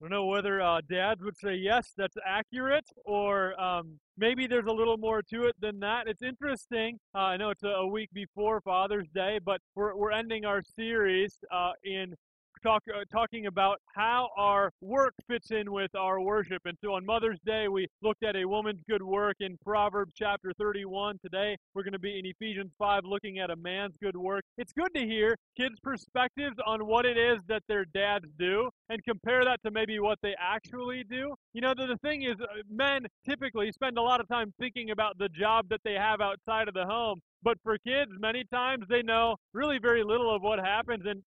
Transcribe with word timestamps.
I 0.00 0.04
don't 0.04 0.10
know 0.10 0.26
whether 0.26 0.60
uh, 0.60 0.80
dads 0.88 1.24
would 1.24 1.36
say 1.36 1.56
yes, 1.56 1.92
that's 1.96 2.16
accurate, 2.24 2.84
or 3.04 3.60
um, 3.60 3.98
maybe 4.16 4.46
there's 4.46 4.66
a 4.66 4.72
little 4.72 4.96
more 4.96 5.22
to 5.22 5.46
it 5.46 5.56
than 5.60 5.80
that. 5.80 6.06
It's 6.06 6.22
interesting. 6.22 7.00
Uh, 7.16 7.18
I 7.18 7.36
know 7.36 7.50
it's 7.50 7.64
a, 7.64 7.68
a, 7.68 7.86
week 7.86 8.08
before 8.12 8.60
Father's 8.60 9.08
Day, 9.12 9.40
but 9.44 9.60
we're, 9.74 9.96
we're 9.96 10.12
ending 10.12 10.44
our 10.44 10.62
series 10.62 11.38
uh, 11.52 11.72
in 11.82 12.14
talk, 12.62 12.82
uh, 12.94 13.04
talking 13.12 13.46
about 13.46 13.78
how 13.94 14.28
our 14.36 14.70
work 14.80 15.14
fits 15.26 15.50
in 15.50 15.72
with 15.72 15.94
our 15.94 16.20
worship. 16.20 16.62
And 16.64 16.76
so 16.82 16.94
on 16.94 17.04
Mother's 17.04 17.38
Day, 17.44 17.68
we 17.68 17.86
looked 18.02 18.22
at 18.22 18.36
a 18.36 18.44
woman's 18.44 18.82
good 18.88 19.02
work 19.02 19.36
in 19.40 19.56
Proverbs 19.64 20.12
chapter 20.16 20.52
31. 20.58 21.18
Today, 21.22 21.56
we're 21.74 21.82
going 21.82 21.92
to 21.92 21.98
be 21.98 22.18
in 22.18 22.26
Ephesians 22.26 22.72
5 22.78 23.04
looking 23.04 23.38
at 23.38 23.50
a 23.50 23.56
man's 23.56 23.94
good 24.02 24.16
work. 24.16 24.42
It's 24.56 24.72
good 24.72 24.92
to 24.94 25.00
hear 25.00 25.36
kids' 25.56 25.76
perspectives 25.82 26.56
on 26.66 26.86
what 26.86 27.06
it 27.06 27.16
is 27.16 27.38
that 27.48 27.62
their 27.68 27.84
dads 27.94 28.26
do 28.38 28.70
and 28.88 29.02
compare 29.04 29.44
that 29.44 29.60
to 29.64 29.70
maybe 29.70 29.98
what 29.98 30.18
they 30.22 30.34
actually 30.38 31.04
do. 31.08 31.34
You 31.52 31.60
know, 31.60 31.74
the, 31.76 31.86
the 31.86 31.98
thing 31.98 32.22
is, 32.22 32.34
uh, 32.40 32.46
men 32.70 33.06
typically 33.28 33.72
spend 33.72 33.98
a 33.98 34.02
lot 34.02 34.20
of 34.20 34.28
time 34.28 34.52
thinking 34.58 34.90
about 34.90 35.18
the 35.18 35.28
job 35.28 35.68
that 35.70 35.80
they 35.84 35.94
have 35.94 36.20
outside 36.20 36.68
of 36.68 36.74
the 36.74 36.86
home. 36.86 37.20
But 37.42 37.58
for 37.62 37.78
kids, 37.78 38.10
many 38.18 38.44
times 38.52 38.84
they 38.88 39.02
know 39.02 39.36
really 39.52 39.78
very 39.78 40.02
little 40.02 40.34
of 40.34 40.42
what 40.42 40.58
happens. 40.58 41.04
And 41.06 41.22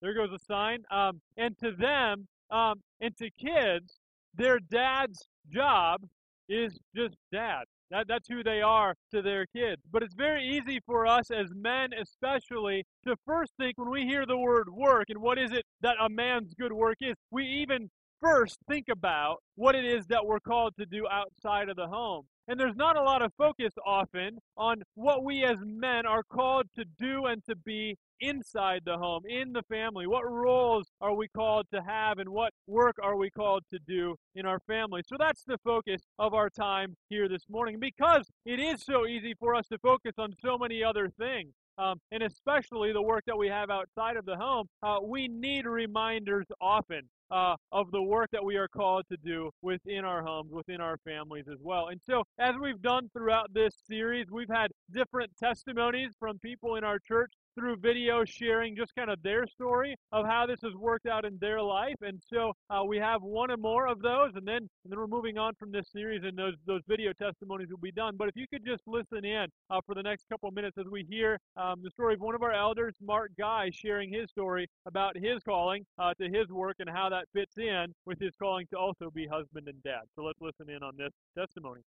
there 0.00 0.14
goes 0.14 0.30
a 0.32 0.38
sign. 0.44 0.84
Um, 0.90 1.20
and 1.36 1.56
to 1.58 1.72
them, 1.72 2.26
um, 2.50 2.80
and 3.00 3.16
to 3.18 3.30
kids, 3.30 3.98
their 4.34 4.58
dad's 4.58 5.28
job 5.52 6.02
is 6.48 6.78
just 6.96 7.16
dad. 7.32 7.64
That, 7.90 8.06
that's 8.06 8.28
who 8.28 8.42
they 8.42 8.60
are 8.60 8.94
to 9.12 9.22
their 9.22 9.46
kids. 9.46 9.82
But 9.90 10.02
it's 10.02 10.14
very 10.14 10.46
easy 10.46 10.78
for 10.84 11.06
us 11.06 11.30
as 11.30 11.46
men, 11.54 11.90
especially, 11.98 12.84
to 13.06 13.16
first 13.26 13.52
think 13.58 13.78
when 13.78 13.90
we 13.90 14.02
hear 14.02 14.26
the 14.26 14.36
word 14.36 14.68
work 14.70 15.06
and 15.08 15.18
what 15.18 15.38
is 15.38 15.52
it 15.52 15.64
that 15.80 15.96
a 16.00 16.08
man's 16.08 16.52
good 16.54 16.72
work 16.72 16.98
is, 17.00 17.14
we 17.30 17.44
even 17.44 17.88
first 18.20 18.58
think 18.68 18.86
about 18.90 19.36
what 19.54 19.74
it 19.74 19.84
is 19.84 20.06
that 20.08 20.24
we're 20.24 20.40
called 20.40 20.74
to 20.78 20.84
do 20.86 21.06
outside 21.10 21.68
of 21.68 21.76
the 21.76 21.86
home. 21.86 22.24
And 22.48 22.58
there's 22.58 22.76
not 22.76 22.96
a 22.96 23.02
lot 23.02 23.22
of 23.22 23.32
focus 23.38 23.72
often 23.86 24.38
on 24.56 24.82
what 24.94 25.24
we 25.24 25.44
as 25.44 25.58
men 25.64 26.04
are 26.06 26.22
called 26.22 26.66
to 26.76 26.84
do 26.98 27.26
and 27.26 27.42
to 27.48 27.54
be 27.56 27.96
inside 28.20 28.82
the 28.84 28.96
home, 28.96 29.22
in 29.28 29.52
the 29.52 29.62
family. 29.68 30.06
What 30.06 30.30
roles 30.30 30.88
are 31.00 31.14
we 31.14 31.28
called 31.28 31.66
to 31.72 31.82
have 31.82 32.18
and 32.18 32.28
what 32.28 32.52
work 32.66 32.96
are 33.02 33.16
we 33.16 33.30
called 33.30 33.62
to 33.72 33.78
do 33.86 34.16
in 34.34 34.46
our 34.46 34.60
family? 34.60 35.02
So 35.06 35.16
that's 35.18 35.44
the 35.44 35.58
focus 35.64 36.02
of 36.18 36.34
our 36.34 36.50
time 36.50 36.94
here 37.08 37.28
this 37.28 37.44
morning 37.48 37.78
because 37.80 38.28
it 38.44 38.60
is 38.60 38.84
so 38.84 39.06
easy 39.06 39.34
for 39.38 39.54
us 39.54 39.66
to 39.68 39.78
focus 39.78 40.12
on 40.18 40.34
so 40.42 40.58
many 40.58 40.82
other 40.82 41.10
things. 41.18 41.52
Um, 41.78 42.00
and 42.10 42.24
especially 42.24 42.92
the 42.92 43.02
work 43.02 43.22
that 43.26 43.38
we 43.38 43.46
have 43.48 43.70
outside 43.70 44.16
of 44.16 44.24
the 44.24 44.36
home, 44.36 44.66
uh, 44.82 44.96
we 45.00 45.28
need 45.28 45.64
reminders 45.64 46.46
often 46.60 47.02
uh, 47.30 47.54
of 47.72 47.90
the 47.90 48.02
work 48.02 48.28
that 48.32 48.44
we 48.44 48.56
are 48.56 48.68
called 48.68 49.04
to 49.10 49.16
do 49.24 49.50
within 49.62 50.04
our 50.04 50.22
homes, 50.22 50.50
within 50.52 50.80
our 50.80 50.96
families 51.04 51.44
as 51.48 51.58
well. 51.62 51.88
And 51.88 52.00
so, 52.04 52.24
as 52.38 52.54
we've 52.60 52.80
done 52.82 53.08
throughout 53.12 53.52
this 53.52 53.74
series, 53.86 54.26
we've 54.30 54.50
had 54.50 54.70
different 54.92 55.30
testimonies 55.38 56.12
from 56.18 56.38
people 56.38 56.76
in 56.76 56.84
our 56.84 56.98
church 56.98 57.32
through 57.58 57.76
video 57.76 58.24
sharing 58.24 58.76
just 58.76 58.94
kind 58.94 59.10
of 59.10 59.20
their 59.22 59.46
story 59.46 59.96
of 60.12 60.24
how 60.26 60.46
this 60.46 60.60
has 60.62 60.72
worked 60.74 61.06
out 61.06 61.24
in 61.24 61.36
their 61.40 61.60
life. 61.60 61.96
And 62.02 62.20
so 62.32 62.52
uh, 62.70 62.84
we 62.84 62.98
have 62.98 63.22
one 63.22 63.50
or 63.50 63.56
more 63.56 63.88
of 63.88 64.00
those, 64.00 64.30
and 64.36 64.46
then 64.46 64.56
and 64.58 64.90
then 64.90 64.98
we're 64.98 65.06
moving 65.06 65.38
on 65.38 65.54
from 65.58 65.72
this 65.72 65.86
series, 65.92 66.22
and 66.24 66.38
those 66.38 66.54
those 66.66 66.82
video 66.88 67.12
testimonies 67.12 67.68
will 67.70 67.78
be 67.78 67.92
done. 67.92 68.14
But 68.16 68.28
if 68.28 68.36
you 68.36 68.46
could 68.52 68.64
just 68.64 68.82
listen 68.86 69.24
in 69.24 69.46
uh, 69.70 69.80
for 69.84 69.94
the 69.94 70.02
next 70.02 70.24
couple 70.30 70.48
of 70.48 70.54
minutes 70.54 70.78
as 70.78 70.86
we 70.90 71.04
hear 71.08 71.38
um, 71.56 71.80
the 71.82 71.90
story 71.90 72.14
of 72.14 72.20
one 72.20 72.34
of 72.34 72.42
our 72.42 72.52
elders, 72.52 72.94
Mark 73.02 73.30
Guy, 73.38 73.70
sharing 73.72 74.12
his 74.12 74.30
story 74.30 74.68
about 74.86 75.16
his 75.16 75.42
calling 75.42 75.84
uh, 75.98 76.14
to 76.14 76.28
his 76.28 76.48
work 76.48 76.76
and 76.78 76.88
how 76.88 77.08
that 77.08 77.24
fits 77.32 77.56
in 77.58 77.86
with 78.06 78.20
his 78.20 78.32
calling 78.40 78.66
to 78.70 78.78
also 78.78 79.10
be 79.10 79.26
husband 79.26 79.68
and 79.68 79.82
dad. 79.82 80.02
So 80.14 80.22
let's 80.22 80.40
listen 80.40 80.70
in 80.74 80.82
on 80.82 80.92
this 80.96 81.12
testimony. 81.36 81.80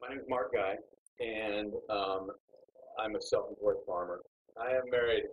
My 0.00 0.08
name 0.08 0.18
is 0.18 0.26
Mark 0.28 0.52
Guy 0.52 0.76
and 1.20 1.72
um, 1.90 2.30
I'm 2.98 3.16
a 3.16 3.20
self-employed 3.20 3.82
farmer. 3.86 4.20
I 4.60 4.70
have 4.70 4.84
married 4.90 5.24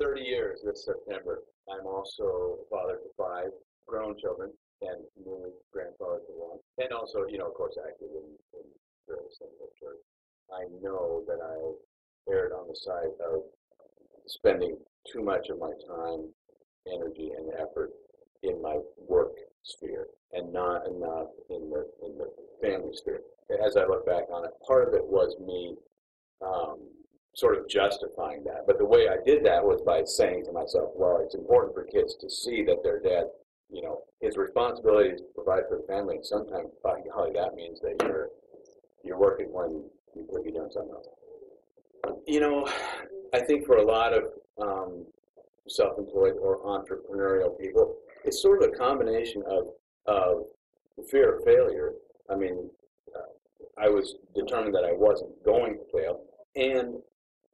30 0.00 0.20
years 0.22 0.60
this 0.64 0.84
September. 0.84 1.40
I'm 1.68 1.86
also 1.86 2.58
a 2.62 2.68
father 2.70 2.96
to 2.96 3.10
five 3.16 3.50
grown 3.86 4.16
children 4.18 4.50
and 4.82 5.04
new 5.24 5.52
grandfather 5.72 6.20
to 6.26 6.32
one, 6.32 6.58
and 6.78 6.92
also, 6.92 7.24
you 7.28 7.38
know, 7.38 7.48
of 7.48 7.54
course, 7.54 7.76
active 7.80 8.12
in, 8.12 8.26
in 8.60 8.66
various 9.08 9.38
things 9.40 9.56
at 9.62 9.72
church. 9.80 10.02
I 10.52 10.68
know 10.82 11.24
that 11.26 11.40
I 11.40 12.30
erred 12.30 12.52
on 12.52 12.68
the 12.68 12.76
side 12.76 13.14
of 13.24 13.40
spending 14.26 14.76
too 15.10 15.22
much 15.22 15.48
of 15.48 15.58
my 15.58 15.72
time, 15.88 16.28
energy, 16.92 17.30
and 17.36 17.50
effort 17.54 17.90
in 18.42 18.60
my 18.62 18.78
work 19.08 19.32
sphere 19.62 20.06
and 20.32 20.52
not 20.52 20.86
enough 20.86 21.28
in 21.50 21.70
the 21.70 21.86
in 22.04 22.18
the 22.18 22.30
family 22.62 22.94
sphere 22.94 23.20
as 23.64 23.76
I 23.76 23.86
look 23.86 24.06
back 24.06 24.24
on 24.32 24.44
it, 24.44 24.50
part 24.66 24.88
of 24.88 24.94
it 24.94 25.04
was 25.04 25.36
me 25.38 25.76
um, 26.44 26.78
sort 27.34 27.58
of 27.58 27.68
justifying 27.68 28.42
that. 28.44 28.66
But 28.66 28.78
the 28.78 28.84
way 28.84 29.08
I 29.08 29.16
did 29.24 29.44
that 29.44 29.64
was 29.64 29.80
by 29.82 30.02
saying 30.04 30.44
to 30.46 30.52
myself, 30.52 30.90
well, 30.94 31.20
it's 31.22 31.34
important 31.34 31.74
for 31.74 31.84
kids 31.84 32.16
to 32.20 32.30
see 32.30 32.62
that 32.64 32.82
their 32.82 33.00
dad, 33.00 33.26
you 33.70 33.82
know, 33.82 34.02
his 34.20 34.36
responsibility 34.36 35.10
is 35.10 35.20
to 35.20 35.26
provide 35.34 35.64
for 35.68 35.78
the 35.78 35.86
family. 35.86 36.16
And 36.16 36.26
sometimes, 36.26 36.70
by 36.82 37.00
golly, 37.12 37.32
that 37.34 37.54
means 37.54 37.80
that 37.80 37.96
you're 38.02 38.30
you're 39.04 39.18
working 39.18 39.52
when 39.52 39.84
you 40.14 40.26
could 40.32 40.44
be 40.44 40.50
doing 40.50 40.70
something 40.72 40.92
else. 40.92 41.06
You 42.26 42.40
know, 42.40 42.68
I 43.34 43.40
think 43.40 43.66
for 43.66 43.76
a 43.76 43.84
lot 43.84 44.12
of 44.12 44.24
um, 44.60 45.06
self-employed 45.68 46.34
or 46.40 46.60
entrepreneurial 46.64 47.58
people, 47.58 47.96
it's 48.26 48.42
sort 48.42 48.62
of 48.62 48.70
a 48.70 48.76
combination 48.76 49.42
of 49.48 49.68
of 50.06 50.44
fear 51.10 51.36
of 51.36 51.44
failure. 51.44 51.92
I 52.30 52.36
mean, 52.36 52.70
I 53.78 53.88
was 53.88 54.16
determined 54.34 54.74
that 54.74 54.84
I 54.84 54.92
wasn't 54.92 55.32
going 55.44 55.78
to 55.78 55.98
fail, 55.98 56.20
and 56.56 56.96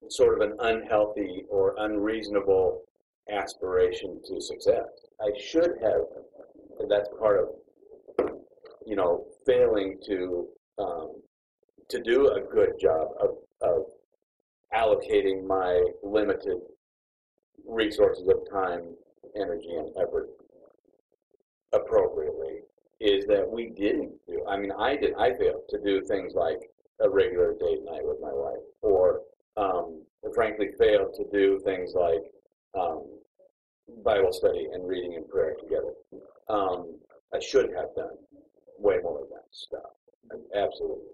sort 0.09 0.41
of 0.41 0.49
an 0.49 0.57
unhealthy 0.61 1.45
or 1.49 1.75
unreasonable 1.79 2.83
aspiration 3.31 4.21
to 4.27 4.41
success. 4.41 4.87
I 5.21 5.31
should 5.39 5.73
have, 5.83 6.03
that's 6.89 7.09
part 7.19 7.41
of, 7.41 8.31
you 8.87 8.97
know, 8.97 9.27
failing 9.47 9.99
to 10.07 10.49
um, 10.79 11.13
to 11.89 12.03
do 12.03 12.29
a 12.29 12.41
good 12.41 12.73
job 12.81 13.09
of, 13.21 13.31
of 13.61 13.83
allocating 14.75 15.47
my 15.47 15.83
limited 16.03 16.57
resources 17.67 18.27
of 18.29 18.37
time, 18.51 18.95
energy, 19.37 19.69
and 19.71 19.91
effort 19.97 20.29
appropriately 21.73 22.61
is 23.01 23.27
that 23.27 23.49
we 23.49 23.71
didn't 23.71 24.13
do. 24.27 24.45
I 24.49 24.57
mean, 24.57 24.73
I 24.73 24.97
did. 24.97 25.15
I 25.19 25.33
failed 25.35 25.63
to 25.71 25.81
do 25.81 26.03
things 26.03 26.35
like 26.35 26.61
a 27.01 27.11
regular 27.11 27.55
date 27.55 27.81
night 27.85 28.05
with 28.05 28.19
my 28.21 28.33
wife, 28.33 28.63
or 28.81 29.23
um, 29.57 30.03
frankly, 30.35 30.69
failed 30.79 31.15
to 31.15 31.25
do 31.33 31.59
things 31.65 31.95
like 31.95 32.23
um, 32.79 33.05
Bible 34.05 34.33
study 34.33 34.69
and 34.73 34.87
reading 34.87 35.17
and 35.17 35.29
prayer 35.29 35.55
together. 35.61 35.93
Um, 36.49 36.97
I 37.35 37.41
should 37.41 37.71
have 37.75 37.95
done 37.97 38.17
way 38.79 38.99
more 39.03 39.23
of 39.23 39.29
that 39.31 39.47
stuff. 39.51 39.91
I 40.31 40.59
absolutely. 40.59 41.07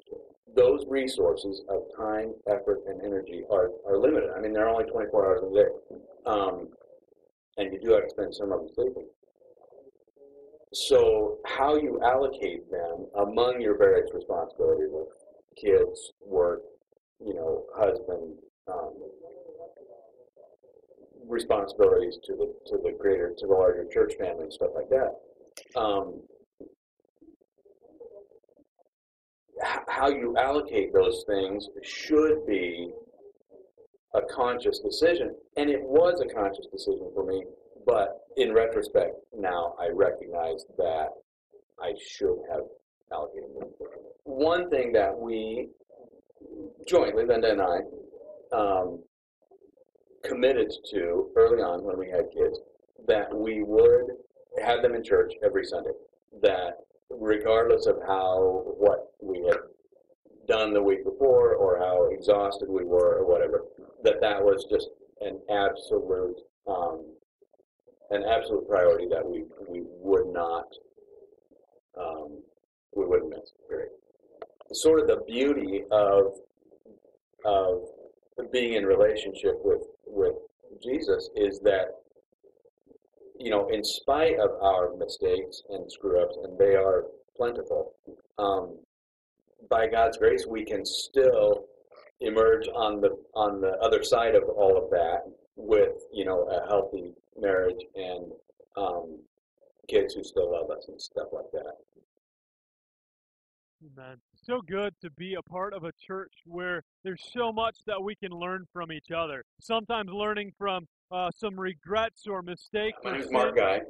Those 0.54 0.84
resources 0.88 1.62
of 1.68 1.82
time, 1.96 2.34
effort, 2.48 2.80
and 2.86 3.02
energy 3.02 3.44
are, 3.50 3.70
are 3.86 3.98
limited. 3.98 4.30
I 4.36 4.40
mean, 4.40 4.52
they're 4.52 4.68
only 4.68 4.84
24 4.84 5.26
hours 5.26 5.42
a 5.42 5.54
day. 5.54 5.98
Um, 6.26 6.68
and 7.58 7.72
you 7.72 7.80
do 7.80 7.92
have 7.92 8.04
to 8.04 8.10
spend 8.10 8.34
some 8.34 8.52
of 8.52 8.60
them 8.60 8.68
sleeping. 8.74 9.06
So 10.72 11.38
how 11.46 11.76
you 11.76 12.00
allocate 12.02 12.70
them 12.70 13.06
among 13.16 13.60
your 13.60 13.76
various 13.78 14.10
responsibilities 14.12 14.90
of 14.94 15.06
kids, 15.56 16.12
work, 16.24 16.60
you 17.24 17.34
know, 17.34 17.64
husband, 17.76 18.34
um, 18.70 18.92
responsibilities 21.26 22.18
to 22.24 22.32
the 22.34 22.54
to 22.66 22.78
the 22.82 22.92
greater 22.98 23.34
to 23.36 23.46
the 23.46 23.52
larger 23.52 23.86
church 23.92 24.14
family 24.18 24.44
and 24.44 24.52
stuff 24.52 24.70
like 24.74 24.88
that. 24.90 25.78
Um, 25.78 26.22
how 29.88 30.08
you 30.08 30.36
allocate 30.36 30.92
those 30.92 31.24
things 31.26 31.68
should 31.82 32.46
be 32.46 32.90
a 34.14 34.20
conscious 34.30 34.78
decision, 34.80 35.34
and 35.56 35.68
it 35.70 35.82
was 35.82 36.20
a 36.20 36.32
conscious 36.32 36.66
decision 36.72 37.10
for 37.14 37.24
me 37.24 37.44
but 37.88 38.26
in 38.36 38.52
retrospect, 38.52 39.14
now 39.34 39.74
I 39.80 39.88
recognize 39.88 40.66
that 40.76 41.08
I 41.82 41.94
should 41.98 42.36
have 42.50 42.64
allocated 43.10 43.48
more. 43.54 43.70
One 44.24 44.68
thing 44.68 44.92
that 44.92 45.18
we 45.18 45.70
jointly, 46.86 47.24
Linda 47.24 47.50
and 47.50 47.62
I, 47.62 47.78
um, 48.54 49.02
committed 50.22 50.70
to 50.90 51.30
early 51.34 51.62
on 51.62 51.82
when 51.82 51.98
we 51.98 52.10
had 52.10 52.30
kids, 52.30 52.60
that 53.06 53.34
we 53.34 53.62
would 53.62 54.04
have 54.62 54.82
them 54.82 54.94
in 54.94 55.02
church 55.02 55.32
every 55.42 55.64
Sunday. 55.64 55.92
That 56.42 56.74
regardless 57.08 57.86
of 57.86 57.96
how 58.06 58.64
what 58.76 59.12
we 59.22 59.46
had 59.46 59.56
done 60.46 60.74
the 60.74 60.82
week 60.82 61.04
before 61.04 61.54
or 61.54 61.78
how 61.78 62.10
exhausted 62.10 62.68
we 62.68 62.84
were 62.84 63.16
or 63.16 63.26
whatever, 63.26 63.64
that 64.04 64.20
that 64.20 64.42
was 64.42 64.66
just 64.70 64.90
an 65.22 65.40
absolute 65.48 66.36
um, 66.66 67.06
an 68.10 68.24
absolute 68.24 68.68
priority 68.68 69.06
that 69.08 69.24
we 69.24 69.44
we 69.68 69.82
would 69.84 70.32
not 70.32 70.66
um, 71.98 72.40
we 72.94 73.04
wouldn't 73.06 73.30
miss. 73.30 73.52
Period. 73.68 73.90
Sort 74.72 75.00
of 75.00 75.06
the 75.06 75.22
beauty 75.26 75.84
of 75.90 76.34
of 77.44 77.82
being 78.52 78.74
in 78.74 78.84
relationship 78.84 79.54
with 79.62 79.82
with 80.06 80.34
Jesus 80.82 81.30
is 81.34 81.60
that 81.60 81.88
you 83.38 83.50
know, 83.50 83.68
in 83.68 83.84
spite 83.84 84.38
of 84.38 84.50
our 84.60 84.96
mistakes 84.96 85.62
and 85.70 85.90
screw 85.90 86.20
ups, 86.20 86.36
and 86.42 86.58
they 86.58 86.74
are 86.74 87.04
plentiful, 87.36 87.94
um, 88.38 88.76
by 89.70 89.86
God's 89.86 90.16
grace, 90.16 90.44
we 90.46 90.64
can 90.64 90.84
still 90.84 91.64
emerge 92.20 92.66
on 92.74 93.00
the 93.00 93.10
on 93.34 93.60
the 93.60 93.78
other 93.80 94.02
side 94.02 94.34
of 94.34 94.42
all 94.48 94.76
of 94.76 94.90
that 94.90 95.22
with 95.58 96.06
you 96.12 96.24
know 96.24 96.44
a 96.44 96.66
healthy 96.68 97.12
marriage 97.38 97.84
and 97.94 98.32
um, 98.76 99.18
kids 99.88 100.14
who 100.14 100.22
still 100.22 100.52
love 100.52 100.70
us 100.70 100.86
and 100.88 101.00
stuff 101.00 101.28
like 101.32 101.50
that. 101.52 101.74
Amen. 103.84 104.16
So 104.34 104.60
good 104.60 104.94
to 105.02 105.10
be 105.10 105.34
a 105.34 105.42
part 105.42 105.72
of 105.72 105.84
a 105.84 105.92
church 106.04 106.32
where 106.46 106.82
there's 107.04 107.22
so 107.32 107.52
much 107.52 107.76
that 107.86 108.02
we 108.02 108.16
can 108.16 108.32
learn 108.32 108.66
from 108.72 108.90
each 108.90 109.10
other. 109.16 109.44
Sometimes 109.60 110.10
learning 110.10 110.52
from 110.58 110.86
uh, 111.12 111.30
some 111.36 111.58
regrets 111.58 112.26
or 112.26 112.42
mistakes. 112.42 112.98
My 113.04 113.12
name's 113.12 113.30
Mark 113.30 113.56
Guy. 113.56 113.82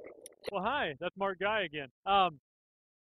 Well, 0.53 0.63
hi, 0.63 0.95
that's 1.01 1.17
Mark 1.17 1.39
Guy 1.39 1.63
again. 1.63 1.89
Um, 2.05 2.39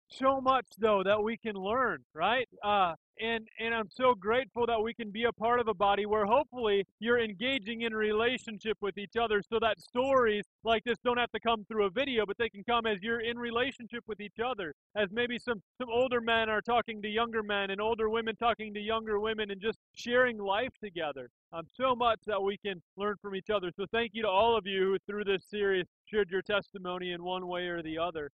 so 0.10 0.42
much 0.42 0.68
though 0.78 1.04
that 1.04 1.22
we 1.22 1.38
can 1.38 1.56
learn, 1.56 2.04
right? 2.14 2.48
Uh, 2.64 2.94
and 3.20 3.48
and 3.60 3.74
I'm 3.76 3.90
so 3.90 4.16
grateful 4.16 4.66
that 4.66 4.82
we 4.82 4.94
can 4.94 5.12
be 5.12 5.26
a 5.26 5.32
part 5.32 5.60
of 5.60 5.68
a 5.68 5.74
body 5.74 6.06
where 6.06 6.26
hopefully 6.26 6.86
you're 7.00 7.20
engaging 7.20 7.82
in 7.82 7.94
relationship 7.94 8.78
with 8.82 8.98
each 8.98 9.16
other, 9.20 9.42
so 9.42 9.60
that 9.62 9.80
stories 9.80 10.46
like 10.64 10.84
this 10.84 10.98
don't 11.04 11.18
have 11.18 11.32
to 11.32 11.40
come 11.40 11.64
through 11.66 11.86
a 11.86 11.90
video, 11.90 12.26
but 12.26 12.38
they 12.38 12.50
can 12.50 12.64
come 12.64 12.86
as 12.86 12.98
you're 13.02 13.22
in 13.22 13.38
relationship 13.38 14.04
with 14.08 14.20
each 14.20 14.40
other. 14.44 14.74
As 14.96 15.10
maybe 15.12 15.38
some 15.38 15.62
some 15.78 15.90
older 15.90 16.22
men 16.22 16.50
are 16.50 16.62
talking 16.62 17.02
to 17.02 17.08
younger 17.08 17.44
men, 17.44 17.70
and 17.70 17.80
older 17.80 18.10
women 18.10 18.36
talking 18.36 18.74
to 18.74 18.80
younger 18.80 19.20
women, 19.20 19.52
and 19.52 19.62
just 19.62 19.78
sharing 19.94 20.38
life 20.38 20.74
together. 20.84 21.30
Um, 21.52 21.68
so 21.78 21.96
much 21.96 22.20
that 22.26 22.42
we 22.42 22.58
can 22.58 22.82
learn 22.98 23.16
from 23.22 23.36
each 23.36 23.52
other. 23.52 23.72
So 23.76 23.86
thank 23.92 24.12
you 24.14 24.24
to 24.24 24.30
all 24.30 24.58
of 24.58 24.66
you 24.66 24.84
who 24.84 24.98
through 25.06 25.26
this 25.26 25.44
series 25.50 25.86
shared 26.06 26.32
your 26.32 26.42
testimony 26.42 27.12
in 27.12 27.24
one 27.24 27.48
way 27.48 27.68
or 27.68 27.84
the 27.84 28.00
other 28.00 28.32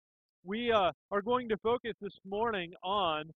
we 0.44 0.72
uh, 0.72 0.92
are 1.12 1.22
going 1.22 1.48
to 1.50 1.58
focus 1.58 1.94
this 2.02 2.14
morning 2.28 2.74
on 2.84 3.32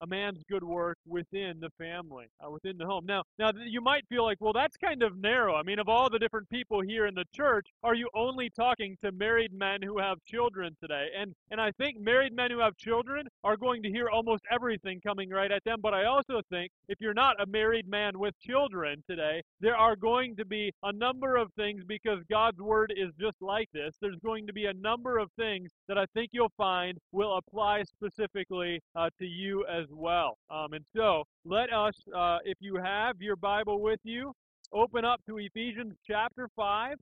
a 0.00 0.06
man's 0.06 0.42
good 0.48 0.64
work 0.64 0.98
within 1.06 1.60
the 1.60 1.70
family, 1.78 2.26
uh, 2.44 2.50
within 2.50 2.78
the 2.78 2.86
home. 2.86 3.04
Now, 3.06 3.22
now 3.38 3.50
you 3.66 3.80
might 3.80 4.06
feel 4.08 4.24
like, 4.24 4.38
well, 4.40 4.52
that's 4.52 4.76
kind 4.76 5.02
of 5.02 5.16
narrow. 5.18 5.54
I 5.54 5.62
mean, 5.62 5.78
of 5.78 5.88
all 5.88 6.08
the 6.10 6.18
different 6.18 6.48
people 6.50 6.80
here 6.80 7.06
in 7.06 7.14
the 7.14 7.24
church, 7.34 7.66
are 7.82 7.94
you 7.94 8.08
only 8.14 8.50
talking 8.50 8.96
to 9.04 9.12
married 9.12 9.52
men 9.52 9.80
who 9.82 9.98
have 9.98 10.18
children 10.24 10.76
today? 10.80 11.08
And 11.16 11.34
and 11.50 11.60
I 11.60 11.72
think 11.72 11.98
married 12.00 12.34
men 12.34 12.50
who 12.50 12.60
have 12.60 12.76
children 12.76 13.26
are 13.44 13.56
going 13.56 13.82
to 13.82 13.90
hear 13.90 14.08
almost 14.08 14.42
everything 14.50 15.00
coming 15.00 15.30
right 15.30 15.50
at 15.50 15.64
them. 15.64 15.80
But 15.82 15.94
I 15.94 16.04
also 16.04 16.40
think 16.50 16.70
if 16.88 17.00
you're 17.00 17.14
not 17.14 17.40
a 17.40 17.46
married 17.46 17.88
man 17.88 18.18
with 18.18 18.38
children 18.40 19.02
today, 19.08 19.42
there 19.60 19.76
are 19.76 19.96
going 19.96 20.36
to 20.36 20.44
be 20.44 20.72
a 20.82 20.92
number 20.92 21.36
of 21.36 21.52
things 21.54 21.82
because 21.86 22.20
God's 22.30 22.60
word 22.60 22.92
is 22.96 23.12
just 23.20 23.36
like 23.40 23.68
this. 23.72 23.94
There's 24.00 24.18
going 24.24 24.46
to 24.46 24.52
be 24.52 24.66
a 24.66 24.74
number 24.74 25.18
of 25.18 25.30
things 25.38 25.70
that 25.88 25.98
I 25.98 26.06
think 26.14 26.30
you'll 26.32 26.52
find 26.56 26.98
will 27.12 27.38
apply 27.38 27.82
specifically 27.84 28.80
uh, 28.94 29.10
to 29.18 29.26
you 29.26 29.64
as 29.66 29.86
well. 29.90 30.38
Um, 30.50 30.72
and 30.72 30.84
so 30.94 31.24
let 31.44 31.72
us, 31.72 31.94
uh, 32.16 32.38
if 32.44 32.58
you 32.60 32.76
have 32.76 33.20
your 33.20 33.36
Bible 33.36 33.80
with 33.80 34.00
you, 34.02 34.32
open 34.72 35.04
up 35.04 35.20
to 35.26 35.38
Ephesians 35.38 35.94
chapter 36.06 36.48
5, 36.56 36.96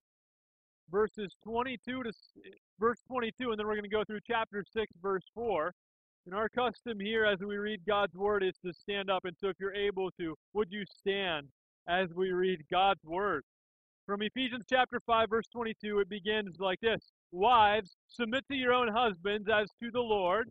verses 0.91 1.35
22 1.45 2.03
to 2.05 2.13
verse 2.79 2.99
22, 3.09 3.51
and 3.51 3.59
then 3.59 3.67
we're 3.67 3.75
going 3.75 3.83
to 3.83 3.89
go 3.89 4.05
through 4.05 4.21
chapter 4.27 4.65
6, 4.73 4.93
verse 5.03 5.25
4. 5.35 5.73
And 6.27 6.35
our 6.35 6.49
custom 6.49 6.99
here 6.99 7.25
as 7.25 7.39
we 7.39 7.57
read 7.57 7.81
God's 7.87 8.15
word 8.15 8.43
is 8.43 8.55
to 8.65 8.73
stand 8.73 9.11
up. 9.11 9.25
And 9.25 9.37
so 9.41 9.49
if 9.49 9.57
you're 9.61 9.75
able 9.75 10.11
to, 10.19 10.35
would 10.55 10.69
you 10.71 10.85
stand 10.87 11.47
as 11.89 12.09
we 12.15 12.33
read 12.33 12.65
God's 12.71 13.05
word? 13.05 13.45
From 14.07 14.23
Ephesians 14.23 14.65
chapter 14.69 15.01
5, 15.07 15.31
verse 15.31 15.47
22, 15.53 16.01
it 16.01 16.09
begins 16.09 16.57
like 16.59 16.81
this 16.81 17.01
Wives, 17.33 17.97
submit 18.09 18.45
to 18.51 18.57
your 18.57 18.73
own 18.73 18.89
husbands 18.89 19.49
as 19.53 19.69
to 19.83 19.91
the 19.91 20.01
Lord, 20.01 20.51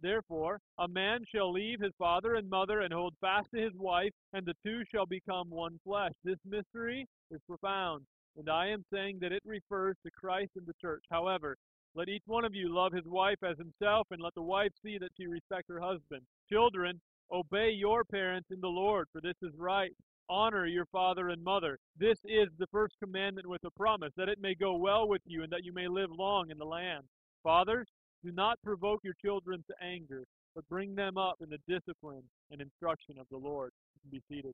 Therefore, 0.00 0.60
a 0.78 0.86
man 0.86 1.24
shall 1.24 1.50
leave 1.52 1.80
his 1.80 1.94
father 1.98 2.34
and 2.34 2.48
mother 2.50 2.80
and 2.80 2.92
hold 2.92 3.14
fast 3.20 3.50
to 3.52 3.60
his 3.60 3.74
wife, 3.74 4.12
and 4.32 4.44
the 4.44 4.54
two 4.64 4.82
shall 4.92 5.06
become 5.06 5.48
one 5.48 5.80
flesh. 5.84 6.12
This 6.22 6.38
mystery 6.44 7.06
is 7.30 7.40
profound, 7.48 8.04
and 8.36 8.48
I 8.50 8.68
am 8.68 8.84
saying 8.92 9.18
that 9.20 9.32
it 9.32 9.42
refers 9.46 9.96
to 10.04 10.10
Christ 10.10 10.50
and 10.56 10.66
the 10.66 10.74
church. 10.80 11.04
However, 11.10 11.56
let 11.94 12.10
each 12.10 12.24
one 12.26 12.44
of 12.44 12.54
you 12.54 12.68
love 12.74 12.92
his 12.92 13.06
wife 13.06 13.42
as 13.42 13.56
himself, 13.56 14.06
and 14.10 14.20
let 14.20 14.34
the 14.34 14.42
wife 14.42 14.72
see 14.82 14.98
that 14.98 15.12
she 15.16 15.26
respects 15.26 15.68
her 15.70 15.80
husband. 15.80 16.22
Children, 16.50 17.00
obey 17.32 17.70
your 17.70 18.04
parents 18.04 18.50
in 18.50 18.60
the 18.60 18.68
Lord, 18.68 19.08
for 19.12 19.22
this 19.22 19.36
is 19.42 19.56
right. 19.56 19.92
Honor 20.28 20.66
your 20.66 20.86
father 20.86 21.30
and 21.30 21.42
mother. 21.42 21.78
This 21.98 22.18
is 22.24 22.48
the 22.58 22.66
first 22.70 22.96
commandment 23.02 23.46
with 23.46 23.64
a 23.64 23.70
promise, 23.70 24.12
that 24.16 24.28
it 24.28 24.40
may 24.40 24.54
go 24.54 24.76
well 24.76 25.08
with 25.08 25.22
you 25.24 25.42
and 25.42 25.52
that 25.52 25.64
you 25.64 25.72
may 25.72 25.88
live 25.88 26.10
long 26.10 26.50
in 26.50 26.58
the 26.58 26.64
land. 26.66 27.04
Fathers, 27.42 27.86
do 28.26 28.32
not 28.32 28.58
provoke 28.64 29.00
your 29.04 29.14
children 29.24 29.62
to 29.68 29.74
anger, 29.84 30.24
but 30.54 30.68
bring 30.68 30.96
them 30.96 31.16
up 31.16 31.36
in 31.40 31.48
the 31.48 31.58
discipline 31.68 32.24
and 32.50 32.60
instruction 32.60 33.14
of 33.20 33.26
the 33.30 33.36
Lord. 33.36 33.70
Be 34.10 34.20
seated. 34.28 34.52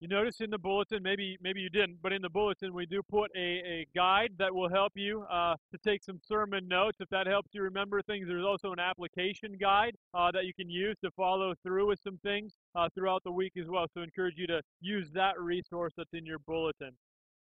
You 0.00 0.08
notice 0.08 0.40
in 0.40 0.50
the 0.50 0.58
bulletin, 0.58 1.00
maybe 1.02 1.38
maybe 1.40 1.60
you 1.60 1.70
didn't, 1.70 1.98
but 2.02 2.12
in 2.12 2.22
the 2.22 2.28
bulletin 2.28 2.74
we 2.74 2.86
do 2.86 3.02
put 3.08 3.30
a, 3.36 3.40
a 3.40 3.86
guide 3.94 4.32
that 4.38 4.52
will 4.52 4.68
help 4.68 4.92
you 4.96 5.24
uh, 5.30 5.54
to 5.70 5.78
take 5.86 6.02
some 6.02 6.18
sermon 6.26 6.66
notes. 6.66 6.96
If 6.98 7.08
that 7.10 7.26
helps 7.26 7.50
you 7.52 7.62
remember 7.62 8.02
things, 8.02 8.26
there's 8.26 8.44
also 8.44 8.72
an 8.72 8.80
application 8.80 9.56
guide 9.60 9.94
uh, 10.12 10.32
that 10.32 10.44
you 10.44 10.52
can 10.54 10.68
use 10.68 10.96
to 11.04 11.10
follow 11.12 11.54
through 11.62 11.86
with 11.88 12.00
some 12.02 12.18
things 12.24 12.52
uh, 12.74 12.88
throughout 12.94 13.22
the 13.22 13.30
week 13.30 13.52
as 13.60 13.68
well. 13.68 13.86
So 13.94 14.00
I 14.00 14.04
encourage 14.04 14.34
you 14.36 14.48
to 14.48 14.60
use 14.80 15.08
that 15.14 15.40
resource 15.40 15.92
that's 15.96 16.12
in 16.14 16.26
your 16.26 16.40
bulletin. 16.40 16.90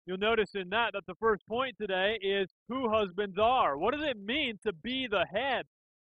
You'll 0.07 0.19
notice 0.19 0.55
in 0.55 0.69
that 0.71 0.93
that 0.93 1.05
the 1.07 1.17
first 1.17 1.45
point 1.49 1.75
today 1.81 2.17
is 2.23 2.49
who 2.69 2.89
husbands 2.89 3.39
are. 3.39 3.77
What 3.77 3.93
does 3.93 4.07
it 4.07 4.17
mean 4.17 4.57
to 4.65 4.73
be 4.73 5.09
the 5.09 5.27
head? 5.33 5.65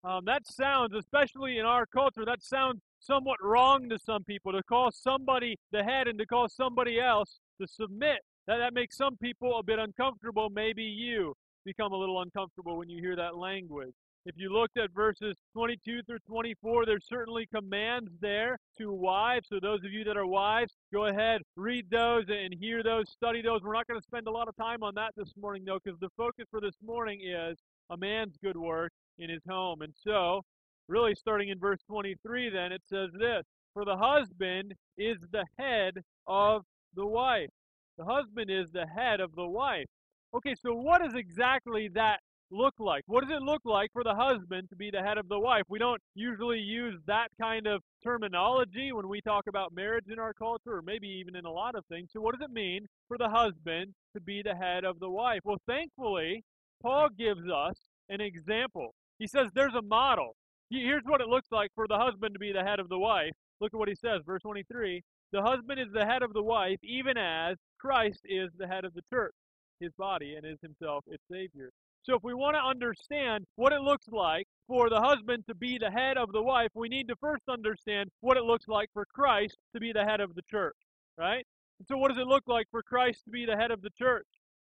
Um, 0.04 0.26
that 0.26 0.48
sounds, 0.48 0.96
especially 0.96 1.60
in 1.60 1.66
our 1.66 1.86
culture, 1.86 2.26
that 2.26 2.44
sounds 2.44 2.82
somewhat 3.00 3.38
wrong 3.42 3.88
to 3.90 4.00
some 4.00 4.24
people 4.24 4.52
to 4.52 4.64
call 4.64 4.92
somebody 4.92 5.56
the 5.72 5.84
head 5.84 6.08
and 6.08 6.18
to 6.18 6.26
call 6.26 6.50
somebody 6.50 7.00
else 7.00 7.40
to 7.62 7.68
submit. 7.68 8.18
That, 8.48 8.58
that 8.58 8.74
makes 8.74 8.98
some 8.98 9.16
people 9.18 9.60
a 9.60 9.64
bit 9.64 9.78
uncomfortable. 9.78 10.50
Maybe 10.50 10.84
you 10.84 11.36
become 11.64 11.94
a 11.94 11.98
little 11.98 12.22
uncomfortable 12.22 12.78
when 12.78 12.90
you 12.90 13.00
hear 13.00 13.16
that 13.16 13.38
language. 13.38 13.94
If 14.26 14.36
you 14.38 14.54
looked 14.54 14.78
at 14.78 14.90
verses 14.92 15.36
22 15.54 16.04
through 16.04 16.20
24, 16.26 16.86
there's 16.86 17.06
certainly 17.10 17.46
commands 17.54 18.10
there 18.22 18.58
to 18.78 18.94
wives. 18.94 19.50
So, 19.50 19.60
those 19.62 19.84
of 19.84 19.92
you 19.92 20.06
that 20.06 20.16
are 20.16 20.26
wives, 20.26 20.72
go 20.94 21.08
ahead, 21.08 21.42
read 21.58 21.90
those 21.92 22.24
and 22.30 22.54
hear 22.58 22.84
those, 22.84 23.10
study 23.10 23.42
those. 23.42 23.64
We're 23.64 23.74
not 23.74 23.86
going 23.86 24.00
to 24.00 24.06
spend 24.06 24.28
a 24.28 24.32
lot 24.32 24.48
of 24.48 24.56
time 24.56 24.82
on 24.82 24.96
that 24.96 25.12
this 25.18 25.34
morning, 25.36 25.66
though, 25.66 25.78
because 25.84 26.00
the 26.00 26.08
focus 26.16 26.46
for 26.50 26.62
this 26.62 26.78
morning 26.82 27.20
is 27.22 27.58
a 27.90 27.98
man's 27.98 28.38
good 28.42 28.56
work 28.56 28.94
in 29.20 29.30
his 29.30 29.42
home. 29.46 29.82
And 29.82 29.94
so, 29.94 30.42
really 30.88 31.16
starting 31.16 31.50
in 31.50 31.60
verse 31.60 31.80
23, 31.90 32.50
then 32.50 32.72
it 32.72 32.82
says 32.90 33.10
this 33.20 33.44
For 33.74 33.84
the 33.84 33.98
husband 33.98 34.74
is 34.98 35.18
the 35.34 35.44
head 35.60 35.96
of 36.28 36.62
the 36.96 37.06
wife. 37.06 37.50
The 37.98 38.06
husband 38.06 38.50
is 38.50 38.72
the 38.72 38.88
head 38.88 39.20
of 39.20 39.36
the 39.36 39.48
wife. 39.48 39.88
Okay, 40.34 40.56
so 40.56 40.74
what 40.74 41.06
is 41.06 41.14
exactly 41.14 41.90
that 41.94 42.22
look 42.54 42.76
like? 42.80 43.04
What 43.08 43.22
does 43.22 43.36
it 43.36 43.42
look 43.42 43.62
like 43.66 43.92
for 43.92 44.04
the 44.04 44.16
husband 44.16 44.70
to 44.70 44.76
be 44.76 44.92
the 44.92 45.02
head 45.02 45.18
of 45.18 45.28
the 45.28 45.40
wife? 45.40 45.64
We 45.70 45.80
don't 45.80 46.02
usually 46.16 46.60
use 46.60 47.00
that 47.08 47.28
kind 47.40 47.68
of 47.68 47.82
terminology 48.04 48.92
when 48.92 49.08
we 49.08 49.22
talk 49.22 49.46
about 49.48 49.74
marriage 49.74 50.06
in 50.12 50.20
our 50.20 50.34
culture, 50.34 50.78
or 50.78 50.82
maybe 50.82 51.08
even 51.08 51.36
in 51.36 51.46
a 51.46 51.52
lot 51.52 51.76
of 51.76 51.86
things. 51.88 52.10
So, 52.14 52.22
what 52.22 52.38
does 52.38 52.46
it 52.48 52.54
mean 52.54 52.86
for 53.08 53.18
the 53.18 53.30
husband 53.30 53.94
to 54.16 54.22
be 54.22 54.42
the 54.44 54.56
head 54.56 54.84
of 54.84 55.00
the 55.00 55.10
wife? 55.10 55.42
Well, 55.44 55.62
thankfully, 55.68 56.44
Paul 56.82 57.10
gives 57.18 57.50
us 57.50 57.76
an 58.10 58.22
example. 58.22 58.94
He 59.20 59.28
says 59.28 59.48
there's 59.54 59.76
a 59.76 59.82
model. 59.82 60.36
Here's 60.70 61.04
what 61.06 61.22
it 61.22 61.28
looks 61.28 61.50
like 61.52 61.72
for 61.76 61.88
the 61.88 61.98
husband 61.98 62.34
to 62.34 62.40
be 62.40 62.52
the 62.52 62.64
head 62.64 62.80
of 62.80 62.90
the 62.90 63.00
wife. 63.00 63.32
Look 63.62 63.74
at 63.74 63.78
what 63.78 63.90
he 63.90 63.96
says, 63.96 64.22
verse 64.26 64.42
23. 64.42 65.02
The 65.32 65.42
husband 65.42 65.80
is 65.80 65.88
the 65.94 66.06
head 66.06 66.24
of 66.24 66.34
the 66.34 66.44
wife, 66.44 66.78
even 66.84 67.18
as 67.18 67.58
Christ 67.80 68.22
is 68.26 68.50
the 68.58 68.68
head 68.68 68.86
of 68.86 68.94
the 68.94 69.02
church, 69.12 69.34
his 69.80 69.92
body, 69.98 70.36
and 70.36 70.46
is 70.46 70.60
himself 70.62 71.04
its 71.08 71.24
Savior. 71.32 71.70
So, 72.04 72.16
if 72.16 72.24
we 72.24 72.34
want 72.34 72.58
to 72.58 72.62
understand 72.62 73.46
what 73.56 73.72
it 73.72 73.80
looks 73.80 74.08
like 74.10 74.46
for 74.68 74.90
the 74.90 75.00
husband 75.00 75.46
to 75.48 75.56
be 75.56 75.78
the 75.78 75.90
head 75.90 76.18
of 76.18 76.34
the 76.34 76.42
wife, 76.42 76.70
we 76.76 76.90
need 76.90 77.08
to 77.08 77.16
first 77.16 77.44
understand 77.48 78.10
what 78.20 78.36
it 78.36 78.44
looks 78.44 78.68
like 78.68 78.90
for 78.94 79.06
Christ 79.06 79.58
to 79.74 79.80
be 79.80 79.94
the 79.94 80.04
head 80.04 80.20
of 80.20 80.36
the 80.36 80.42
church, 80.52 80.76
right? 81.18 81.46
And 81.80 81.88
so, 81.88 81.98
what 81.98 82.10
does 82.10 82.18
it 82.18 82.28
look 82.28 82.44
like 82.46 82.68
for 82.72 82.84
Christ 82.84 83.24
to 83.24 83.32
be 83.32 83.46
the 83.46 83.56
head 83.56 83.72
of 83.72 83.82
the 83.82 83.90
church? 83.98 84.28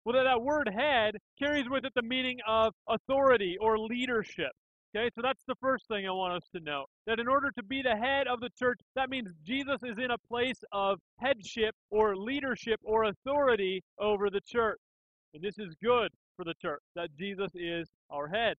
Well, 0.04 0.16
that 0.16 0.24
that 0.24 0.42
word 0.42 0.68
head 0.74 1.18
carries 1.38 1.68
with 1.68 1.84
it 1.84 1.92
the 1.94 2.02
meaning 2.02 2.38
of 2.48 2.74
authority 2.88 3.56
or 3.60 3.78
leadership. 3.78 4.50
Okay, 4.96 5.08
so 5.14 5.20
that's 5.22 5.44
the 5.46 5.54
first 5.60 5.86
thing 5.86 6.08
I 6.08 6.10
want 6.10 6.34
us 6.34 6.48
to 6.56 6.60
know. 6.60 6.86
That 7.06 7.20
in 7.20 7.28
order 7.28 7.52
to 7.52 7.62
be 7.62 7.80
the 7.80 7.94
head 7.94 8.26
of 8.26 8.40
the 8.40 8.50
church, 8.58 8.80
that 8.96 9.08
means 9.08 9.30
Jesus 9.46 9.78
is 9.84 9.98
in 9.98 10.10
a 10.10 10.18
place 10.28 10.58
of 10.72 10.98
headship 11.20 11.76
or 11.90 12.16
leadership 12.16 12.80
or 12.82 13.04
authority 13.04 13.84
over 14.00 14.30
the 14.30 14.40
church. 14.44 14.80
And 15.32 15.44
this 15.44 15.60
is 15.60 15.76
good 15.80 16.10
for 16.40 16.44
the 16.44 16.54
church, 16.54 16.80
that 16.96 17.10
Jesus 17.18 17.50
is 17.54 17.86
our 18.08 18.26
head. 18.26 18.56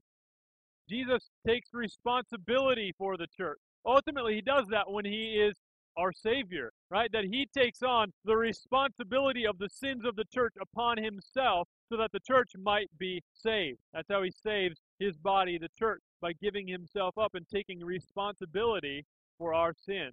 Jesus 0.88 1.32
takes 1.48 1.70
responsibility 1.74 2.94
for 2.96 3.18
the 3.18 3.26
church. 3.36 3.58
Ultimately, 3.86 4.36
he 4.36 4.42
does 4.42 4.68
that 4.70 4.92
when 4.92 5.04
he 5.04 5.42
is 5.42 5.56
our 5.98 6.12
Savior, 6.14 6.72
right? 6.92 7.12
That 7.12 7.24
he 7.24 7.48
takes 7.58 7.82
on 7.82 8.14
the 8.24 8.38
responsibility 8.38 9.48
of 9.48 9.58
the 9.58 9.70
sins 9.70 10.06
of 10.06 10.16
the 10.16 10.26
church 10.32 10.54
upon 10.62 10.98
himself 10.98 11.68
so 11.90 11.98
that 11.98 12.12
the 12.12 12.20
church 12.20 12.52
might 12.62 12.90
be 13.00 13.24
saved. 13.34 13.80
That's 13.94 14.08
how 14.10 14.22
he 14.22 14.32
saves 14.44 14.78
his 15.00 15.18
body, 15.18 15.58
the 15.58 15.70
church 15.78 16.02
by 16.22 16.34
giving 16.34 16.68
himself 16.68 17.18
up 17.18 17.34
and 17.34 17.48
taking 17.50 17.84
responsibility 17.84 19.06
for 19.40 19.56
our 19.56 19.74
sin. 19.74 20.12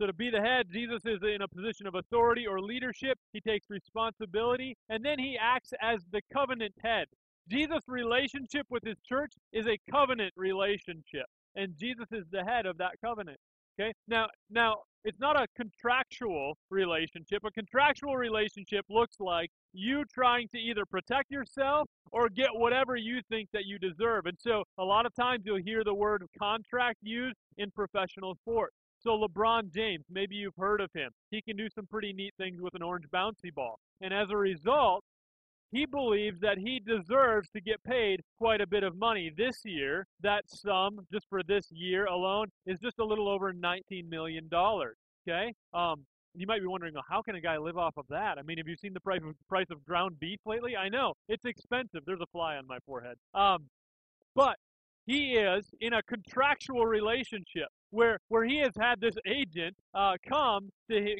So, 0.00 0.06
to 0.06 0.12
be 0.12 0.30
the 0.30 0.40
head, 0.40 0.66
Jesus 0.72 1.02
is 1.04 1.18
in 1.22 1.42
a 1.42 1.48
position 1.48 1.86
of 1.88 1.96
authority 1.96 2.46
or 2.46 2.60
leadership. 2.60 3.18
He 3.32 3.40
takes 3.40 3.66
responsibility, 3.68 4.76
and 4.88 5.04
then 5.04 5.18
he 5.18 5.36
acts 5.40 5.72
as 5.82 6.04
the 6.12 6.20
covenant 6.32 6.74
head. 6.82 7.06
Jesus' 7.50 7.82
relationship 7.88 8.66
with 8.70 8.84
his 8.84 8.96
church 9.08 9.32
is 9.52 9.66
a 9.66 9.78
covenant 9.90 10.32
relationship, 10.36 11.26
and 11.56 11.76
Jesus 11.78 12.06
is 12.12 12.24
the 12.30 12.44
head 12.44 12.66
of 12.66 12.78
that 12.78 12.92
covenant. 13.04 13.38
Okay? 13.80 13.92
Now, 14.06 14.26
now 14.50 14.76
it's 15.04 15.18
not 15.20 15.36
a 15.36 15.46
contractual 15.56 16.56
relationship. 16.70 17.42
A 17.44 17.50
contractual 17.50 18.16
relationship 18.16 18.84
looks 18.88 19.16
like 19.20 19.50
you 19.72 20.04
trying 20.12 20.48
to 20.54 20.58
either 20.58 20.84
protect 20.86 21.30
yourself 21.30 21.88
or 22.10 22.28
get 22.28 22.48
whatever 22.52 22.96
you 22.96 23.20
think 23.28 23.48
that 23.52 23.64
you 23.64 23.78
deserve. 23.78 24.26
And 24.26 24.36
so 24.38 24.64
a 24.78 24.84
lot 24.84 25.06
of 25.06 25.14
times 25.14 25.42
you'll 25.44 25.62
hear 25.62 25.84
the 25.84 25.94
word 25.94 26.24
contract 26.38 26.98
used 27.02 27.36
in 27.56 27.70
professional 27.70 28.34
sports. 28.36 28.74
So 29.00 29.10
LeBron 29.10 29.72
James, 29.72 30.04
maybe 30.10 30.34
you've 30.34 30.56
heard 30.58 30.80
of 30.80 30.90
him. 30.92 31.10
He 31.30 31.40
can 31.40 31.56
do 31.56 31.68
some 31.74 31.86
pretty 31.86 32.12
neat 32.12 32.34
things 32.36 32.60
with 32.60 32.74
an 32.74 32.82
orange 32.82 33.06
bouncy 33.12 33.54
ball. 33.54 33.78
And 34.00 34.12
as 34.12 34.28
a 34.30 34.36
result, 34.36 35.04
he 35.70 35.86
believes 35.86 36.40
that 36.40 36.58
he 36.58 36.80
deserves 36.80 37.48
to 37.50 37.60
get 37.60 37.82
paid 37.84 38.22
quite 38.38 38.60
a 38.60 38.66
bit 38.66 38.82
of 38.82 38.96
money. 38.96 39.30
This 39.36 39.60
year, 39.64 40.06
that 40.22 40.44
sum, 40.46 41.00
just 41.12 41.26
for 41.28 41.42
this 41.42 41.70
year 41.70 42.06
alone, 42.06 42.48
is 42.66 42.78
just 42.80 42.98
a 42.98 43.04
little 43.04 43.28
over 43.28 43.52
$19 43.52 44.08
million. 44.08 44.48
Okay? 44.52 45.54
Um, 45.74 46.04
you 46.34 46.46
might 46.46 46.60
be 46.60 46.66
wondering, 46.66 46.94
well, 46.94 47.04
how 47.08 47.20
can 47.20 47.34
a 47.34 47.40
guy 47.40 47.58
live 47.58 47.76
off 47.76 47.94
of 47.96 48.06
that? 48.08 48.38
I 48.38 48.42
mean, 48.42 48.58
have 48.58 48.68
you 48.68 48.76
seen 48.76 48.94
the 48.94 49.00
price 49.00 49.20
of, 49.24 49.34
price 49.48 49.66
of 49.70 49.84
ground 49.84 50.18
beef 50.18 50.40
lately? 50.46 50.76
I 50.76 50.88
know, 50.88 51.14
it's 51.28 51.44
expensive. 51.44 52.00
There's 52.06 52.20
a 52.20 52.26
fly 52.32 52.56
on 52.56 52.66
my 52.66 52.78
forehead. 52.86 53.16
Um, 53.34 53.68
but 54.34 54.56
he 55.08 55.36
is 55.36 55.64
in 55.80 55.94
a 55.94 56.02
contractual 56.02 56.84
relationship 56.84 57.68
where 57.90 58.18
where 58.28 58.44
he 58.44 58.58
has 58.58 58.72
had 58.78 59.00
this 59.00 59.16
agent 59.26 59.74
uh, 59.94 60.16
come 60.28 60.68
to 60.90 61.00
his, 61.00 61.16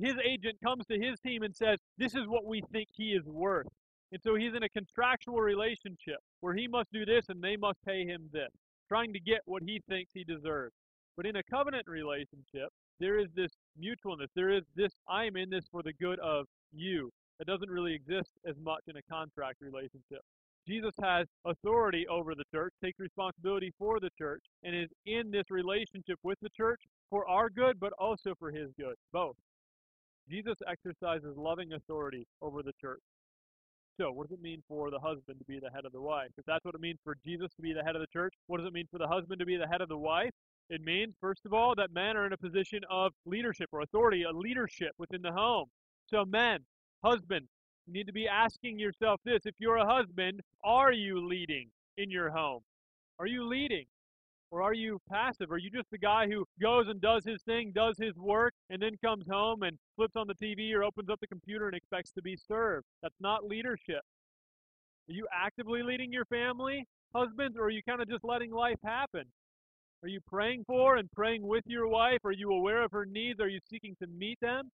his 0.00 0.14
agent 0.24 0.56
comes 0.64 0.86
to 0.86 0.96
his 0.96 1.18
team 1.20 1.42
and 1.42 1.54
says, 1.54 1.78
"This 1.98 2.14
is 2.14 2.28
what 2.28 2.46
we 2.46 2.62
think 2.72 2.88
he 2.92 3.10
is 3.14 3.26
worth." 3.26 3.66
And 4.12 4.20
so 4.22 4.36
he's 4.36 4.54
in 4.54 4.62
a 4.62 4.68
contractual 4.68 5.40
relationship 5.40 6.18
where 6.40 6.54
he 6.54 6.68
must 6.68 6.92
do 6.92 7.04
this 7.04 7.30
and 7.30 7.42
they 7.42 7.56
must 7.56 7.78
pay 7.84 8.04
him 8.04 8.28
this, 8.32 8.50
trying 8.86 9.12
to 9.12 9.20
get 9.20 9.40
what 9.46 9.62
he 9.64 9.80
thinks 9.88 10.12
he 10.14 10.22
deserves. 10.22 10.74
But 11.16 11.26
in 11.26 11.36
a 11.36 11.42
covenant 11.42 11.88
relationship, 11.88 12.68
there 13.00 13.18
is 13.18 13.28
this 13.34 13.50
mutualness. 13.82 14.28
There 14.36 14.50
is 14.50 14.62
this, 14.76 14.92
I 15.08 15.24
am 15.24 15.36
in 15.36 15.50
this 15.50 15.64
for 15.72 15.82
the 15.82 15.94
good 15.94 16.18
of 16.20 16.46
you. 16.72 17.10
That 17.38 17.46
doesn't 17.46 17.70
really 17.70 17.94
exist 17.94 18.30
as 18.46 18.54
much 18.62 18.82
in 18.86 18.96
a 18.98 19.02
contract 19.10 19.56
relationship. 19.60 20.20
Jesus 20.66 20.92
has 21.02 21.26
authority 21.44 22.06
over 22.08 22.34
the 22.34 22.44
church, 22.54 22.72
takes 22.82 22.98
responsibility 23.00 23.72
for 23.78 23.98
the 23.98 24.10
church, 24.16 24.42
and 24.62 24.76
is 24.76 24.88
in 25.06 25.30
this 25.30 25.50
relationship 25.50 26.18
with 26.22 26.38
the 26.40 26.50
church 26.56 26.80
for 27.10 27.28
our 27.28 27.50
good, 27.50 27.80
but 27.80 27.92
also 27.98 28.34
for 28.38 28.50
his 28.50 28.70
good, 28.78 28.94
both. 29.12 29.34
Jesus 30.30 30.54
exercises 30.68 31.36
loving 31.36 31.72
authority 31.72 32.26
over 32.40 32.62
the 32.62 32.72
church. 32.80 33.00
So, 34.00 34.10
what 34.10 34.28
does 34.28 34.38
it 34.38 34.42
mean 34.42 34.62
for 34.68 34.90
the 34.90 34.98
husband 34.98 35.38
to 35.38 35.44
be 35.44 35.58
the 35.60 35.70
head 35.70 35.84
of 35.84 35.92
the 35.92 36.00
wife? 36.00 36.30
If 36.38 36.46
that's 36.46 36.64
what 36.64 36.74
it 36.74 36.80
means 36.80 36.98
for 37.04 37.16
Jesus 37.26 37.48
to 37.56 37.62
be 37.62 37.72
the 37.72 37.82
head 37.82 37.96
of 37.96 38.00
the 38.00 38.06
church, 38.12 38.32
what 38.46 38.58
does 38.58 38.66
it 38.66 38.72
mean 38.72 38.86
for 38.90 38.98
the 38.98 39.08
husband 39.08 39.40
to 39.40 39.46
be 39.46 39.56
the 39.56 39.66
head 39.66 39.80
of 39.80 39.88
the 39.88 39.98
wife? 39.98 40.30
It 40.70 40.80
means, 40.80 41.14
first 41.20 41.44
of 41.44 41.52
all, 41.52 41.74
that 41.74 41.92
men 41.92 42.16
are 42.16 42.24
in 42.24 42.32
a 42.32 42.38
position 42.38 42.80
of 42.88 43.12
leadership 43.26 43.68
or 43.72 43.82
authority, 43.82 44.22
a 44.22 44.30
leadership 44.30 44.92
within 44.96 45.20
the 45.20 45.32
home. 45.32 45.66
So, 46.08 46.24
men, 46.24 46.60
husband, 47.04 47.46
you 47.86 47.92
need 47.92 48.06
to 48.06 48.12
be 48.12 48.28
asking 48.28 48.78
yourself 48.78 49.20
this 49.24 49.40
if 49.44 49.54
you're 49.58 49.76
a 49.76 49.86
husband, 49.86 50.40
are 50.62 50.92
you 50.92 51.26
leading 51.26 51.68
in 51.96 52.10
your 52.10 52.30
home? 52.30 52.60
Are 53.18 53.26
you 53.26 53.44
leading? 53.48 53.84
Or 54.50 54.62
are 54.62 54.74
you 54.74 55.00
passive? 55.08 55.50
Are 55.50 55.58
you 55.58 55.70
just 55.70 55.90
the 55.90 55.98
guy 55.98 56.26
who 56.28 56.44
goes 56.60 56.86
and 56.88 57.00
does 57.00 57.24
his 57.24 57.40
thing, 57.42 57.72
does 57.74 57.96
his 57.98 58.14
work, 58.16 58.52
and 58.68 58.80
then 58.82 58.92
comes 59.02 59.24
home 59.28 59.62
and 59.62 59.78
flips 59.96 60.14
on 60.14 60.26
the 60.26 60.34
TV 60.34 60.74
or 60.74 60.84
opens 60.84 61.08
up 61.08 61.20
the 61.20 61.26
computer 61.26 61.66
and 61.66 61.74
expects 61.74 62.12
to 62.12 62.22
be 62.22 62.36
served? 62.36 62.84
That's 63.02 63.20
not 63.20 63.46
leadership. 63.46 64.02
Are 65.08 65.14
you 65.14 65.26
actively 65.32 65.82
leading 65.82 66.12
your 66.12 66.26
family, 66.26 66.86
husbands, 67.14 67.56
or 67.58 67.64
are 67.64 67.70
you 67.70 67.82
kind 67.82 68.02
of 68.02 68.08
just 68.08 68.24
letting 68.24 68.52
life 68.52 68.78
happen? 68.84 69.24
Are 70.02 70.08
you 70.08 70.20
praying 70.26 70.64
for 70.66 70.96
and 70.96 71.10
praying 71.12 71.46
with 71.46 71.64
your 71.66 71.88
wife? 71.88 72.18
Are 72.24 72.32
you 72.32 72.50
aware 72.52 72.82
of 72.82 72.92
her 72.92 73.06
needs? 73.06 73.40
Are 73.40 73.48
you 73.48 73.60
seeking 73.70 73.96
to 74.02 74.06
meet 74.06 74.38
them? 74.40 74.70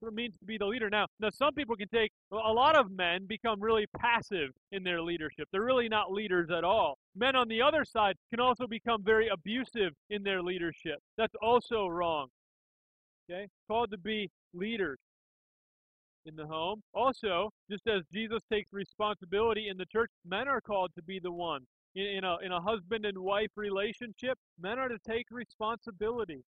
What 0.00 0.08
it 0.08 0.14
means 0.14 0.36
to 0.38 0.44
be 0.44 0.58
the 0.58 0.66
leader. 0.66 0.90
Now, 0.90 1.06
now 1.20 1.30
some 1.30 1.54
people 1.54 1.76
can 1.76 1.88
take 1.88 2.10
a 2.32 2.52
lot 2.52 2.76
of 2.76 2.90
men 2.90 3.26
become 3.26 3.60
really 3.60 3.86
passive 3.96 4.50
in 4.72 4.82
their 4.82 5.00
leadership. 5.00 5.48
They're 5.52 5.64
really 5.64 5.88
not 5.88 6.12
leaders 6.12 6.50
at 6.50 6.64
all. 6.64 6.98
Men 7.16 7.36
on 7.36 7.48
the 7.48 7.62
other 7.62 7.84
side 7.84 8.16
can 8.30 8.40
also 8.40 8.66
become 8.66 9.02
very 9.02 9.28
abusive 9.28 9.92
in 10.10 10.22
their 10.22 10.42
leadership. 10.42 10.98
That's 11.16 11.34
also 11.42 11.86
wrong. 11.86 12.28
Okay? 13.30 13.48
Called 13.68 13.90
to 13.92 13.98
be 13.98 14.30
leaders 14.52 14.98
in 16.26 16.36
the 16.36 16.46
home. 16.46 16.82
Also, 16.92 17.50
just 17.70 17.86
as 17.86 18.02
Jesus 18.12 18.40
takes 18.50 18.72
responsibility 18.72 19.68
in 19.68 19.76
the 19.76 19.86
church, 19.86 20.10
men 20.26 20.48
are 20.48 20.60
called 20.60 20.90
to 20.96 21.02
be 21.02 21.20
the 21.22 21.32
one. 21.32 21.62
In, 21.94 22.06
in, 22.06 22.24
a, 22.24 22.38
in 22.44 22.52
a 22.52 22.60
husband 22.60 23.04
and 23.06 23.16
wife 23.18 23.50
relationship, 23.56 24.36
men 24.60 24.78
are 24.78 24.88
to 24.88 24.98
take 25.06 25.26
responsibility 25.30 26.42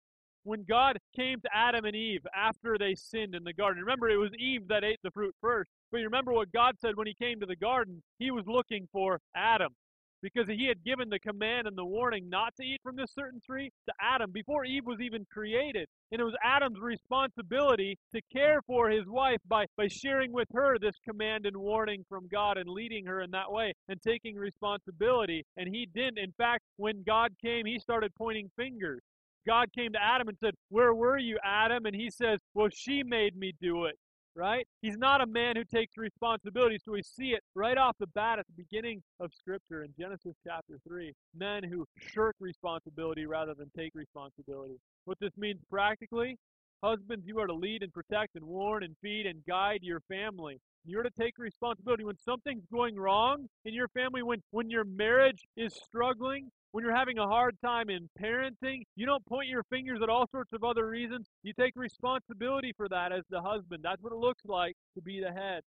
when 0.44 0.64
God 0.68 0.98
came 1.14 1.40
to 1.40 1.48
Adam 1.54 1.84
and 1.84 1.96
Eve 1.96 2.26
after 2.34 2.76
they 2.78 2.94
sinned 2.94 3.34
in 3.34 3.44
the 3.44 3.52
garden. 3.52 3.82
Remember, 3.82 4.08
it 4.08 4.16
was 4.16 4.32
Eve 4.38 4.68
that 4.68 4.84
ate 4.84 5.00
the 5.02 5.10
fruit 5.10 5.34
first. 5.40 5.70
But 5.90 5.98
you 5.98 6.04
remember 6.04 6.32
what 6.32 6.52
God 6.52 6.76
said 6.80 6.96
when 6.96 7.06
he 7.06 7.14
came 7.14 7.40
to 7.40 7.46
the 7.46 7.56
garden? 7.56 8.02
He 8.18 8.30
was 8.30 8.44
looking 8.46 8.88
for 8.92 9.20
Adam 9.36 9.72
because 10.22 10.48
he 10.48 10.66
had 10.66 10.82
given 10.84 11.10
the 11.10 11.18
command 11.18 11.66
and 11.66 11.76
the 11.76 11.84
warning 11.84 12.30
not 12.30 12.54
to 12.56 12.62
eat 12.62 12.80
from 12.82 12.96
this 12.96 13.10
certain 13.12 13.40
tree 13.44 13.70
to 13.86 13.94
Adam 14.00 14.30
before 14.30 14.64
Eve 14.64 14.86
was 14.86 15.00
even 15.00 15.26
created. 15.30 15.88
And 16.12 16.20
it 16.20 16.24
was 16.24 16.36
Adam's 16.42 16.78
responsibility 16.80 17.98
to 18.14 18.20
care 18.32 18.60
for 18.66 18.88
his 18.88 19.06
wife 19.06 19.40
by, 19.48 19.66
by 19.76 19.88
sharing 19.88 20.32
with 20.32 20.48
her 20.54 20.78
this 20.78 20.94
command 21.04 21.46
and 21.46 21.56
warning 21.56 22.04
from 22.08 22.28
God 22.30 22.56
and 22.56 22.68
leading 22.68 23.04
her 23.06 23.20
in 23.20 23.32
that 23.32 23.50
way 23.50 23.74
and 23.88 24.00
taking 24.00 24.36
responsibility. 24.36 25.44
And 25.56 25.68
he 25.68 25.88
didn't. 25.92 26.18
In 26.18 26.32
fact, 26.38 26.62
when 26.76 27.02
God 27.04 27.32
came, 27.42 27.66
he 27.66 27.78
started 27.78 28.14
pointing 28.16 28.50
fingers. 28.56 29.02
God 29.46 29.72
came 29.72 29.92
to 29.92 30.02
Adam 30.02 30.28
and 30.28 30.36
said, 30.38 30.54
Where 30.68 30.94
were 30.94 31.18
you, 31.18 31.38
Adam? 31.44 31.86
And 31.86 31.94
he 31.94 32.10
says, 32.10 32.38
Well, 32.54 32.68
she 32.72 33.02
made 33.02 33.36
me 33.36 33.52
do 33.60 33.84
it. 33.84 33.96
Right? 34.34 34.66
He's 34.80 34.96
not 34.96 35.20
a 35.20 35.26
man 35.26 35.56
who 35.56 35.64
takes 35.64 35.98
responsibility. 35.98 36.78
So 36.82 36.92
we 36.92 37.02
see 37.02 37.32
it 37.32 37.42
right 37.54 37.76
off 37.76 37.96
the 38.00 38.06
bat 38.06 38.38
at 38.38 38.46
the 38.46 38.62
beginning 38.62 39.02
of 39.20 39.30
Scripture 39.34 39.84
in 39.84 39.92
Genesis 40.00 40.34
chapter 40.46 40.78
3. 40.88 41.12
Men 41.36 41.62
who 41.62 41.84
shirk 41.98 42.34
responsibility 42.40 43.26
rather 43.26 43.52
than 43.52 43.70
take 43.76 43.92
responsibility. 43.94 44.76
What 45.04 45.18
this 45.20 45.32
means 45.36 45.60
practically 45.70 46.38
Husbands, 46.82 47.24
you 47.26 47.38
are 47.38 47.46
to 47.46 47.54
lead 47.54 47.82
and 47.82 47.92
protect 47.92 48.34
and 48.34 48.44
warn 48.44 48.82
and 48.82 48.96
feed 49.00 49.26
and 49.26 49.44
guide 49.46 49.80
your 49.82 50.00
family. 50.08 50.58
You're 50.84 51.04
to 51.04 51.10
take 51.16 51.38
responsibility 51.38 52.02
when 52.02 52.16
something's 52.18 52.66
going 52.72 52.96
wrong 52.96 53.46
in 53.64 53.72
your 53.72 53.86
family, 53.88 54.22
when, 54.22 54.42
when 54.50 54.68
your 54.68 54.84
marriage 54.84 55.38
is 55.56 55.72
struggling, 55.86 56.50
when 56.72 56.84
you're 56.84 56.96
having 56.96 57.18
a 57.18 57.26
hard 57.26 57.56
time 57.64 57.88
in 57.88 58.08
parenting. 58.20 58.82
You 58.96 59.06
don't 59.06 59.24
point 59.26 59.48
your 59.48 59.62
fingers 59.70 60.00
at 60.02 60.08
all 60.08 60.26
sorts 60.32 60.52
of 60.52 60.64
other 60.64 60.88
reasons. 60.88 61.28
You 61.44 61.52
take 61.58 61.74
responsibility 61.76 62.72
for 62.76 62.88
that 62.88 63.12
as 63.12 63.22
the 63.30 63.40
husband. 63.40 63.84
That's 63.84 64.02
what 64.02 64.12
it 64.12 64.18
looks 64.18 64.42
like 64.44 64.74
to 64.96 65.02
be 65.02 65.20
the 65.20 65.32
head. 65.32 65.62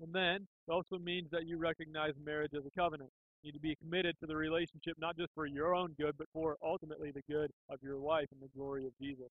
And 0.00 0.14
then 0.14 0.46
it 0.66 0.72
also 0.72 0.98
means 0.98 1.28
that 1.30 1.46
you 1.46 1.58
recognize 1.58 2.14
marriage 2.24 2.52
as 2.56 2.64
a 2.64 2.80
covenant. 2.80 3.10
You 3.42 3.48
need 3.48 3.58
to 3.58 3.60
be 3.60 3.76
committed 3.82 4.16
to 4.20 4.26
the 4.26 4.36
relationship, 4.36 4.94
not 4.98 5.18
just 5.18 5.30
for 5.34 5.44
your 5.44 5.74
own 5.74 5.94
good, 6.00 6.14
but 6.16 6.28
for 6.32 6.56
ultimately 6.64 7.10
the 7.10 7.22
good 7.30 7.50
of 7.68 7.78
your 7.82 7.98
wife 8.00 8.26
and 8.32 8.40
the 8.40 8.48
glory 8.56 8.86
of 8.86 8.92
Jesus. 8.98 9.28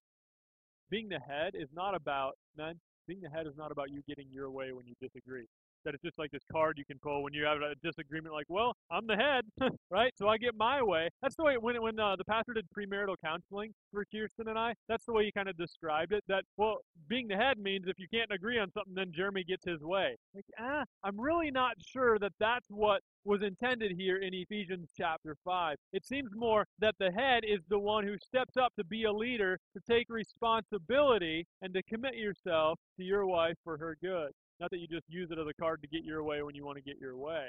Being 0.90 1.08
the 1.08 1.20
head 1.20 1.54
is 1.54 1.68
not 1.72 1.94
about, 1.94 2.32
men, 2.56 2.74
being 3.06 3.20
the 3.20 3.30
head 3.30 3.46
is 3.46 3.54
not 3.56 3.70
about 3.70 3.90
you 3.90 4.02
getting 4.08 4.26
your 4.30 4.50
way 4.50 4.72
when 4.72 4.86
you 4.86 4.94
disagree. 5.00 5.46
That 5.84 5.94
it's 5.94 6.02
just 6.02 6.18
like 6.18 6.30
this 6.30 6.44
card 6.50 6.78
you 6.78 6.84
can 6.84 6.98
pull 6.98 7.22
when 7.22 7.32
you 7.32 7.44
have 7.44 7.58
a 7.58 7.74
disagreement, 7.82 8.34
like, 8.34 8.46
well, 8.48 8.74
I'm 8.90 9.06
the 9.06 9.16
head, 9.16 9.44
right? 9.90 10.12
So 10.16 10.28
I 10.28 10.38
get 10.38 10.54
my 10.56 10.82
way. 10.82 11.08
That's 11.22 11.36
the 11.36 11.44
way 11.44 11.56
when 11.58 11.80
when 11.80 11.98
uh, 11.98 12.16
the 12.16 12.24
pastor 12.24 12.54
did 12.54 12.66
premarital 12.76 13.16
counseling 13.24 13.72
for 13.92 14.04
Kirsten 14.12 14.48
and 14.48 14.58
I. 14.58 14.74
That's 14.88 15.04
the 15.04 15.12
way 15.12 15.24
he 15.24 15.32
kind 15.32 15.48
of 15.48 15.56
described 15.56 16.12
it. 16.12 16.22
That 16.28 16.44
well, 16.56 16.78
being 17.08 17.28
the 17.28 17.36
head 17.36 17.58
means 17.58 17.86
if 17.86 17.98
you 17.98 18.06
can't 18.12 18.30
agree 18.32 18.58
on 18.58 18.70
something, 18.72 18.94
then 18.94 19.12
Jeremy 19.14 19.44
gets 19.44 19.66
his 19.66 19.82
way. 19.82 20.16
Like, 20.34 20.44
ah, 20.58 20.84
I'm 21.04 21.20
really 21.20 21.50
not 21.50 21.74
sure 21.80 22.18
that 22.18 22.32
that's 22.38 22.66
what 22.68 23.02
was 23.24 23.42
intended 23.42 23.92
here 23.96 24.18
in 24.18 24.32
Ephesians 24.32 24.90
chapter 24.96 25.36
5. 25.44 25.76
It 25.92 26.06
seems 26.06 26.30
more 26.34 26.66
that 26.78 26.94
the 26.98 27.10
head 27.10 27.42
is 27.46 27.60
the 27.68 27.78
one 27.78 28.04
who 28.04 28.16
steps 28.18 28.56
up 28.56 28.72
to 28.78 28.84
be 28.84 29.04
a 29.04 29.12
leader, 29.12 29.58
to 29.74 29.80
take 29.88 30.06
responsibility, 30.08 31.46
and 31.62 31.74
to 31.74 31.82
commit 31.82 32.16
yourself 32.16 32.78
to 32.96 33.04
your 33.04 33.26
wife 33.26 33.56
for 33.64 33.76
her 33.76 33.96
good. 34.02 34.30
Not 34.60 34.70
that 34.70 34.78
you 34.78 34.86
just 34.86 35.06
use 35.08 35.28
it 35.30 35.38
as 35.38 35.46
a 35.48 35.54
card 35.60 35.80
to 35.82 35.88
get 35.88 36.04
your 36.04 36.22
way 36.22 36.42
when 36.42 36.54
you 36.54 36.66
want 36.66 36.76
to 36.76 36.82
get 36.82 37.00
your 37.00 37.16
way. 37.16 37.48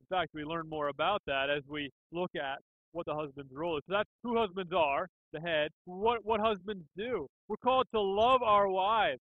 In 0.00 0.06
fact, 0.16 0.30
we 0.34 0.44
learn 0.44 0.68
more 0.68 0.88
about 0.88 1.20
that 1.26 1.50
as 1.50 1.62
we 1.68 1.90
look 2.10 2.30
at 2.34 2.58
what 2.92 3.04
the 3.06 3.14
husband's 3.14 3.52
role 3.52 3.76
is. 3.76 3.82
So 3.86 3.94
that's 3.96 4.08
who 4.22 4.36
husbands 4.36 4.72
are, 4.72 5.08
the 5.32 5.40
head. 5.40 5.70
What 5.84 6.24
what 6.24 6.40
husbands 6.40 6.84
do. 6.96 7.26
We're 7.48 7.56
called 7.62 7.86
to 7.94 8.00
love 8.00 8.42
our 8.42 8.68
wives. 8.68 9.20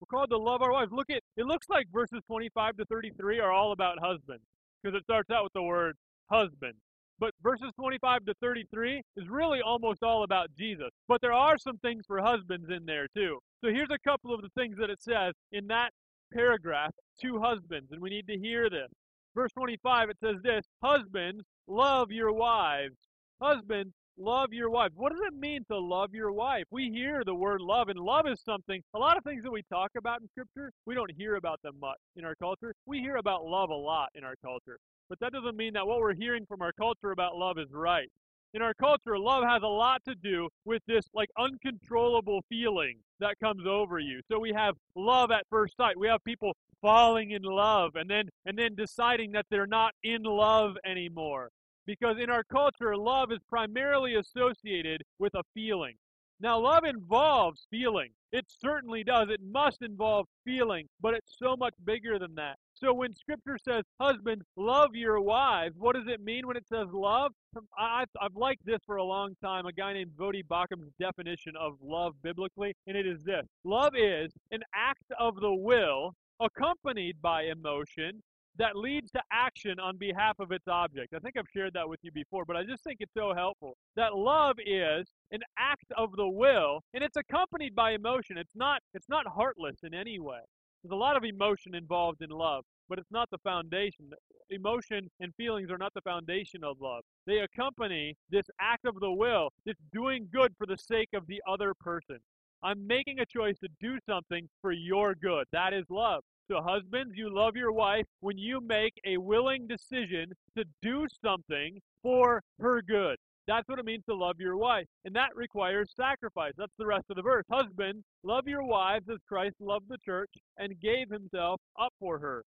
We're 0.00 0.16
called 0.18 0.30
to 0.30 0.38
love 0.38 0.62
our 0.62 0.72
wives. 0.72 0.92
Look 0.92 1.10
at 1.10 1.20
it 1.36 1.46
looks 1.46 1.66
like 1.68 1.86
verses 1.92 2.20
25 2.28 2.76
to 2.76 2.84
33 2.86 3.40
are 3.40 3.50
all 3.50 3.72
about 3.72 3.98
husbands 4.00 4.44
because 4.82 4.96
it 4.96 5.02
starts 5.02 5.30
out 5.30 5.44
with 5.44 5.52
the 5.52 5.62
word 5.62 5.96
husband. 6.30 6.74
But 7.18 7.34
verses 7.42 7.70
25 7.78 8.24
to 8.26 8.34
33 8.40 9.02
is 9.16 9.28
really 9.28 9.60
almost 9.60 10.02
all 10.02 10.22
about 10.22 10.48
Jesus. 10.58 10.88
But 11.06 11.20
there 11.20 11.34
are 11.34 11.58
some 11.58 11.76
things 11.78 12.04
for 12.06 12.18
husbands 12.22 12.70
in 12.70 12.86
there 12.86 13.08
too. 13.14 13.38
So 13.62 13.70
here's 13.70 13.90
a 13.90 13.98
couple 14.08 14.32
of 14.32 14.40
the 14.40 14.48
things 14.56 14.76
that 14.78 14.88
it 14.88 15.02
says 15.02 15.34
in 15.52 15.66
that 15.66 15.90
paragraph 16.32 16.92
to 17.22 17.40
husbands, 17.40 17.92
and 17.92 18.00
we 18.00 18.10
need 18.10 18.26
to 18.28 18.38
hear 18.38 18.70
this. 18.70 18.88
Verse 19.34 19.52
25, 19.52 20.10
it 20.10 20.16
says 20.22 20.36
this 20.42 20.64
Husbands, 20.82 21.44
love 21.66 22.10
your 22.10 22.32
wives. 22.32 22.96
Husbands, 23.40 23.92
love 24.18 24.52
your 24.52 24.70
wife. 24.70 24.90
What 24.94 25.12
does 25.12 25.20
it 25.26 25.34
mean 25.38 25.64
to 25.70 25.78
love 25.78 26.12
your 26.12 26.32
wife? 26.32 26.64
We 26.70 26.90
hear 26.90 27.22
the 27.24 27.34
word 27.34 27.60
love, 27.60 27.88
and 27.88 27.98
love 27.98 28.26
is 28.26 28.40
something, 28.44 28.82
a 28.94 28.98
lot 28.98 29.16
of 29.16 29.24
things 29.24 29.42
that 29.44 29.50
we 29.50 29.62
talk 29.72 29.90
about 29.96 30.20
in 30.20 30.28
Scripture, 30.28 30.72
we 30.86 30.94
don't 30.94 31.10
hear 31.16 31.36
about 31.36 31.60
them 31.62 31.74
much 31.80 31.98
in 32.16 32.24
our 32.24 32.34
culture. 32.34 32.74
We 32.86 33.00
hear 33.00 33.16
about 33.16 33.44
love 33.44 33.70
a 33.70 33.74
lot 33.74 34.08
in 34.14 34.24
our 34.24 34.36
culture. 34.44 34.78
But 35.08 35.18
that 35.20 35.32
doesn't 35.32 35.56
mean 35.56 35.72
that 35.74 35.86
what 35.86 35.98
we're 35.98 36.14
hearing 36.14 36.46
from 36.46 36.62
our 36.62 36.72
culture 36.72 37.10
about 37.10 37.36
love 37.36 37.58
is 37.58 37.68
right. 37.72 38.08
In 38.52 38.62
our 38.62 38.74
culture, 38.74 39.16
love 39.16 39.44
has 39.44 39.62
a 39.62 39.68
lot 39.68 40.04
to 40.06 40.14
do 40.16 40.48
with 40.64 40.82
this 40.86 41.04
like 41.14 41.30
uncontrollable 41.38 42.42
feeling 42.48 42.98
that 43.20 43.38
comes 43.38 43.64
over 43.64 44.00
you. 44.00 44.20
So 44.28 44.40
we 44.40 44.52
have 44.52 44.74
love 44.96 45.30
at 45.30 45.46
first 45.48 45.76
sight. 45.76 45.96
We 45.96 46.08
have 46.08 46.24
people 46.24 46.56
falling 46.82 47.30
in 47.30 47.42
love 47.42 47.94
and 47.94 48.10
then 48.10 48.28
and 48.46 48.58
then 48.58 48.74
deciding 48.74 49.32
that 49.32 49.46
they're 49.50 49.66
not 49.66 49.94
in 50.02 50.24
love 50.24 50.76
anymore. 50.84 51.50
Because 51.86 52.16
in 52.18 52.28
our 52.28 52.42
culture, 52.42 52.96
love 52.96 53.30
is 53.30 53.38
primarily 53.48 54.16
associated 54.16 55.02
with 55.18 55.34
a 55.34 55.42
feeling. 55.54 55.94
Now, 56.40 56.58
love 56.58 56.84
involves 56.84 57.66
feeling. 57.70 58.10
It 58.32 58.46
certainly 58.48 59.04
does. 59.04 59.28
It 59.28 59.40
must 59.42 59.82
involve 59.82 60.26
feeling, 60.44 60.86
but 61.00 61.14
it's 61.14 61.36
so 61.38 61.54
much 61.56 61.74
bigger 61.84 62.18
than 62.18 62.34
that. 62.36 62.56
So 62.72 62.94
when 62.94 63.14
Scripture 63.14 63.58
says, 63.62 63.82
husbands, 64.00 64.46
love 64.56 64.94
your 64.94 65.20
wives, 65.20 65.74
what 65.76 65.96
does 65.96 66.06
it 66.06 66.22
mean 66.22 66.46
when 66.46 66.56
it 66.56 66.66
says 66.66 66.86
love? 66.92 67.32
I, 67.76 68.04
have 68.20 68.36
liked 68.36 68.64
this 68.64 68.80
for 68.86 68.96
a 68.96 69.04
long 69.04 69.34
time, 69.44 69.66
a 69.66 69.72
guy 69.72 69.92
named 69.92 70.12
Voddie 70.18 70.46
Baucham's 70.46 70.92
definition 70.98 71.54
of 71.60 71.74
love 71.82 72.14
biblically, 72.22 72.74
and 72.86 72.96
it 72.96 73.06
is 73.06 73.22
this 73.22 73.46
Love 73.64 73.92
is 73.96 74.32
an 74.50 74.60
act 74.74 75.04
of 75.18 75.36
the 75.40 75.52
will 75.52 76.14
accompanied 76.40 77.20
by 77.20 77.42
emotion 77.42 78.22
that 78.58 78.76
leads 78.76 79.10
to 79.12 79.22
action 79.32 79.78
on 79.80 79.96
behalf 79.96 80.38
of 80.38 80.52
its 80.52 80.68
object. 80.68 81.14
I 81.14 81.18
think 81.18 81.36
I've 81.36 81.48
shared 81.54 81.72
that 81.74 81.88
with 81.88 82.00
you 82.02 82.12
before, 82.12 82.44
but 82.44 82.56
I 82.56 82.64
just 82.64 82.84
think 82.84 82.98
it's 83.00 83.14
so 83.14 83.32
helpful. 83.34 83.76
That 83.96 84.14
love 84.14 84.56
is 84.64 85.08
an 85.32 85.40
act 85.58 85.86
of 85.96 86.10
the 86.16 86.28
will, 86.28 86.80
and 86.94 87.02
it's 87.02 87.16
accompanied 87.16 87.74
by 87.74 87.92
emotion. 87.92 88.36
It's 88.36 88.56
not 88.56 88.80
it's 88.94 89.08
not 89.08 89.26
heartless 89.26 89.78
in 89.82 89.94
any 89.94 90.18
way. 90.18 90.40
There's 90.82 90.92
a 90.92 90.96
lot 90.96 91.16
of 91.16 91.24
emotion 91.24 91.74
involved 91.74 92.22
in 92.22 92.30
love, 92.30 92.64
but 92.88 92.98
it's 92.98 93.10
not 93.10 93.28
the 93.30 93.38
foundation. 93.38 94.10
Emotion 94.50 95.08
and 95.20 95.32
feelings 95.36 95.70
are 95.70 95.78
not 95.78 95.92
the 95.94 96.00
foundation 96.00 96.64
of 96.64 96.80
love. 96.80 97.02
They 97.26 97.38
accompany 97.38 98.16
this 98.30 98.46
act 98.60 98.86
of 98.86 98.98
the 98.98 99.10
will, 99.10 99.50
this 99.66 99.76
doing 99.92 100.28
good 100.32 100.52
for 100.56 100.66
the 100.66 100.78
sake 100.78 101.10
of 101.14 101.26
the 101.26 101.40
other 101.46 101.74
person. 101.80 102.18
I'm 102.62 102.86
making 102.86 103.20
a 103.20 103.26
choice 103.26 103.58
to 103.60 103.68
do 103.80 103.98
something 104.08 104.48
for 104.60 104.72
your 104.72 105.14
good. 105.14 105.46
That 105.52 105.72
is 105.72 105.84
love. 105.88 106.22
So, 106.50 106.60
husbands, 106.60 107.12
you 107.14 107.32
love 107.32 107.54
your 107.54 107.70
wife 107.70 108.06
when 108.18 108.36
you 108.36 108.60
make 108.60 108.94
a 109.06 109.18
willing 109.18 109.68
decision 109.68 110.32
to 110.58 110.64
do 110.82 111.06
something 111.24 111.78
for 112.02 112.42
her 112.58 112.82
good. 112.82 113.16
That's 113.46 113.68
what 113.68 113.78
it 113.78 113.84
means 113.84 114.02
to 114.08 114.16
love 114.16 114.34
your 114.40 114.56
wife. 114.56 114.86
And 115.04 115.14
that 115.14 115.36
requires 115.36 115.92
sacrifice. 115.94 116.52
That's 116.58 116.72
the 116.76 116.86
rest 116.86 117.04
of 117.08 117.14
the 117.14 117.22
verse. 117.22 117.44
Husbands, 117.48 118.02
love 118.24 118.48
your 118.48 118.64
wives 118.64 119.04
as 119.08 119.18
Christ 119.28 119.54
loved 119.60 119.86
the 119.88 119.98
church 120.04 120.30
and 120.58 120.80
gave 120.80 121.08
himself 121.08 121.60
up 121.80 121.92
for 122.00 122.18
her. 122.18 122.42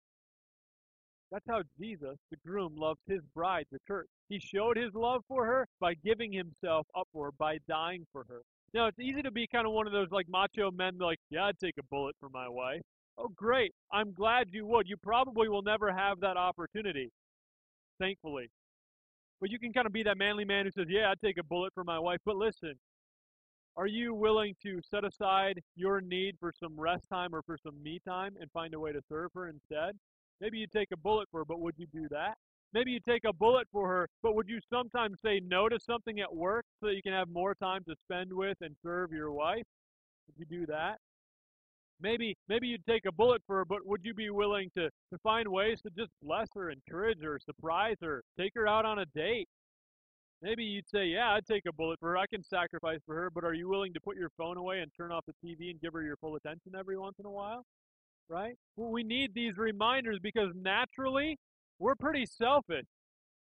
That's 1.30 1.44
how 1.46 1.60
Jesus, 1.78 2.16
the 2.30 2.38
groom, 2.44 2.74
loves 2.76 3.00
his 3.06 3.20
bride, 3.34 3.66
the 3.70 3.78
church. 3.86 4.08
He 4.30 4.40
showed 4.40 4.78
his 4.78 4.94
love 4.94 5.20
for 5.28 5.44
her 5.44 5.66
by 5.78 5.92
giving 6.02 6.32
himself 6.32 6.86
up 6.98 7.06
for 7.12 7.26
her, 7.26 7.32
by 7.38 7.58
dying 7.68 8.06
for 8.12 8.24
her. 8.30 8.40
Now, 8.72 8.86
it's 8.86 8.98
easy 8.98 9.20
to 9.20 9.30
be 9.30 9.46
kind 9.46 9.66
of 9.66 9.74
one 9.74 9.86
of 9.86 9.92
those 9.92 10.08
like 10.10 10.26
macho 10.28 10.70
men, 10.70 10.96
like, 10.98 11.18
yeah, 11.28 11.44
I'd 11.44 11.58
take 11.58 11.74
a 11.78 11.84
bullet 11.90 12.16
for 12.18 12.30
my 12.30 12.48
wife. 12.48 12.80
Oh, 13.20 13.28
great. 13.36 13.74
I'm 13.92 14.14
glad 14.14 14.48
you 14.50 14.66
would. 14.66 14.88
You 14.88 14.96
probably 14.96 15.48
will 15.48 15.62
never 15.62 15.92
have 15.92 16.20
that 16.20 16.38
opportunity, 16.38 17.10
thankfully. 17.98 18.50
But 19.40 19.50
you 19.50 19.58
can 19.58 19.72
kind 19.72 19.86
of 19.86 19.92
be 19.92 20.02
that 20.04 20.18
manly 20.18 20.44
man 20.46 20.64
who 20.64 20.70
says, 20.72 20.86
Yeah, 20.88 21.10
I'd 21.10 21.20
take 21.20 21.38
a 21.38 21.44
bullet 21.44 21.72
for 21.74 21.84
my 21.84 21.98
wife. 21.98 22.20
But 22.24 22.36
listen, 22.36 22.74
are 23.76 23.86
you 23.86 24.14
willing 24.14 24.54
to 24.62 24.80
set 24.82 25.04
aside 25.04 25.60
your 25.76 26.00
need 26.00 26.36
for 26.40 26.52
some 26.58 26.78
rest 26.80 27.04
time 27.12 27.34
or 27.34 27.42
for 27.42 27.58
some 27.62 27.82
me 27.82 28.00
time 28.06 28.34
and 28.40 28.50
find 28.52 28.74
a 28.74 28.80
way 28.80 28.92
to 28.92 29.02
serve 29.08 29.30
her 29.34 29.48
instead? 29.48 29.96
Maybe 30.40 30.58
you 30.58 30.66
take 30.66 30.88
a 30.92 30.96
bullet 30.96 31.28
for 31.30 31.40
her, 31.40 31.44
but 31.44 31.60
would 31.60 31.74
you 31.76 31.86
do 31.92 32.08
that? 32.10 32.34
Maybe 32.72 32.92
you 32.92 33.00
take 33.06 33.24
a 33.24 33.32
bullet 33.32 33.68
for 33.72 33.88
her, 33.88 34.08
but 34.22 34.34
would 34.34 34.48
you 34.48 34.60
sometimes 34.72 35.18
say 35.24 35.40
no 35.44 35.68
to 35.68 35.78
something 35.78 36.20
at 36.20 36.34
work 36.34 36.64
so 36.80 36.86
that 36.88 36.94
you 36.94 37.02
can 37.02 37.12
have 37.12 37.28
more 37.28 37.54
time 37.54 37.82
to 37.88 37.94
spend 38.06 38.32
with 38.32 38.56
and 38.62 38.74
serve 38.82 39.12
your 39.12 39.32
wife? 39.32 39.64
Would 40.28 40.36
you 40.38 40.60
do 40.60 40.66
that? 40.66 40.98
Maybe 42.02 42.36
maybe 42.48 42.66
you'd 42.66 42.86
take 42.86 43.04
a 43.06 43.12
bullet 43.12 43.42
for 43.46 43.56
her, 43.56 43.64
but 43.64 43.86
would 43.86 44.00
you 44.04 44.14
be 44.14 44.30
willing 44.30 44.70
to, 44.76 44.88
to 44.88 45.18
find 45.22 45.46
ways 45.48 45.80
to 45.82 45.90
just 45.90 46.10
bless 46.22 46.48
her, 46.54 46.70
encourage 46.70 47.20
her, 47.22 47.38
surprise 47.44 47.96
her, 48.02 48.22
take 48.38 48.52
her 48.54 48.66
out 48.66 48.84
on 48.84 49.00
a 49.00 49.06
date? 49.14 49.48
Maybe 50.42 50.64
you'd 50.64 50.88
say, 50.88 51.06
Yeah, 51.06 51.32
I'd 51.32 51.46
take 51.46 51.66
a 51.66 51.72
bullet 51.72 51.98
for 52.00 52.10
her. 52.10 52.16
I 52.16 52.26
can 52.26 52.42
sacrifice 52.42 53.00
for 53.04 53.14
her, 53.14 53.30
but 53.30 53.44
are 53.44 53.52
you 53.52 53.68
willing 53.68 53.92
to 53.92 54.00
put 54.00 54.16
your 54.16 54.30
phone 54.38 54.56
away 54.56 54.80
and 54.80 54.90
turn 54.96 55.12
off 55.12 55.24
the 55.26 55.34
TV 55.46 55.70
and 55.70 55.80
give 55.80 55.92
her 55.92 56.02
your 56.02 56.16
full 56.16 56.36
attention 56.36 56.72
every 56.78 56.98
once 56.98 57.16
in 57.18 57.26
a 57.26 57.30
while? 57.30 57.64
Right? 58.28 58.54
Well, 58.76 58.90
we 58.90 59.02
need 59.02 59.34
these 59.34 59.58
reminders 59.58 60.18
because 60.22 60.50
naturally 60.54 61.36
we're 61.78 61.96
pretty 61.96 62.26
selfish. 62.26 62.86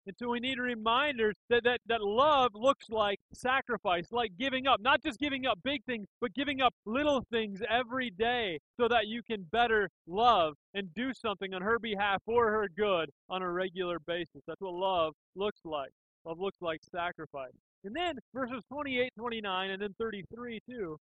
And 0.08 0.15
so 0.17 0.30
we 0.30 0.39
need 0.39 0.58
reminders 0.58 1.36
that, 1.50 1.65
that, 1.65 1.82
that 1.88 2.02
love 2.02 2.52
looks 2.54 2.89
like 2.89 3.20
sacrifice, 3.34 4.06
like 4.10 4.32
giving 4.39 4.65
up. 4.65 4.80
Not 4.80 5.04
just 5.04 5.20
giving 5.20 5.46
up 5.46 5.60
big 5.65 5.84
things, 5.84 6.08
but 6.22 6.34
giving 6.34 6.62
up 6.62 6.74
little 6.86 7.26
things 7.30 7.62
every 7.70 8.10
day 8.12 8.58
so 8.80 8.88
that 8.88 9.08
you 9.08 9.22
can 9.22 9.46
better 9.52 9.89
love 10.08 10.54
and 10.74 10.93
do 10.93 11.13
something 11.13 11.54
on 11.54 11.62
her 11.62 11.78
behalf 11.78 12.22
for 12.26 12.50
her 12.50 12.70
good 12.78 13.10
on 13.30 13.41
a 13.41 13.52
regular 13.52 14.00
basis. 14.08 14.41
That's 14.48 14.62
what 14.62 14.74
love 14.74 15.13
looks 15.36 15.60
like. 15.65 15.91
Love 16.24 16.39
looks 16.39 16.62
like 16.62 16.80
sacrifice. 16.89 17.52
And 17.84 17.93
then 17.93 18.17
verses 18.34 18.63
28, 18.72 19.12
29, 19.17 19.70
and 19.72 19.82
then 19.82 19.93
33 20.00 20.62
too 20.70 20.98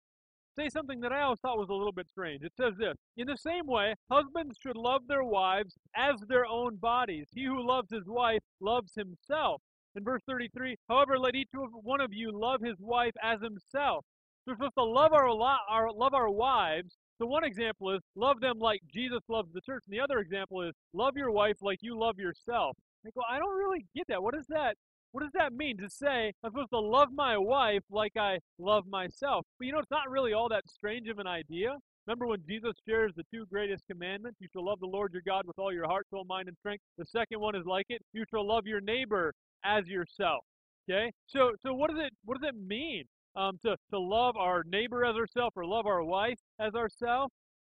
say 0.58 0.68
something 0.68 1.00
that 1.00 1.12
I 1.12 1.22
always 1.22 1.40
thought 1.40 1.58
was 1.58 1.68
a 1.68 1.74
little 1.74 1.92
bit 1.92 2.08
strange. 2.08 2.42
It 2.42 2.52
says 2.56 2.74
this 2.78 2.94
In 3.16 3.26
the 3.26 3.36
same 3.36 3.66
way, 3.66 3.94
husbands 4.10 4.56
should 4.60 4.76
love 4.76 5.02
their 5.08 5.24
wives 5.24 5.74
as 5.94 6.16
their 6.28 6.46
own 6.46 6.76
bodies. 6.76 7.28
He 7.34 7.44
who 7.44 7.66
loves 7.66 7.90
his 7.90 8.06
wife 8.06 8.40
loves 8.60 8.92
himself. 8.94 9.60
In 9.94 10.04
verse 10.04 10.22
33, 10.28 10.76
however, 10.88 11.18
let 11.18 11.34
each 11.34 11.48
one 11.54 12.00
of 12.00 12.12
you 12.12 12.30
love 12.32 12.60
his 12.60 12.76
wife 12.80 13.14
as 13.22 13.40
himself. 13.40 14.04
So 14.44 14.52
we're 14.52 14.56
supposed 14.56 14.74
to 14.78 14.84
love 14.84 15.12
our, 15.12 15.28
our 15.70 15.92
love 15.92 16.14
our 16.14 16.30
wives. 16.30 16.96
So 17.18 17.26
one 17.26 17.44
example 17.44 17.90
is 17.94 18.00
love 18.14 18.40
them 18.40 18.58
like 18.58 18.80
Jesus 18.92 19.20
loves 19.28 19.52
the 19.52 19.62
church, 19.62 19.82
and 19.88 19.96
the 19.96 20.00
other 20.00 20.18
example 20.18 20.62
is 20.62 20.74
love 20.92 21.16
your 21.16 21.30
wife 21.30 21.56
like 21.62 21.78
you 21.80 21.98
love 21.98 22.18
yourself. 22.18 22.76
I 23.06 23.10
go, 23.14 23.22
I 23.28 23.38
don't 23.38 23.56
really 23.56 23.86
get 23.94 24.06
that. 24.08 24.22
What 24.22 24.34
does 24.34 24.46
that 24.48 24.76
what 25.16 25.22
does 25.22 25.32
that 25.32 25.54
mean 25.54 25.78
to 25.78 25.88
say 25.88 26.30
I'm 26.44 26.50
supposed 26.50 26.72
to 26.74 26.78
love 26.78 27.08
my 27.10 27.38
wife 27.38 27.80
like 27.90 28.18
I 28.18 28.38
love 28.58 28.84
myself? 28.86 29.46
But 29.58 29.64
you 29.64 29.72
know, 29.72 29.78
it's 29.78 29.90
not 29.90 30.10
really 30.10 30.34
all 30.34 30.50
that 30.50 30.68
strange 30.68 31.08
of 31.08 31.18
an 31.18 31.26
idea. 31.26 31.74
Remember 32.06 32.26
when 32.26 32.42
Jesus 32.46 32.74
shares 32.86 33.12
the 33.16 33.22
two 33.32 33.46
greatest 33.50 33.82
commandments? 33.90 34.36
You 34.42 34.48
shall 34.52 34.66
love 34.66 34.78
the 34.78 34.86
Lord 34.86 35.14
your 35.14 35.22
God 35.26 35.46
with 35.46 35.58
all 35.58 35.72
your 35.72 35.86
heart, 35.86 36.06
soul, 36.10 36.26
mind, 36.28 36.48
and 36.48 36.56
strength. 36.58 36.82
The 36.98 37.06
second 37.06 37.40
one 37.40 37.56
is 37.56 37.64
like 37.64 37.86
it. 37.88 38.02
You 38.12 38.24
shall 38.30 38.46
love 38.46 38.66
your 38.66 38.82
neighbor 38.82 39.32
as 39.64 39.86
yourself. 39.86 40.44
Okay? 40.84 41.10
So 41.28 41.52
so 41.62 41.72
what 41.72 41.88
does 41.88 41.98
it 41.98 42.12
what 42.26 42.38
does 42.38 42.50
it 42.50 42.54
mean? 42.54 43.04
Um, 43.36 43.58
to, 43.64 43.74
to 43.92 43.98
love 43.98 44.36
our 44.36 44.64
neighbor 44.66 45.02
as 45.02 45.16
ourselves 45.16 45.54
or 45.56 45.64
love 45.64 45.86
our 45.86 46.04
wife 46.04 46.36
as 46.60 46.74
ourselves? 46.74 47.32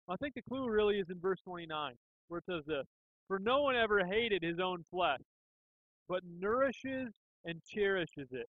I 0.08 0.16
think 0.16 0.32
the 0.32 0.42
clue 0.48 0.70
really 0.70 1.00
is 1.00 1.10
in 1.10 1.20
verse 1.20 1.40
29, 1.44 1.92
where 2.28 2.38
it 2.38 2.44
says 2.48 2.62
this 2.66 2.86
For 3.28 3.38
no 3.38 3.60
one 3.60 3.76
ever 3.76 4.06
hated 4.06 4.42
his 4.42 4.58
own 4.58 4.86
flesh, 4.90 5.20
but 6.08 6.22
nourishes 6.40 7.12
and 7.46 7.62
cherishes 7.64 8.28
it. 8.32 8.48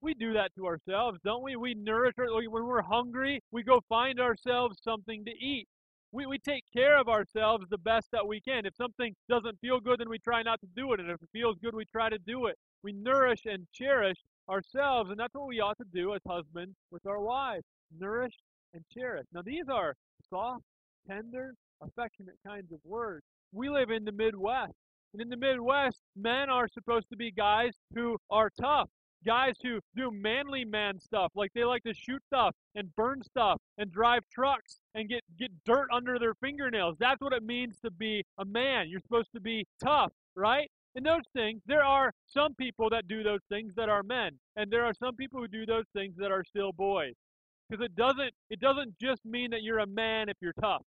We 0.00 0.14
do 0.14 0.32
that 0.34 0.54
to 0.56 0.66
ourselves, 0.66 1.18
don't 1.24 1.42
we? 1.42 1.56
We 1.56 1.74
nourish 1.74 2.14
our, 2.18 2.26
when 2.48 2.66
we're 2.66 2.82
hungry, 2.82 3.42
we 3.52 3.62
go 3.62 3.80
find 3.88 4.20
ourselves 4.20 4.78
something 4.82 5.24
to 5.24 5.30
eat. 5.30 5.66
We, 6.12 6.26
we 6.26 6.38
take 6.38 6.64
care 6.72 6.98
of 6.98 7.08
ourselves 7.08 7.64
the 7.70 7.78
best 7.78 8.08
that 8.12 8.26
we 8.26 8.40
can. 8.40 8.66
If 8.66 8.76
something 8.76 9.14
doesn't 9.28 9.58
feel 9.60 9.80
good, 9.80 9.98
then 9.98 10.08
we 10.08 10.18
try 10.18 10.42
not 10.42 10.60
to 10.60 10.68
do 10.76 10.92
it. 10.92 11.00
And 11.00 11.10
if 11.10 11.20
it 11.22 11.28
feels 11.32 11.56
good, 11.62 11.74
we 11.74 11.84
try 11.86 12.08
to 12.08 12.18
do 12.18 12.46
it. 12.46 12.56
We 12.82 12.92
nourish 12.92 13.46
and 13.46 13.66
cherish 13.72 14.18
ourselves, 14.48 15.10
and 15.10 15.18
that's 15.18 15.34
what 15.34 15.48
we 15.48 15.60
ought 15.60 15.78
to 15.78 15.86
do 15.92 16.14
as 16.14 16.20
husbands 16.28 16.76
with 16.90 17.04
our 17.06 17.20
wives. 17.20 17.64
Nourish 17.98 18.34
and 18.74 18.84
cherish. 18.92 19.26
Now, 19.32 19.42
these 19.42 19.68
are 19.72 19.94
soft, 20.28 20.64
tender, 21.08 21.54
affectionate 21.82 22.36
kinds 22.46 22.70
of 22.72 22.78
words. 22.84 23.24
We 23.52 23.70
live 23.70 23.90
in 23.90 24.04
the 24.04 24.12
Midwest. 24.12 24.74
And 25.14 25.22
in 25.22 25.28
the 25.28 25.36
Midwest, 25.36 26.00
men 26.16 26.50
are 26.50 26.66
supposed 26.66 27.08
to 27.10 27.16
be 27.16 27.30
guys 27.30 27.72
who 27.94 28.16
are 28.30 28.50
tough, 28.60 28.88
guys 29.24 29.54
who 29.62 29.78
do 29.94 30.10
manly 30.10 30.64
man 30.64 30.98
stuff, 30.98 31.30
like 31.36 31.52
they 31.54 31.62
like 31.62 31.84
to 31.84 31.94
shoot 31.94 32.20
stuff 32.26 32.52
and 32.74 32.94
burn 32.96 33.22
stuff 33.22 33.60
and 33.78 33.92
drive 33.92 34.24
trucks 34.32 34.80
and 34.96 35.08
get, 35.08 35.20
get 35.38 35.52
dirt 35.64 35.86
under 35.92 36.18
their 36.18 36.34
fingernails. 36.42 36.96
That's 36.98 37.20
what 37.20 37.32
it 37.32 37.44
means 37.44 37.78
to 37.84 37.92
be 37.92 38.24
a 38.38 38.44
man. 38.44 38.88
You're 38.88 39.02
supposed 39.02 39.30
to 39.36 39.40
be 39.40 39.64
tough, 39.80 40.10
right? 40.34 40.68
And 40.96 41.06
those 41.06 41.22
things, 41.32 41.62
there 41.64 41.84
are 41.84 42.10
some 42.26 42.56
people 42.56 42.90
that 42.90 43.06
do 43.06 43.22
those 43.22 43.40
things 43.48 43.72
that 43.76 43.88
are 43.88 44.02
men, 44.02 44.32
and 44.56 44.68
there 44.68 44.84
are 44.84 44.94
some 44.94 45.14
people 45.14 45.40
who 45.40 45.46
do 45.46 45.64
those 45.64 45.86
things 45.94 46.16
that 46.18 46.32
are 46.32 46.42
still 46.42 46.72
boys. 46.72 47.14
Because 47.70 47.84
it 47.84 47.94
doesn't 47.94 48.32
it 48.50 48.60
doesn't 48.60 48.98
just 49.00 49.24
mean 49.24 49.50
that 49.52 49.62
you're 49.62 49.78
a 49.78 49.86
man 49.86 50.28
if 50.28 50.36
you're 50.42 50.52
tough. 50.60 50.82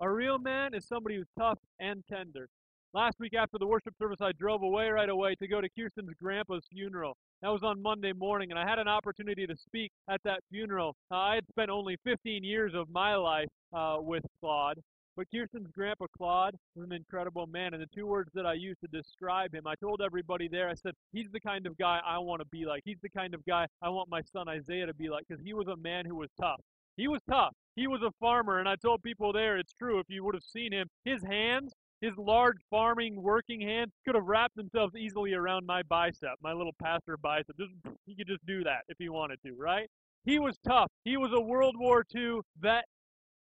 A 0.00 0.10
real 0.10 0.38
man 0.38 0.74
is 0.74 0.86
somebody 0.88 1.16
who's 1.16 1.28
tough 1.38 1.58
and 1.78 2.02
tender. 2.10 2.48
Last 2.94 3.18
week 3.18 3.32
after 3.32 3.56
the 3.56 3.66
worship 3.66 3.94
service, 3.98 4.18
I 4.20 4.32
drove 4.32 4.62
away 4.62 4.90
right 4.90 5.08
away 5.08 5.34
to 5.36 5.48
go 5.48 5.62
to 5.62 5.68
Kirsten's 5.70 6.12
grandpa's 6.20 6.66
funeral. 6.70 7.16
That 7.40 7.48
was 7.48 7.62
on 7.62 7.80
Monday 7.80 8.12
morning, 8.12 8.50
and 8.50 8.58
I 8.58 8.68
had 8.68 8.78
an 8.78 8.86
opportunity 8.86 9.46
to 9.46 9.56
speak 9.56 9.90
at 10.10 10.20
that 10.24 10.40
funeral. 10.50 10.94
Uh, 11.10 11.16
I 11.16 11.34
had 11.36 11.46
spent 11.48 11.70
only 11.70 11.96
15 12.04 12.44
years 12.44 12.74
of 12.74 12.90
my 12.90 13.14
life 13.14 13.48
uh, 13.72 13.96
with 13.98 14.22
Claude, 14.40 14.78
but 15.16 15.24
Kirsten's 15.34 15.70
grandpa 15.72 16.04
Claude 16.14 16.54
was 16.74 16.84
an 16.84 16.92
incredible 16.92 17.46
man, 17.46 17.72
and 17.72 17.82
the 17.82 17.86
two 17.94 18.06
words 18.06 18.28
that 18.34 18.44
I 18.44 18.52
used 18.52 18.80
to 18.82 18.88
describe 18.88 19.54
him, 19.54 19.66
I 19.66 19.74
told 19.76 20.02
everybody 20.02 20.46
there, 20.46 20.68
I 20.68 20.74
said, 20.74 20.92
he's 21.14 21.30
the 21.32 21.40
kind 21.40 21.66
of 21.66 21.78
guy 21.78 21.98
I 22.06 22.18
want 22.18 22.42
to 22.42 22.46
be 22.48 22.66
like. 22.66 22.82
He's 22.84 23.00
the 23.02 23.08
kind 23.08 23.32
of 23.32 23.42
guy 23.46 23.66
I 23.80 23.88
want 23.88 24.10
my 24.10 24.20
son 24.20 24.48
Isaiah 24.48 24.84
to 24.84 24.94
be 24.94 25.08
like, 25.08 25.24
because 25.26 25.42
he 25.42 25.54
was 25.54 25.66
a 25.66 25.76
man 25.76 26.04
who 26.04 26.16
was 26.16 26.28
tough. 26.38 26.60
He 26.98 27.08
was 27.08 27.22
tough. 27.26 27.54
He 27.74 27.86
was 27.86 28.02
a 28.02 28.10
farmer, 28.20 28.58
and 28.58 28.68
I 28.68 28.76
told 28.76 29.02
people 29.02 29.32
there, 29.32 29.56
it's 29.56 29.72
true, 29.72 29.98
if 29.98 30.10
you 30.10 30.24
would 30.24 30.34
have 30.34 30.44
seen 30.44 30.72
him, 30.72 30.88
his 31.06 31.22
hands 31.22 31.72
his 32.02 32.12
large 32.18 32.58
farming 32.68 33.22
working 33.22 33.60
hands 33.60 33.92
could 34.04 34.16
have 34.16 34.26
wrapped 34.26 34.56
themselves 34.56 34.94
easily 34.96 35.34
around 35.34 35.64
my 35.64 35.82
bicep, 35.84 36.34
my 36.42 36.52
little 36.52 36.74
pastor 36.82 37.16
bicep. 37.16 37.56
Just, 37.56 37.72
he 38.06 38.14
could 38.16 38.26
just 38.26 38.44
do 38.44 38.62
that 38.64 38.80
if 38.88 38.98
he 38.98 39.08
wanted 39.08 39.38
to, 39.46 39.54
right? 39.54 39.88
He 40.24 40.38
was 40.38 40.56
tough. 40.66 40.90
He 41.04 41.16
was 41.16 41.32
a 41.32 41.40
World 41.40 41.76
War 41.78 42.04
II 42.14 42.40
vet. 42.60 42.84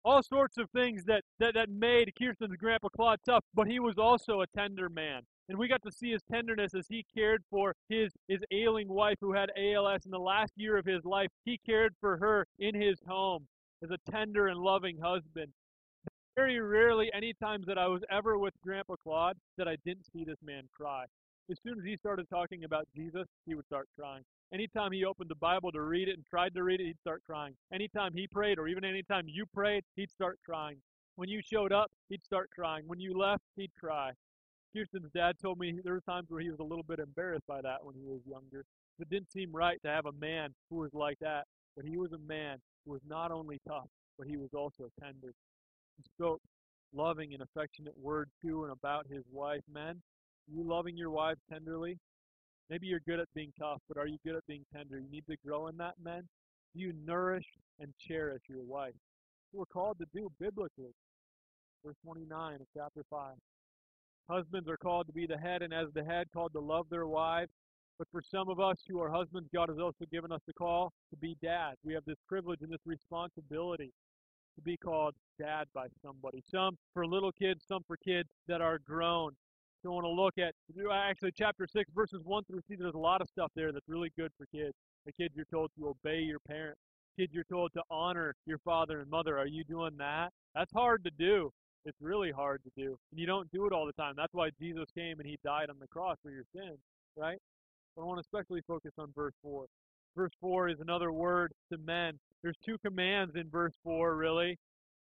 All 0.05 0.21
sorts 0.21 0.57
of 0.57 0.69
things 0.71 1.05
that, 1.05 1.23
that, 1.39 1.53
that 1.53 1.69
made 1.69 2.11
Kirsten's 2.19 2.57
grandpa 2.57 2.89
Claude 2.89 3.19
tough, 3.25 3.43
but 3.53 3.67
he 3.67 3.79
was 3.79 3.97
also 3.97 4.41
a 4.41 4.47
tender 4.47 4.89
man. 4.89 5.21
And 5.47 5.57
we 5.57 5.69
got 5.69 5.81
to 5.83 5.91
see 5.91 6.11
his 6.11 6.21
tenderness 6.29 6.73
as 6.73 6.87
he 6.89 7.05
cared 7.15 7.41
for 7.49 7.73
his, 7.87 8.11
his 8.27 8.41
ailing 8.51 8.89
wife 8.89 9.17
who 9.21 9.33
had 9.33 9.49
ALS 9.57 10.05
in 10.05 10.11
the 10.11 10.19
last 10.19 10.51
year 10.57 10.77
of 10.77 10.85
his 10.85 11.05
life. 11.05 11.29
He 11.45 11.57
cared 11.65 11.93
for 12.01 12.17
her 12.17 12.45
in 12.59 12.75
his 12.75 12.97
home 13.07 13.47
as 13.81 13.91
a 13.91 14.11
tender 14.11 14.47
and 14.47 14.59
loving 14.59 14.97
husband 14.97 15.53
very 16.35 16.59
rarely, 16.59 17.11
any 17.13 17.33
times 17.33 17.65
that 17.67 17.77
I 17.77 17.87
was 17.87 18.01
ever 18.11 18.37
with 18.37 18.53
Grandpa 18.63 18.95
Claude, 19.01 19.37
that 19.57 19.67
I 19.67 19.77
didn't 19.85 20.05
see 20.11 20.23
this 20.23 20.39
man 20.43 20.63
cry. 20.75 21.05
As 21.51 21.57
soon 21.61 21.77
as 21.77 21.85
he 21.85 21.97
started 21.97 22.27
talking 22.29 22.63
about 22.63 22.87
Jesus, 22.95 23.27
he 23.45 23.53
would 23.53 23.65
start 23.65 23.87
crying. 23.99 24.23
Anytime 24.53 24.91
he 24.91 25.05
opened 25.05 25.29
the 25.29 25.35
Bible 25.35 25.71
to 25.71 25.81
read 25.81 26.07
it 26.07 26.15
and 26.15 26.25
tried 26.25 26.53
to 26.55 26.63
read 26.63 26.79
it, 26.79 26.85
he'd 26.85 26.99
start 26.99 27.21
crying. 27.25 27.53
Anytime 27.73 28.13
he 28.13 28.27
prayed, 28.27 28.59
or 28.59 28.67
even 28.67 28.85
anytime 28.85 29.25
you 29.27 29.45
prayed, 29.53 29.83
he'd 29.95 30.09
start 30.09 30.39
crying. 30.45 30.77
When 31.15 31.29
you 31.29 31.41
showed 31.43 31.71
up, 31.71 31.91
he'd 32.09 32.23
start 32.23 32.49
crying. 32.55 32.83
When 32.87 32.99
you 32.99 33.17
left, 33.17 33.43
he'd 33.55 33.71
cry. 33.79 34.13
Kirsten's 34.75 35.11
dad 35.13 35.35
told 35.39 35.59
me 35.59 35.79
there 35.83 35.93
were 35.93 36.01
times 36.01 36.29
where 36.29 36.41
he 36.41 36.49
was 36.49 36.59
a 36.59 36.63
little 36.63 36.83
bit 36.83 36.99
embarrassed 36.99 37.45
by 37.47 37.61
that 37.61 37.83
when 37.83 37.95
he 37.95 38.05
was 38.05 38.21
younger. 38.25 38.63
It 38.99 39.09
didn't 39.09 39.31
seem 39.31 39.51
right 39.51 39.79
to 39.83 39.89
have 39.89 40.05
a 40.05 40.11
man 40.13 40.53
who 40.69 40.77
was 40.77 40.93
like 40.93 41.19
that, 41.19 41.45
but 41.75 41.85
he 41.85 41.97
was 41.97 42.13
a 42.13 42.17
man 42.17 42.57
who 42.85 42.93
was 42.93 43.01
not 43.07 43.31
only 43.31 43.59
tough, 43.67 43.87
but 44.17 44.27
he 44.27 44.37
was 44.37 44.49
also 44.53 44.89
tender. 44.99 45.33
Spoke 46.15 46.41
loving 46.93 47.33
and 47.33 47.41
affectionate 47.41 47.97
words 47.97 48.31
to 48.43 48.63
and 48.63 48.71
about 48.71 49.07
his 49.07 49.23
wife. 49.31 49.61
Men, 49.71 50.01
you 50.51 50.63
loving 50.63 50.97
your 50.97 51.11
wife 51.11 51.37
tenderly? 51.51 51.97
Maybe 52.69 52.87
you're 52.87 53.01
good 53.07 53.19
at 53.19 53.27
being 53.35 53.51
tough, 53.59 53.79
but 53.87 53.97
are 53.97 54.07
you 54.07 54.17
good 54.25 54.35
at 54.35 54.45
being 54.47 54.65
tender? 54.75 54.99
You 54.99 55.09
need 55.11 55.25
to 55.29 55.37
grow 55.45 55.67
in 55.67 55.77
that, 55.77 55.95
men. 56.03 56.27
Do 56.73 56.81
you 56.81 56.93
nourish 57.05 57.45
and 57.79 57.93
cherish 58.07 58.41
your 58.49 58.63
wife? 58.63 58.93
we're 59.53 59.65
called 59.65 59.99
to 59.99 60.05
do 60.13 60.29
biblically. 60.39 60.93
Verse 61.85 61.95
29 62.03 62.55
of 62.55 62.67
chapter 62.75 63.03
5. 63.09 63.35
Husbands 64.29 64.67
are 64.67 64.77
called 64.77 65.05
to 65.07 65.13
be 65.13 65.27
the 65.27 65.37
head, 65.37 65.61
and 65.61 65.73
as 65.73 65.87
the 65.93 66.03
head, 66.03 66.27
called 66.33 66.53
to 66.53 66.59
love 66.59 66.87
their 66.89 67.05
wives. 67.05 67.51
But 67.99 68.07
for 68.11 68.23
some 68.31 68.49
of 68.49 68.59
us 68.59 68.77
who 68.89 68.99
are 68.99 69.11
husbands, 69.11 69.49
God 69.53 69.69
has 69.69 69.77
also 69.77 70.05
given 70.11 70.31
us 70.31 70.41
the 70.47 70.53
call 70.53 70.91
to 71.11 71.17
be 71.17 71.37
dads. 71.43 71.77
We 71.85 71.93
have 71.93 72.05
this 72.05 72.17
privilege 72.27 72.59
and 72.61 72.71
this 72.71 72.81
responsibility 72.85 73.91
to 74.55 74.61
be 74.61 74.77
called 74.77 75.13
dad 75.39 75.65
by 75.73 75.87
somebody. 76.03 76.43
Some 76.49 76.77
for 76.93 77.05
little 77.05 77.31
kids, 77.31 77.63
some 77.67 77.83
for 77.87 77.97
kids 77.97 78.29
that 78.47 78.61
are 78.61 78.79
grown. 78.79 79.31
So 79.81 79.89
I 79.89 79.95
want 79.95 80.05
to 80.05 80.09
look 80.09 80.37
at 80.37 80.53
actually 80.91 81.31
chapter 81.37 81.67
6, 81.67 81.91
verses 81.93 82.21
1 82.23 82.43
through 82.45 82.61
3. 82.67 82.77
There's 82.77 82.93
a 82.93 82.97
lot 82.97 83.21
of 83.21 83.27
stuff 83.27 83.51
there 83.55 83.71
that's 83.71 83.89
really 83.89 84.11
good 84.17 84.31
for 84.37 84.45
kids. 84.45 84.73
The 85.05 85.11
kids, 85.11 85.33
you're 85.35 85.45
told 85.51 85.71
to 85.77 85.89
obey 85.89 86.19
your 86.19 86.39
parents. 86.47 86.79
Kids, 87.19 87.33
you're 87.33 87.43
told 87.43 87.73
to 87.73 87.81
honor 87.91 88.33
your 88.45 88.59
father 88.59 89.01
and 89.01 89.09
mother. 89.09 89.37
Are 89.37 89.47
you 89.47 89.63
doing 89.65 89.97
that? 89.97 90.29
That's 90.55 90.71
hard 90.71 91.03
to 91.03 91.11
do. 91.19 91.51
It's 91.85 91.97
really 91.99 92.31
hard 92.31 92.61
to 92.63 92.71
do. 92.81 92.97
And 93.11 93.19
you 93.19 93.27
don't 93.27 93.51
do 93.51 93.65
it 93.65 93.73
all 93.73 93.85
the 93.85 93.93
time. 94.01 94.13
That's 94.15 94.33
why 94.33 94.51
Jesus 94.59 94.85
came 94.95 95.19
and 95.19 95.27
he 95.27 95.37
died 95.43 95.69
on 95.69 95.75
the 95.81 95.87
cross 95.87 96.17
for 96.23 96.31
your 96.31 96.45
sins, 96.55 96.79
right? 97.17 97.37
But 97.95 98.03
I 98.03 98.05
want 98.05 98.17
to 98.17 98.25
especially 98.25 98.61
focus 98.65 98.93
on 98.97 99.11
verse 99.13 99.33
4. 99.43 99.65
Verse 100.15 100.31
4 100.39 100.69
is 100.69 100.79
another 100.79 101.11
word 101.11 101.51
to 101.71 101.77
men. 101.77 102.17
There's 102.43 102.57
two 102.63 102.77
commands 102.85 103.35
in 103.35 103.49
verse 103.49 103.73
4, 103.83 104.15
really, 104.15 104.57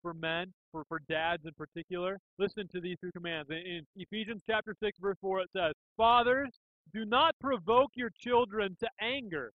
for 0.01 0.13
men, 0.13 0.53
for, 0.71 0.83
for 0.89 1.01
dads 1.09 1.45
in 1.45 1.53
particular. 1.53 2.19
Listen 2.37 2.67
to 2.69 2.81
these 2.81 2.97
two 3.01 3.11
commands. 3.13 3.49
In, 3.49 3.57
in 3.57 3.85
Ephesians 3.95 4.41
chapter 4.45 4.75
6, 4.83 4.99
verse 4.99 5.17
4, 5.21 5.41
it 5.41 5.49
says, 5.55 5.73
Fathers, 5.95 6.49
do 6.93 7.05
not 7.05 7.35
provoke 7.39 7.91
your 7.95 8.11
children 8.19 8.75
to 8.81 8.89
anger. 8.99 9.51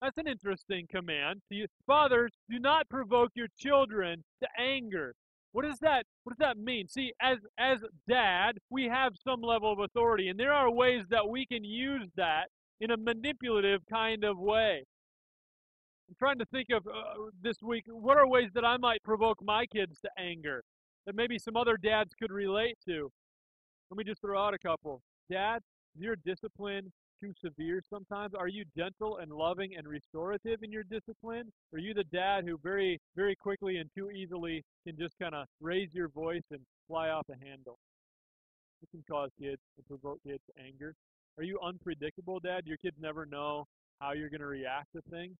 That's 0.00 0.18
an 0.18 0.28
interesting 0.28 0.86
command. 0.90 1.40
Fathers, 1.86 2.32
do 2.50 2.58
not 2.58 2.88
provoke 2.88 3.30
your 3.34 3.48
children 3.56 4.22
to 4.42 4.48
anger. 4.58 5.14
What 5.52 5.64
does 5.64 5.78
that 5.80 6.04
what 6.24 6.36
does 6.36 6.44
that 6.44 6.56
mean? 6.56 6.88
See, 6.88 7.12
as 7.20 7.38
as 7.58 7.78
dad, 8.08 8.58
we 8.70 8.84
have 8.86 9.12
some 9.22 9.42
level 9.42 9.70
of 9.70 9.80
authority, 9.80 10.28
and 10.28 10.40
there 10.40 10.52
are 10.52 10.70
ways 10.70 11.04
that 11.10 11.28
we 11.28 11.46
can 11.46 11.62
use 11.62 12.08
that 12.16 12.46
in 12.80 12.90
a 12.90 12.96
manipulative 12.96 13.82
kind 13.88 14.24
of 14.24 14.38
way. 14.38 14.84
I'm 16.08 16.16
trying 16.18 16.38
to 16.38 16.46
think 16.46 16.68
of 16.70 16.86
uh, 16.86 17.30
this 17.42 17.56
week 17.62 17.84
what 17.88 18.16
are 18.16 18.26
ways 18.26 18.50
that 18.54 18.64
I 18.64 18.76
might 18.76 19.02
provoke 19.02 19.38
my 19.42 19.66
kids 19.66 20.00
to 20.00 20.10
anger 20.18 20.62
that 21.06 21.14
maybe 21.14 21.38
some 21.38 21.56
other 21.56 21.76
dads 21.76 22.12
could 22.18 22.30
relate 22.30 22.76
to. 22.86 23.10
Let 23.90 23.98
me 23.98 24.04
just 24.04 24.20
throw 24.20 24.40
out 24.40 24.54
a 24.54 24.58
couple. 24.58 25.02
Dad, 25.30 25.60
is 25.96 26.02
your 26.02 26.16
discipline 26.24 26.92
too 27.22 27.32
severe 27.44 27.80
sometimes? 27.88 28.34
Are 28.34 28.48
you 28.48 28.64
gentle 28.76 29.18
and 29.18 29.30
loving 29.30 29.76
and 29.76 29.86
restorative 29.86 30.62
in 30.62 30.72
your 30.72 30.84
discipline? 30.84 31.52
Are 31.72 31.78
you 31.78 31.94
the 31.94 32.04
dad 32.04 32.44
who 32.44 32.58
very, 32.62 33.00
very 33.16 33.36
quickly 33.36 33.76
and 33.78 33.90
too 33.96 34.10
easily 34.10 34.64
can 34.86 34.96
just 34.98 35.14
kind 35.20 35.34
of 35.34 35.46
raise 35.60 35.88
your 35.92 36.08
voice 36.08 36.42
and 36.50 36.60
fly 36.88 37.08
off 37.10 37.26
the 37.28 37.36
handle? 37.36 37.78
It 38.82 38.90
can 38.90 39.04
cause 39.08 39.30
kids 39.40 39.60
and 39.76 39.86
provoke 39.86 40.18
kids 40.26 40.42
to 40.46 40.62
anger. 40.64 40.94
Are 41.38 41.44
you 41.44 41.58
unpredictable, 41.64 42.40
Dad? 42.40 42.66
Your 42.66 42.76
kids 42.78 42.96
never 43.00 43.24
know 43.24 43.64
how 44.00 44.12
you're 44.12 44.28
going 44.28 44.40
to 44.40 44.46
react 44.46 44.88
to 44.94 45.02
things. 45.10 45.36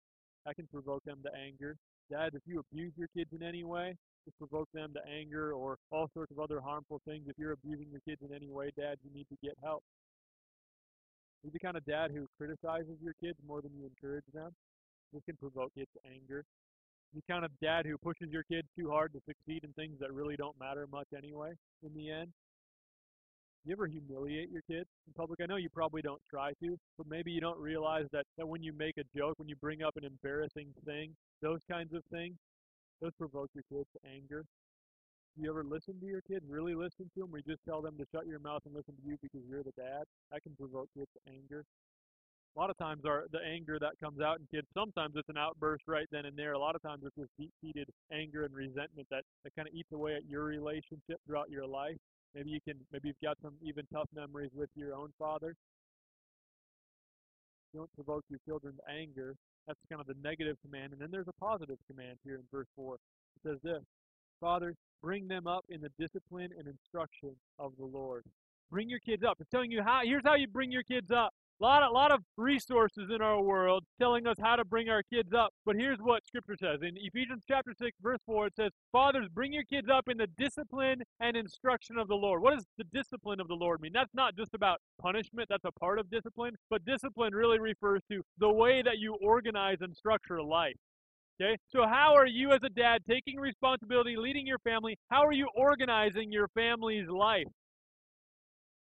That 0.47 0.57
can 0.57 0.67
provoke 0.67 1.05
them 1.05 1.19
to 1.25 1.31
anger. 1.35 1.77
Dad, 2.11 2.33
if 2.35 2.43
you 2.47 2.61
abuse 2.61 2.93
your 2.97 3.09
kids 3.17 3.31
in 3.33 3.43
any 3.43 3.65
way, 3.65 3.97
to 4.25 4.33
provoke 4.39 4.69
them 4.73 4.93
to 4.95 5.01
anger 5.11 5.53
or 5.53 5.79
all 5.91 6.09
sorts 6.15 6.31
of 6.31 6.39
other 6.39 6.61
harmful 6.61 7.01
things. 7.07 7.25
If 7.27 7.37
you're 7.39 7.53
abusing 7.53 7.89
your 7.91 8.01
kids 8.07 8.23
in 8.23 8.35
any 8.35 8.49
way, 8.49 8.71
dad, 8.79 8.99
you 9.03 9.11
need 9.13 9.27
to 9.31 9.37
get 9.43 9.57
help. 9.63 9.83
Be 11.43 11.51
the 11.51 11.59
kind 11.59 11.77
of 11.77 11.85
dad 11.85 12.13
who 12.15 12.27
criticizes 12.39 12.99
your 13.03 13.15
kids 13.21 13.39
more 13.47 13.61
than 13.61 13.73
you 13.75 13.87
encourage 13.87 14.25
them. 14.33 14.53
This 15.13 15.23
can 15.27 15.37
provoke 15.37 15.75
kids 15.75 15.91
to 15.95 16.11
anger. 16.11 16.45
The 17.15 17.23
kind 17.29 17.45
of 17.45 17.51
dad 17.61 17.85
who 17.85 17.99
pushes 17.99 18.31
your 18.31 18.45
kids 18.45 18.69
too 18.79 18.91
hard 18.91 19.13
to 19.13 19.21
succeed 19.27 19.65
in 19.65 19.73
things 19.73 19.99
that 20.01 20.13
really 20.13 20.37
don't 20.37 20.59
matter 20.59 20.87
much 20.91 21.09
anyway 21.17 21.53
in 21.85 21.93
the 21.95 22.11
end. 22.11 22.33
You 23.65 23.73
ever 23.73 23.87
humiliate 23.87 24.51
your 24.51 24.63
kids 24.63 24.89
in 25.07 25.13
public? 25.17 25.39
I 25.41 25.47
know 25.47 25.55
you 25.55 25.71
probably 25.71 26.03
don't 26.03 26.21
try 26.29 26.51
to, 26.65 26.77
but 26.99 27.07
maybe 27.07 27.31
you 27.31 27.41
don't 27.41 27.59
realize 27.61 28.07
that, 28.11 28.25
that 28.37 28.47
when 28.47 28.61
you 28.61 28.73
make 28.73 28.99
a 28.99 29.05
joke, 29.17 29.39
when 29.39 29.49
you 29.49 29.55
bring 29.55 29.85
up 29.85 29.97
an 29.97 30.05
embarrassing 30.05 30.75
thing, 30.85 31.15
those 31.41 31.61
kinds 31.71 31.95
of 31.95 32.03
things, 32.11 32.35
those 33.01 33.13
provoke 33.19 33.51
your 33.55 33.63
kids 33.71 33.87
to 33.95 34.11
anger. 34.11 34.45
Do 35.37 35.45
you 35.45 35.51
ever 35.51 35.63
listen 35.63 35.95
to 36.01 36.07
your 36.07 36.23
kids? 36.23 36.45
Really 36.49 36.75
listen 36.75 37.09
to 37.15 37.21
them? 37.21 37.31
Or 37.33 37.39
you 37.39 37.45
just 37.47 37.63
tell 37.65 37.81
them 37.81 37.97
to 37.99 38.05
shut 38.13 38.27
your 38.27 38.41
mouth 38.41 38.63
and 38.67 38.75
listen 38.75 38.95
to 38.99 39.09
you 39.09 39.17
because 39.23 39.47
you're 39.49 39.63
the 39.63 39.79
dad? 39.79 40.03
That 40.33 40.43
can 40.43 40.57
provoke 40.59 40.89
kids 40.99 41.09
to 41.15 41.33
anger. 41.33 41.63
A 42.57 42.61
lot 42.61 42.69
of 42.69 42.77
times, 42.77 43.07
our 43.07 43.27
the 43.31 43.39
anger 43.41 43.79
that 43.79 43.95
comes 44.03 44.21
out 44.21 44.41
in 44.41 44.47
kids, 44.51 44.67
sometimes 44.75 45.15
it's 45.17 45.29
an 45.31 45.39
outburst 45.39 45.85
right 45.87 46.07
then 46.11 46.27
and 46.27 46.37
there. 46.37 46.53
A 46.53 46.59
lot 46.59 46.75
of 46.75 46.83
times, 46.83 47.03
it's 47.07 47.17
this 47.17 47.31
deep-seated 47.39 47.89
anger 48.13 48.45
and 48.45 48.53
resentment 48.53 49.07
that, 49.11 49.23
that 49.45 49.55
kind 49.55 49.69
of 49.69 49.73
eats 49.73 49.89
away 49.93 50.17
at 50.17 50.27
your 50.29 50.45
relationship 50.45 51.17
throughout 51.25 51.49
your 51.49 51.67
life. 51.67 51.97
Maybe 52.35 52.51
you 52.51 52.61
can, 52.61 52.79
maybe 52.93 53.09
you've 53.09 53.23
got 53.23 53.37
some 53.43 53.55
even 53.63 53.85
tough 53.93 54.09
memories 54.15 54.51
with 54.55 54.71
your 54.75 54.95
own 54.95 55.13
father. 55.19 55.55
Don't 57.75 57.93
provoke 57.95 58.25
your 58.29 58.41
children 58.47 58.75
to 58.77 58.93
anger. 58.93 59.35
That's 59.67 59.79
kind 59.91 60.01
of 60.01 60.07
the 60.07 60.17
negative 60.23 60.57
command. 60.65 60.93
And 60.93 61.01
then 61.01 61.09
there's 61.11 61.29
a 61.29 61.45
positive 61.45 61.79
command 61.89 62.19
here 62.25 62.37
in 62.37 62.43
verse 62.53 62.67
4. 62.77 62.95
It 62.95 63.01
says 63.49 63.59
this 63.63 63.83
Father, 64.41 64.75
bring 65.03 65.29
them 65.29 65.47
up 65.47 65.65
in 65.69 65.81
the 65.81 65.91
discipline 65.99 66.51
and 66.59 66.67
instruction 66.67 67.31
of 67.59 67.73
the 67.79 67.85
Lord. 67.85 68.25
Bring 68.71 68.89
your 68.89 68.99
kids 69.01 69.23
up. 69.23 69.37
It's 69.41 69.51
telling 69.51 69.71
you 69.71 69.83
how, 69.83 70.01
here's 70.05 70.23
how 70.25 70.35
you 70.35 70.49
bring 70.49 70.73
your 70.73 70.83
kids 70.83 71.11
up. 71.15 71.33
A 71.63 71.65
lot, 71.65 71.85
a 71.85 71.91
lot 71.93 72.11
of 72.11 72.23
resources 72.37 73.09
in 73.15 73.23
our 73.23 73.41
world 73.41 73.85
telling 74.01 74.27
us 74.27 74.35
how 74.43 74.57
to 74.57 74.65
bring 74.65 74.89
our 74.89 75.05
kids 75.13 75.33
up. 75.33 75.51
But 75.65 75.77
here's 75.77 76.01
what 76.01 76.27
Scripture 76.27 76.57
says. 76.59 76.81
In 76.83 76.97
Ephesians 76.97 77.45
chapter 77.47 77.73
6, 77.81 77.97
verse 78.03 78.19
4, 78.27 78.49
it 78.49 78.55
says, 78.57 78.71
Fathers, 78.91 79.29
bring 79.33 79.53
your 79.53 79.63
kids 79.63 79.89
up 79.89 80.09
in 80.09 80.19
the 80.19 80.27
discipline 80.37 81.05
and 81.21 81.37
instruction 81.37 81.99
of 81.99 82.09
the 82.09 82.17
Lord. 82.17 82.43
What 82.43 82.55
does 82.55 82.67
the 82.79 82.85
discipline 82.93 83.39
of 83.39 83.47
the 83.47 83.55
Lord 83.55 83.81
mean? 83.81 83.93
That's 83.95 84.13
not 84.13 84.35
just 84.37 84.55
about 84.55 84.79
punishment, 85.01 85.47
that's 85.49 85.65
a 85.65 85.71
part 85.79 86.01
of 86.01 86.11
discipline. 86.11 86.57
But 86.69 86.85
discipline 86.85 87.33
really 87.33 87.61
refers 87.61 88.03
to 88.11 88.23
the 88.39 88.53
way 88.53 88.83
that 88.83 88.99
you 88.99 89.17
organize 89.23 89.77
and 89.83 89.95
structure 89.97 90.43
life. 90.43 90.75
Okay? 91.41 91.57
So, 91.69 91.87
how 91.87 92.17
are 92.17 92.27
you 92.27 92.51
as 92.51 92.61
a 92.65 92.71
dad 92.71 93.03
taking 93.09 93.39
responsibility, 93.39 94.17
leading 94.17 94.49
your 94.49 94.59
family? 94.59 94.99
How 95.13 95.25
are 95.25 95.33
you 95.33 95.47
organizing 95.55 96.33
your 96.33 96.49
family's 96.57 97.07
life? 97.09 97.47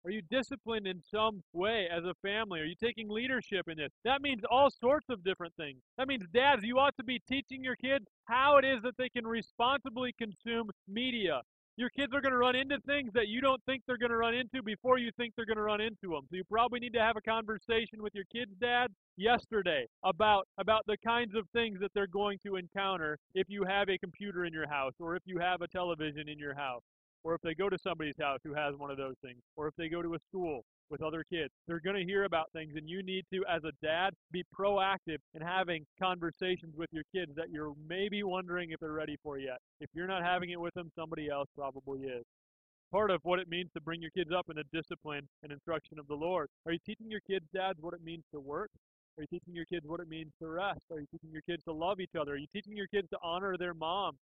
Are 0.05 0.11
you 0.11 0.21
disciplined 0.29 0.85
in 0.85 1.01
some 1.01 1.41
way 1.51 1.87
as 1.91 2.03
a 2.03 2.13
family? 2.21 2.59
Are 2.59 2.65
you 2.65 2.75
taking 2.75 3.09
leadership 3.09 3.67
in 3.67 3.77
this? 3.77 3.89
That 4.03 4.21
means 4.21 4.43
all 4.51 4.69
sorts 4.69 5.07
of 5.09 5.23
different 5.23 5.55
things. 5.55 5.79
That 5.97 6.07
means, 6.07 6.25
dads, 6.31 6.63
you 6.63 6.77
ought 6.77 6.95
to 6.97 7.03
be 7.03 7.19
teaching 7.27 7.63
your 7.63 7.75
kids 7.75 8.05
how 8.25 8.57
it 8.57 8.65
is 8.65 8.83
that 8.83 8.93
they 8.99 9.09
can 9.09 9.25
responsibly 9.25 10.13
consume 10.19 10.69
media. 10.87 11.41
Your 11.77 11.89
kids 11.89 12.13
are 12.13 12.21
going 12.21 12.33
to 12.33 12.37
run 12.37 12.55
into 12.55 12.77
things 12.85 13.11
that 13.15 13.29
you 13.29 13.41
don't 13.41 13.61
think 13.65 13.81
they're 13.87 13.97
going 13.97 14.11
to 14.11 14.17
run 14.17 14.35
into 14.35 14.61
before 14.61 14.99
you 14.99 15.09
think 15.17 15.33
they're 15.35 15.45
going 15.45 15.57
to 15.57 15.63
run 15.63 15.81
into 15.81 16.13
them. 16.13 16.21
So 16.29 16.35
you 16.35 16.43
probably 16.49 16.79
need 16.79 16.93
to 16.93 17.01
have 17.01 17.17
a 17.17 17.21
conversation 17.21 18.03
with 18.03 18.13
your 18.13 18.25
kids' 18.31 18.53
dad 18.61 18.91
yesterday 19.17 19.87
about 20.03 20.47
about 20.59 20.83
the 20.85 20.97
kinds 21.05 21.35
of 21.35 21.47
things 21.51 21.79
that 21.81 21.91
they're 21.95 22.07
going 22.07 22.37
to 22.45 22.57
encounter 22.57 23.17
if 23.33 23.47
you 23.49 23.63
have 23.63 23.89
a 23.89 23.97
computer 23.97 24.45
in 24.45 24.53
your 24.53 24.69
house 24.69 24.93
or 24.99 25.15
if 25.15 25.23
you 25.25 25.39
have 25.39 25.61
a 25.61 25.67
television 25.67 26.29
in 26.29 26.37
your 26.37 26.53
house 26.53 26.83
or 27.25 27.33
if 27.33 27.41
they 27.41 27.55
go 27.55 27.69
to 27.69 27.77
somebody's 27.83 28.15
house 28.21 28.39
who 28.43 28.53
has 28.53 28.75
one 28.77 28.91
of 28.91 28.97
those 28.97 29.15
things, 29.23 29.41
or 29.57 29.67
if 29.67 29.73
they 29.77 29.89
go 29.89 30.03
to 30.03 30.13
a 30.13 30.19
school 30.29 30.61
with 30.91 31.01
other 31.01 31.25
kids, 31.27 31.49
they're 31.67 31.79
going 31.79 31.95
to 31.95 32.05
hear 32.05 32.25
about 32.25 32.45
things, 32.53 32.73
and 32.75 32.87
you 32.87 33.01
need 33.01 33.25
to, 33.33 33.43
as 33.49 33.63
a 33.63 33.71
dad, 33.83 34.11
be 34.31 34.43
proactive 34.57 35.17
in 35.33 35.41
having 35.41 35.83
conversations 35.99 36.75
with 36.77 36.87
your 36.91 37.03
kids 37.11 37.31
that 37.35 37.49
you're 37.49 37.73
maybe 37.89 38.21
wondering 38.21 38.69
if 38.69 38.79
they're 38.79 38.91
ready 38.91 39.17
for 39.23 39.39
yet. 39.39 39.57
If 39.81 39.89
you're 39.95 40.05
not 40.05 40.21
having 40.23 40.51
it 40.51 40.61
with 40.61 40.75
them, 40.75 40.91
somebody 40.95 41.27
else 41.27 41.49
probably 41.57 42.01
is. 42.01 42.23
Part 42.91 43.09
of 43.09 43.21
what 43.23 43.39
it 43.39 43.49
means 43.49 43.71
to 43.73 43.81
bring 43.81 44.01
your 44.01 44.11
kids 44.11 44.29
up 44.31 44.45
in 44.51 44.57
the 44.57 44.63
discipline 44.71 45.27
and 45.41 45.51
instruction 45.51 45.97
of 45.97 46.05
the 46.05 46.13
Lord. 46.13 46.47
Are 46.67 46.73
you 46.73 46.79
teaching 46.85 47.09
your 47.09 47.21
kids, 47.27 47.45
dads, 47.51 47.79
what 47.81 47.95
it 47.95 48.03
means 48.03 48.23
to 48.35 48.39
work? 48.39 48.69
Are 49.17 49.23
you 49.23 49.27
teaching 49.27 49.55
your 49.55 49.65
kids 49.65 49.87
what 49.87 49.99
it 49.99 50.07
means 50.07 50.31
to 50.39 50.47
rest? 50.47 50.81
Are 50.91 50.99
you 50.99 51.07
teaching 51.09 51.31
your 51.31 51.41
kids 51.49 51.63
to 51.63 51.73
love 51.73 51.99
each 51.99 52.13
other? 52.19 52.33
Are 52.33 52.37
you 52.37 52.47
teaching 52.53 52.77
your 52.77 52.87
kids 52.87 53.09
to 53.09 53.17
honor 53.23 53.57
their 53.57 53.73
mom 53.73 54.17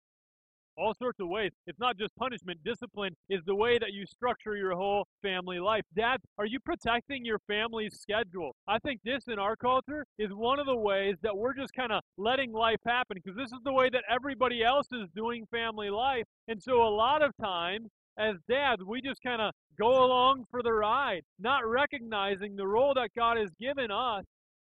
all 0.77 0.95
sorts 0.95 1.21
of 1.21 1.29
ways. 1.29 1.51
It's 1.67 1.79
not 1.79 1.99
just 1.99 2.15
punishment. 2.17 2.61
Discipline 2.65 3.15
is 3.29 3.41
the 3.47 3.55
way 3.55 3.79
that 3.79 3.93
you 3.93 4.07
structure 4.07 4.57
your 4.57 4.75
whole 4.75 5.07
family 5.23 5.59
life. 5.59 5.83
Dad, 5.97 6.19
are 6.39 6.47
you 6.47 6.59
protecting 6.61 7.25
your 7.25 7.39
family's 7.47 7.99
schedule? 8.01 8.55
I 8.67 8.79
think 8.79 9.01
this 9.05 9.25
in 9.29 9.39
our 9.39 9.57
culture 9.57 10.05
is 10.19 10.31
one 10.33 10.59
of 10.59 10.67
the 10.67 10.77
ways 10.77 11.17
that 11.23 11.37
we're 11.37 11.55
just 11.55 11.75
kind 11.75 11.93
of 11.93 12.03
letting 12.17 12.53
life 12.53 12.81
happen 12.87 13.17
because 13.23 13.37
this 13.37 13.53
is 13.53 13.61
the 13.65 13.73
way 13.73 13.91
that 13.91 14.05
everybody 14.11 14.63
else 14.63 14.87
is 14.93 15.09
doing 15.15 15.47
family 15.51 15.91
life. 15.91 16.25
And 16.49 16.63
so 16.63 16.83
a 16.83 16.89
lot 16.95 17.23
of 17.23 17.33
times, 17.41 17.89
as 18.19 18.37
dads, 18.49 18.83
we 18.85 19.01
just 19.01 19.23
kind 19.23 19.41
of 19.41 19.53
go 19.79 20.05
along 20.05 20.45
for 20.51 20.63
the 20.63 20.73
ride, 20.73 21.23
not 21.39 21.67
recognizing 21.67 22.57
the 22.57 22.67
role 22.67 22.93
that 22.95 23.11
God 23.17 23.39
has 23.39 23.51
given 23.61 23.91
us 23.91 24.25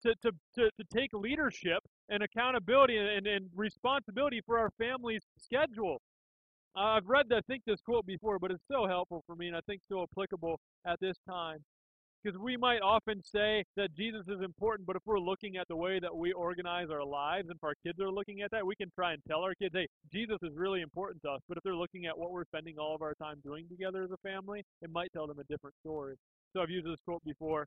to, 0.04 0.14
to, 0.22 0.32
to, 0.56 0.70
to 0.78 0.84
take 0.94 1.12
leadership 1.14 1.80
and 2.12 2.22
accountability 2.22 2.98
and, 2.98 3.26
and 3.26 3.48
responsibility 3.56 4.42
for 4.46 4.60
our 4.60 4.70
family's 4.78 5.24
schedule. 5.38 6.00
Uh, 6.76 7.00
I've 7.00 7.08
read, 7.08 7.26
I 7.34 7.40
think, 7.48 7.64
this 7.66 7.82
quote 7.82 8.06
before, 8.06 8.38
but 8.38 8.52
it's 8.52 8.64
so 8.70 8.86
helpful 8.86 9.24
for 9.26 9.36
me 9.36 9.48
and 9.48 9.56
I 9.56 9.62
think 9.66 9.82
so 9.90 10.04
applicable 10.04 10.60
at 10.86 11.00
this 11.00 11.16
time. 11.28 11.60
Because 12.24 12.38
we 12.38 12.56
might 12.56 12.82
often 12.82 13.24
say 13.24 13.64
that 13.78 13.96
Jesus 13.96 14.28
is 14.28 14.42
important, 14.44 14.86
but 14.86 14.96
if 14.96 15.02
we're 15.08 15.20
looking 15.20 15.58
at 15.58 15.68
the 15.68 15.76
way 15.76 16.00
that 16.00 16.16
we 16.16 16.32
organize 16.34 16.90
our 16.92 17.04
lives, 17.04 17.48
and 17.50 17.58
if 17.58 17.64
our 17.64 17.74
kids 17.84 18.00
are 18.00 18.12
looking 18.12 18.42
at 18.42 18.52
that, 18.52 18.64
we 18.64 18.76
can 18.76 18.92
try 18.94 19.14
and 19.14 19.22
tell 19.28 19.42
our 19.42 19.56
kids, 19.56 19.74
hey, 19.74 19.88
Jesus 20.14 20.38
is 20.44 20.52
really 20.56 20.82
important 20.82 21.24
to 21.24 21.30
us. 21.32 21.42
But 21.50 21.58
if 21.58 21.64
they're 21.64 21.76
looking 21.76 22.06
at 22.06 22.16
what 22.16 22.32
we're 22.32 22.46
spending 22.46 22.76
all 22.78 22.94
of 22.94 23.02
our 23.02 23.16
time 23.16 23.38
doing 23.44 23.66
together 23.70 24.04
as 24.04 24.12
a 24.12 24.18
family, 24.18 24.64
it 24.84 24.92
might 24.92 25.12
tell 25.14 25.26
them 25.26 25.40
a 25.40 25.44
different 25.46 25.76
story. 25.84 26.16
So 26.54 26.62
I've 26.62 26.70
used 26.70 26.86
this 26.86 27.00
quote 27.04 27.24
before 27.24 27.66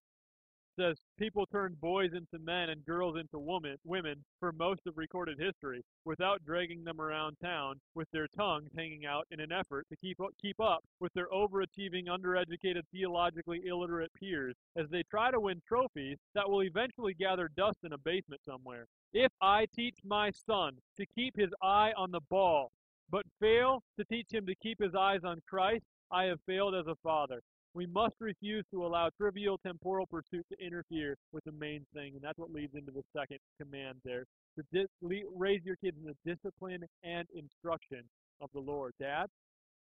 says 0.78 0.96
people 1.18 1.46
turned 1.46 1.80
boys 1.80 2.10
into 2.14 2.44
men 2.44 2.70
and 2.70 2.84
girls 2.84 3.16
into 3.18 3.38
woman, 3.38 3.76
women 3.84 4.24
for 4.40 4.52
most 4.52 4.80
of 4.86 4.96
recorded 4.96 5.38
history 5.38 5.82
without 6.04 6.44
dragging 6.44 6.84
them 6.84 7.00
around 7.00 7.36
town 7.42 7.80
with 7.94 8.08
their 8.12 8.26
tongues 8.36 8.70
hanging 8.76 9.06
out 9.06 9.26
in 9.30 9.40
an 9.40 9.52
effort 9.52 9.86
to 9.88 9.96
keep 9.96 10.18
keep 10.40 10.60
up 10.60 10.84
with 11.00 11.12
their 11.14 11.28
overachieving, 11.28 12.06
undereducated, 12.06 12.82
theologically 12.92 13.62
illiterate 13.66 14.12
peers 14.14 14.54
as 14.76 14.86
they 14.90 15.02
try 15.10 15.30
to 15.30 15.40
win 15.40 15.60
trophies 15.66 16.18
that 16.34 16.48
will 16.48 16.62
eventually 16.62 17.14
gather 17.14 17.50
dust 17.56 17.78
in 17.84 17.92
a 17.92 17.98
basement 17.98 18.40
somewhere. 18.44 18.86
If 19.12 19.32
I 19.40 19.66
teach 19.74 19.98
my 20.04 20.30
son 20.30 20.76
to 20.96 21.06
keep 21.14 21.36
his 21.36 21.50
eye 21.62 21.92
on 21.96 22.10
the 22.10 22.20
ball, 22.30 22.70
but 23.10 23.24
fail 23.40 23.82
to 23.98 24.04
teach 24.04 24.32
him 24.32 24.46
to 24.46 24.54
keep 24.56 24.80
his 24.80 24.94
eyes 24.94 25.20
on 25.24 25.40
Christ, 25.48 25.84
I 26.10 26.24
have 26.24 26.40
failed 26.46 26.74
as 26.74 26.86
a 26.86 26.96
father. 27.02 27.40
We 27.74 27.86
must 27.86 28.14
refuse 28.20 28.64
to 28.70 28.86
allow 28.86 29.10
trivial 29.16 29.58
temporal 29.58 30.06
pursuit 30.06 30.46
to 30.52 30.64
interfere 30.64 31.16
with 31.32 31.42
the 31.44 31.52
main 31.52 31.84
thing, 31.92 32.12
and 32.14 32.22
that's 32.22 32.38
what 32.38 32.52
leads 32.52 32.74
into 32.74 32.92
the 32.92 33.02
second 33.16 33.38
command 33.60 33.98
there. 34.04 34.24
To 34.56 34.64
dis- 34.72 34.86
raise 35.34 35.64
your 35.64 35.76
kids 35.76 35.96
in 35.98 36.04
the 36.04 36.16
discipline 36.24 36.84
and 37.02 37.26
instruction 37.34 38.04
of 38.40 38.48
the 38.54 38.60
Lord. 38.60 38.94
Dad, 39.00 39.26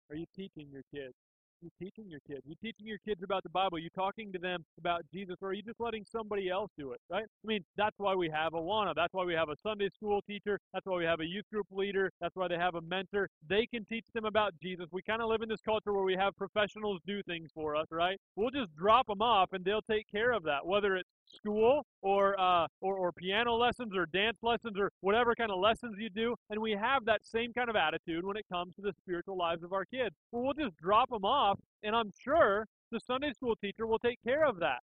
are 0.08 0.16
you 0.16 0.24
teaching 0.34 0.68
your 0.72 0.82
kids? 0.94 1.14
You 1.62 1.70
teaching 1.78 2.10
your 2.10 2.20
kids? 2.26 2.42
you 2.44 2.54
teaching 2.62 2.86
your 2.86 2.98
kids 3.06 3.22
about 3.22 3.42
the 3.42 3.48
Bible? 3.50 3.78
you 3.78 3.88
talking 3.94 4.32
to 4.32 4.38
them 4.38 4.64
about 4.78 5.02
Jesus? 5.12 5.36
Or 5.40 5.48
are 5.48 5.52
you 5.52 5.62
just 5.62 5.80
letting 5.80 6.04
somebody 6.10 6.48
else 6.48 6.70
do 6.78 6.92
it, 6.92 7.00
right? 7.10 7.24
I 7.24 7.46
mean, 7.46 7.64
that's 7.76 7.94
why 7.98 8.14
we 8.14 8.28
have 8.30 8.52
Awana. 8.52 8.94
That's 8.94 9.12
why 9.12 9.24
we 9.24 9.34
have 9.34 9.48
a 9.48 9.56
Sunday 9.62 9.88
school 9.94 10.20
teacher. 10.28 10.58
That's 10.72 10.86
why 10.86 10.98
we 10.98 11.04
have 11.04 11.20
a 11.20 11.26
youth 11.26 11.44
group 11.52 11.66
leader. 11.70 12.10
That's 12.20 12.34
why 12.34 12.48
they 12.48 12.56
have 12.56 12.74
a 12.74 12.80
mentor. 12.80 13.28
They 13.48 13.66
can 13.66 13.84
teach 13.86 14.04
them 14.14 14.24
about 14.24 14.52
Jesus. 14.62 14.86
We 14.92 15.02
kind 15.02 15.22
of 15.22 15.28
live 15.28 15.42
in 15.42 15.48
this 15.48 15.60
culture 15.64 15.92
where 15.92 16.04
we 16.04 16.16
have 16.16 16.36
professionals 16.36 17.00
do 17.06 17.22
things 17.22 17.50
for 17.54 17.76
us, 17.76 17.86
right? 17.90 18.18
We'll 18.36 18.50
just 18.50 18.74
drop 18.76 19.06
them 19.06 19.22
off 19.22 19.50
and 19.52 19.64
they'll 19.64 19.82
take 19.82 20.06
care 20.10 20.32
of 20.32 20.42
that, 20.44 20.66
whether 20.66 20.96
it's 20.96 21.08
school 21.34 21.84
or, 22.02 22.38
uh, 22.38 22.66
or 22.80 22.96
or 22.96 23.12
piano 23.12 23.54
lessons 23.54 23.92
or 23.96 24.06
dance 24.06 24.38
lessons 24.42 24.78
or 24.78 24.90
whatever 25.00 25.34
kind 25.34 25.50
of 25.50 25.58
lessons 25.58 25.96
you 25.98 26.10
do, 26.10 26.34
and 26.50 26.60
we 26.60 26.72
have 26.72 27.04
that 27.04 27.24
same 27.24 27.52
kind 27.52 27.70
of 27.70 27.76
attitude 27.76 28.24
when 28.24 28.36
it 28.36 28.44
comes 28.52 28.74
to 28.76 28.82
the 28.82 28.92
spiritual 28.98 29.36
lives 29.36 29.62
of 29.62 29.72
our 29.72 29.84
kids. 29.84 30.14
Well, 30.30 30.42
we'll 30.42 30.54
just 30.54 30.76
drop 30.76 31.10
them 31.10 31.24
off, 31.24 31.58
and 31.82 31.94
I'm 31.94 32.12
sure 32.18 32.66
the 32.90 33.00
Sunday 33.00 33.32
school 33.32 33.56
teacher 33.56 33.86
will 33.86 33.98
take 33.98 34.18
care 34.26 34.44
of 34.44 34.58
that. 34.60 34.80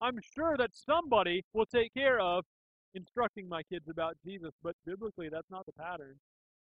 I'm 0.00 0.18
sure 0.34 0.56
that 0.56 0.70
somebody 0.72 1.42
will 1.52 1.66
take 1.66 1.92
care 1.92 2.20
of 2.20 2.44
instructing 2.94 3.48
my 3.48 3.62
kids 3.64 3.88
about 3.88 4.16
Jesus, 4.24 4.52
but 4.62 4.74
biblically 4.86 5.28
that's 5.28 5.50
not 5.50 5.66
the 5.66 5.72
pattern. 5.72 6.16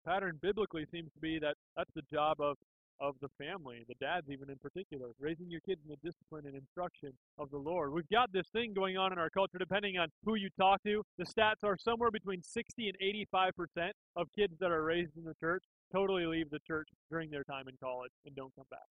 Pattern 0.05 0.39
biblically 0.41 0.85
seems 0.91 1.11
to 1.13 1.19
be 1.19 1.39
that 1.39 1.55
that's 1.77 1.91
the 1.95 2.01
job 2.11 2.41
of 2.41 2.57
of 3.01 3.15
the 3.21 3.29
family, 3.37 3.83
the 3.87 3.95
dads 3.99 4.27
even 4.29 4.49
in 4.49 4.57
particular, 4.57 5.07
raising 5.19 5.49
your 5.49 5.61
kids 5.61 5.81
in 5.83 5.89
the 5.89 5.97
discipline 6.07 6.45
and 6.45 6.55
instruction 6.55 7.11
of 7.37 7.49
the 7.49 7.57
Lord. 7.57 7.91
We've 7.91 8.07
got 8.09 8.31
this 8.31 8.47
thing 8.53 8.73
going 8.73 8.97
on 8.97 9.11
in 9.11 9.17
our 9.17 9.29
culture, 9.29 9.57
depending 9.57 9.97
on 9.97 10.09
who 10.23 10.35
you 10.35 10.49
talk 10.57 10.83
to. 10.83 11.03
The 11.17 11.25
stats 11.25 11.63
are 11.63 11.77
somewhere 11.77 12.11
between 12.11 12.43
60 12.43 12.87
and 12.87 12.97
85 13.01 13.55
percent 13.55 13.93
of 14.15 14.27
kids 14.35 14.53
that 14.59 14.71
are 14.71 14.83
raised 14.83 15.17
in 15.17 15.23
the 15.23 15.33
church 15.39 15.63
totally 15.91 16.25
leave 16.25 16.49
the 16.49 16.59
church 16.65 16.87
during 17.09 17.29
their 17.29 17.43
time 17.43 17.67
in 17.67 17.75
college 17.83 18.11
and 18.25 18.35
don't 18.35 18.55
come 18.55 18.65
back. 18.69 18.87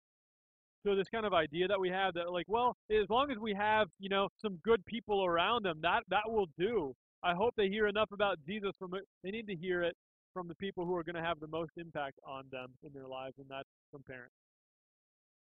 So 0.86 0.96
this 0.96 1.10
kind 1.10 1.26
of 1.26 1.34
idea 1.34 1.68
that 1.68 1.80
we 1.80 1.90
have 1.90 2.14
that 2.14 2.32
like, 2.32 2.46
well, 2.48 2.76
as 2.90 3.10
long 3.10 3.30
as 3.30 3.38
we 3.38 3.54
have, 3.54 3.88
you 4.00 4.10
know, 4.10 4.30
some 4.42 4.58
good 4.64 4.86
people 4.86 5.26
around 5.26 5.66
them, 5.66 5.80
that 5.82 6.04
that 6.10 6.24
will 6.28 6.48
do. 6.58 6.94
I 7.24 7.34
hope 7.34 7.54
they 7.58 7.68
hear 7.68 7.88
enough 7.88 8.10
about 8.14 8.38
Jesus 8.48 8.72
from 8.80 8.94
it. 8.94 9.04
They 9.24 9.32
need 9.32 9.48
to 9.48 9.56
hear 9.56 9.82
it 9.82 9.96
from 10.38 10.48
the 10.48 10.56
people 10.56 10.86
who 10.86 10.96
are 10.96 11.04
going 11.04 11.16
to 11.16 11.22
have 11.22 11.40
the 11.40 11.48
most 11.48 11.72
impact 11.78 12.20
on 12.24 12.44
them 12.52 12.68
in 12.86 12.94
their 12.94 13.08
lives, 13.08 13.34
and 13.40 13.48
that's 13.50 13.68
from 13.90 14.04
parents. 14.04 14.36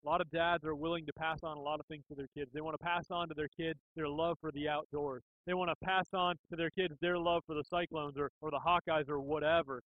A 0.05 0.07
lot 0.07 0.21
of 0.21 0.31
dads 0.31 0.63
are 0.63 0.75
willing 0.75 1.05
to 1.05 1.11
pass 1.11 1.39
on 1.43 1.57
a 1.57 1.59
lot 1.59 1.81
of 1.81 1.85
things 1.87 2.05
to 2.07 2.15
their 2.15 2.29
kids. 2.33 2.51
They 2.53 2.61
want 2.61 2.79
to 2.79 2.85
pass 2.85 3.03
on 3.11 3.27
to 3.27 3.33
their 3.33 3.49
kids 3.49 3.77
their 3.97 4.07
love 4.07 4.37
for 4.39 4.49
the 4.53 4.69
outdoors. 4.69 5.23
They 5.45 5.53
want 5.53 5.71
to 5.71 5.85
pass 5.85 6.05
on 6.13 6.35
to 6.51 6.55
their 6.55 6.69
kids 6.69 6.93
their 7.01 7.17
love 7.17 7.43
for 7.45 7.53
the 7.53 7.65
Cyclones 7.69 8.15
or, 8.17 8.31
or 8.39 8.49
the 8.49 8.61
Hawkeyes 8.65 9.09
or 9.09 9.19
whatever. 9.19 9.81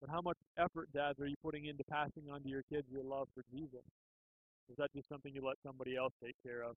But 0.00 0.08
how 0.08 0.22
much 0.22 0.38
effort, 0.58 0.88
dads, 0.94 1.20
are 1.20 1.26
you 1.26 1.36
putting 1.44 1.66
into 1.66 1.84
passing 1.90 2.30
on 2.32 2.42
to 2.44 2.48
your 2.48 2.62
kids 2.72 2.86
your 2.90 3.04
love 3.04 3.28
for 3.34 3.42
Jesus? 3.52 3.84
Is 4.70 4.76
that 4.78 4.88
just 4.96 5.10
something 5.10 5.34
you 5.34 5.44
let 5.46 5.56
somebody 5.62 5.94
else 5.94 6.14
take 6.24 6.36
care 6.42 6.62
of? 6.62 6.74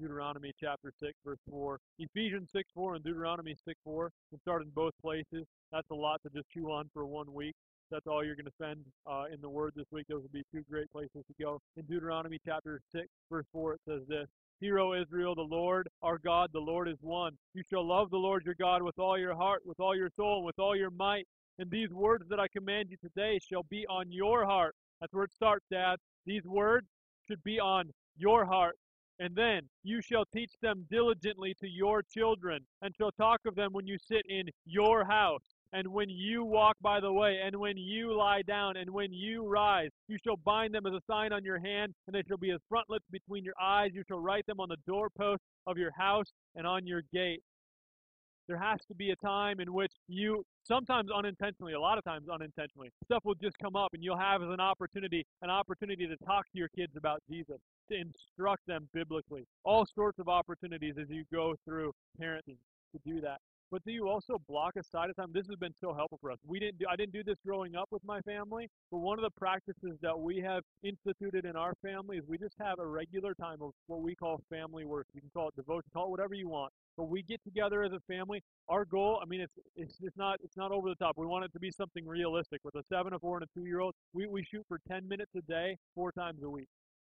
Deuteronomy 0.00 0.52
chapter 0.60 0.92
6, 1.00 1.12
verse 1.24 1.38
4. 1.50 1.78
Ephesians 1.98 2.50
6, 2.52 2.70
4 2.74 2.96
and 2.96 3.04
Deuteronomy 3.04 3.54
6, 3.64 3.78
4 3.84 4.10
can 4.30 4.40
start 4.40 4.62
in 4.62 4.70
both 4.70 4.92
places. 5.02 5.46
That's 5.72 5.90
a 5.90 5.94
lot 5.94 6.20
to 6.22 6.30
just 6.30 6.50
chew 6.50 6.70
on 6.70 6.90
for 6.92 7.06
one 7.06 7.32
week. 7.32 7.54
That's 7.90 8.06
all 8.06 8.24
you're 8.24 8.34
going 8.34 8.46
to 8.46 8.52
spend 8.52 8.80
uh, 9.06 9.24
in 9.32 9.40
the 9.40 9.48
Word 9.48 9.72
this 9.76 9.86
week. 9.92 10.06
Those 10.08 10.22
would 10.22 10.32
be 10.32 10.42
two 10.52 10.62
great 10.68 10.90
places 10.92 11.22
to 11.26 11.34
go. 11.42 11.60
In 11.76 11.84
Deuteronomy 11.84 12.38
chapter 12.44 12.80
6, 12.92 13.06
verse 13.30 13.46
4, 13.52 13.74
it 13.74 13.80
says 13.88 14.02
this 14.08 14.26
Hear, 14.60 14.78
O 14.78 14.94
Israel, 15.00 15.34
the 15.34 15.42
Lord 15.42 15.88
our 16.02 16.18
God, 16.18 16.50
the 16.52 16.58
Lord 16.58 16.88
is 16.88 16.98
one. 17.00 17.36
You 17.54 17.62
shall 17.68 17.86
love 17.86 18.10
the 18.10 18.16
Lord 18.16 18.44
your 18.44 18.56
God 18.58 18.82
with 18.82 18.98
all 18.98 19.18
your 19.18 19.34
heart, 19.34 19.62
with 19.64 19.78
all 19.78 19.94
your 19.94 20.10
soul, 20.16 20.38
and 20.38 20.46
with 20.46 20.58
all 20.58 20.74
your 20.74 20.90
might. 20.90 21.26
And 21.58 21.70
these 21.70 21.90
words 21.90 22.24
that 22.28 22.40
I 22.40 22.48
command 22.48 22.88
you 22.90 22.96
today 22.96 23.38
shall 23.38 23.64
be 23.70 23.86
on 23.88 24.10
your 24.10 24.44
heart. 24.44 24.74
That's 25.00 25.12
where 25.12 25.24
it 25.24 25.32
starts, 25.32 25.64
Dad. 25.70 25.96
These 26.24 26.44
words 26.44 26.86
should 27.28 27.42
be 27.44 27.60
on 27.60 27.90
your 28.16 28.44
heart. 28.44 28.76
And 29.18 29.34
then 29.34 29.62
you 29.82 30.02
shall 30.02 30.24
teach 30.34 30.52
them 30.60 30.86
diligently 30.90 31.54
to 31.60 31.68
your 31.68 32.02
children, 32.02 32.60
and 32.82 32.94
shall 32.96 33.12
talk 33.12 33.40
of 33.46 33.54
them 33.54 33.72
when 33.72 33.86
you 33.86 33.96
sit 33.98 34.22
in 34.28 34.48
your 34.66 35.04
house, 35.04 35.54
and 35.72 35.88
when 35.88 36.10
you 36.10 36.44
walk 36.44 36.76
by 36.82 37.00
the 37.00 37.12
way, 37.12 37.40
and 37.42 37.56
when 37.56 37.78
you 37.78 38.14
lie 38.14 38.42
down, 38.42 38.76
and 38.76 38.90
when 38.90 39.12
you 39.12 39.46
rise. 39.48 39.90
You 40.08 40.18
shall 40.22 40.36
bind 40.36 40.74
them 40.74 40.86
as 40.86 40.92
a 40.92 41.00
sign 41.10 41.32
on 41.32 41.44
your 41.44 41.58
hand, 41.58 41.94
and 42.06 42.14
they 42.14 42.22
shall 42.28 42.36
be 42.36 42.50
as 42.50 42.60
frontlets 42.68 43.06
between 43.10 43.42
your 43.42 43.54
eyes. 43.60 43.90
You 43.94 44.02
shall 44.06 44.20
write 44.20 44.46
them 44.46 44.60
on 44.60 44.68
the 44.68 44.76
doorpost 44.86 45.40
of 45.66 45.78
your 45.78 45.92
house 45.92 46.30
and 46.54 46.66
on 46.66 46.86
your 46.86 47.02
gate. 47.12 47.42
There 48.48 48.58
has 48.58 48.78
to 48.86 48.94
be 48.94 49.10
a 49.10 49.16
time 49.16 49.58
in 49.60 49.72
which 49.72 49.92
you, 50.06 50.44
sometimes 50.62 51.10
unintentionally, 51.10 51.72
a 51.72 51.80
lot 51.80 51.98
of 51.98 52.04
times 52.04 52.28
unintentionally, 52.28 52.90
stuff 53.04 53.24
will 53.24 53.34
just 53.34 53.58
come 53.58 53.74
up 53.74 53.92
and 53.92 54.04
you'll 54.04 54.18
have 54.18 54.40
as 54.42 54.50
an 54.50 54.60
opportunity, 54.60 55.26
an 55.42 55.50
opportunity 55.50 56.06
to 56.06 56.16
talk 56.24 56.44
to 56.52 56.58
your 56.58 56.68
kids 56.68 56.92
about 56.96 57.20
Jesus, 57.28 57.58
to 57.90 57.96
instruct 57.98 58.66
them 58.66 58.88
biblically. 58.92 59.44
All 59.64 59.86
sorts 59.86 60.18
of 60.18 60.28
opportunities 60.28 60.94
as 61.00 61.08
you 61.08 61.24
go 61.32 61.54
through 61.64 61.92
parenting 62.20 62.58
to 62.92 63.00
do 63.04 63.20
that. 63.20 63.38
But 63.70 63.84
do 63.84 63.90
you 63.90 64.08
also 64.08 64.40
block 64.48 64.76
aside 64.76 65.10
a 65.10 65.14
time? 65.14 65.30
This 65.32 65.48
has 65.48 65.56
been 65.56 65.74
so 65.80 65.92
helpful 65.92 66.18
for 66.20 66.30
us. 66.30 66.38
We 66.46 66.60
didn't 66.60 66.78
do 66.78 66.86
I 66.88 66.94
didn't 66.94 67.12
do 67.12 67.24
this 67.24 67.36
growing 67.44 67.74
up 67.74 67.88
with 67.90 68.02
my 68.04 68.20
family, 68.20 68.68
but 68.92 68.98
one 68.98 69.18
of 69.18 69.24
the 69.24 69.30
practices 69.36 69.98
that 70.02 70.16
we 70.16 70.38
have 70.40 70.62
instituted 70.84 71.44
in 71.44 71.56
our 71.56 71.74
family 71.82 72.18
is 72.18 72.24
we 72.28 72.38
just 72.38 72.54
have 72.60 72.78
a 72.78 72.86
regular 72.86 73.34
time 73.34 73.60
of 73.60 73.72
what 73.88 74.02
we 74.02 74.14
call 74.14 74.40
family 74.48 74.84
work. 74.84 75.06
You 75.14 75.20
can 75.20 75.30
call 75.34 75.48
it 75.48 75.56
devotion, 75.56 75.90
call 75.92 76.06
it 76.06 76.10
whatever 76.10 76.34
you 76.34 76.48
want. 76.48 76.72
But 76.96 77.08
we 77.08 77.22
get 77.22 77.42
together 77.42 77.82
as 77.82 77.92
a 77.92 78.00
family. 78.06 78.40
Our 78.68 78.84
goal, 78.84 79.18
I 79.20 79.26
mean, 79.26 79.40
it's 79.40 79.58
it's 79.74 79.98
just 79.98 80.16
not 80.16 80.38
it's 80.44 80.56
not 80.56 80.70
over 80.70 80.88
the 80.88 80.94
top. 80.94 81.16
We 81.16 81.26
want 81.26 81.44
it 81.44 81.52
to 81.54 81.58
be 81.60 81.72
something 81.72 82.06
realistic. 82.06 82.60
With 82.62 82.76
a 82.76 82.84
seven, 82.88 83.14
a 83.14 83.18
four, 83.18 83.36
and 83.36 83.44
a 83.44 83.58
two 83.58 83.66
year 83.66 83.80
old, 83.80 83.94
we, 84.12 84.26
we 84.28 84.44
shoot 84.44 84.64
for 84.68 84.78
ten 84.88 85.08
minutes 85.08 85.32
a 85.36 85.42
day, 85.42 85.76
four 85.94 86.12
times 86.12 86.42
a 86.44 86.48
week. 86.48 86.68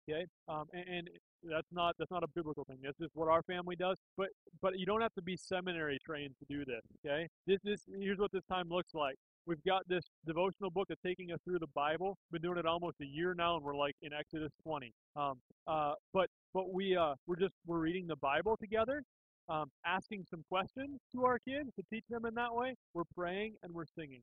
Okay, 0.09 0.25
um, 0.47 0.65
and, 0.73 0.85
and 0.87 1.09
that's 1.43 1.67
not 1.71 1.95
that's 1.99 2.11
not 2.11 2.23
a 2.23 2.27
biblical 2.35 2.63
thing. 2.65 2.77
That's 2.83 2.97
just 2.97 3.15
what 3.15 3.27
our 3.27 3.43
family 3.43 3.75
does. 3.75 3.95
But 4.17 4.27
but 4.61 4.77
you 4.77 4.85
don't 4.85 5.01
have 5.01 5.13
to 5.15 5.21
be 5.21 5.37
seminary 5.37 5.99
trained 6.05 6.33
to 6.39 6.45
do 6.49 6.65
this. 6.65 6.81
Okay, 7.05 7.27
this 7.45 7.59
this 7.63 7.81
here's 7.99 8.17
what 8.17 8.31
this 8.31 8.43
time 8.51 8.69
looks 8.69 8.93
like. 8.93 9.15
We've 9.45 9.63
got 9.65 9.87
this 9.87 10.03
devotional 10.25 10.69
book 10.69 10.87
that's 10.89 11.01
taking 11.05 11.31
us 11.31 11.39
through 11.43 11.59
the 11.59 11.67
Bible. 11.73 12.17
Been 12.31 12.41
doing 12.41 12.57
it 12.57 12.65
almost 12.65 12.97
a 13.01 13.05
year 13.05 13.33
now, 13.33 13.55
and 13.55 13.63
we're 13.63 13.75
like 13.75 13.95
in 14.01 14.13
Exodus 14.13 14.51
20. 14.63 14.91
Um, 15.15 15.39
uh, 15.67 15.93
but 16.13 16.27
but 16.53 16.73
we 16.73 16.95
uh, 16.95 17.15
we're 17.27 17.35
just 17.37 17.53
we're 17.65 17.79
reading 17.79 18.07
the 18.07 18.17
Bible 18.17 18.57
together, 18.59 19.01
um, 19.47 19.69
asking 19.85 20.25
some 20.29 20.43
questions 20.49 20.99
to 21.13 21.25
our 21.25 21.39
kids 21.39 21.69
to 21.75 21.83
teach 21.91 22.05
them 22.09 22.25
in 22.25 22.33
that 22.35 22.53
way. 22.53 22.75
We're 22.93 23.09
praying 23.15 23.55
and 23.63 23.73
we're 23.73 23.85
singing. 23.97 24.21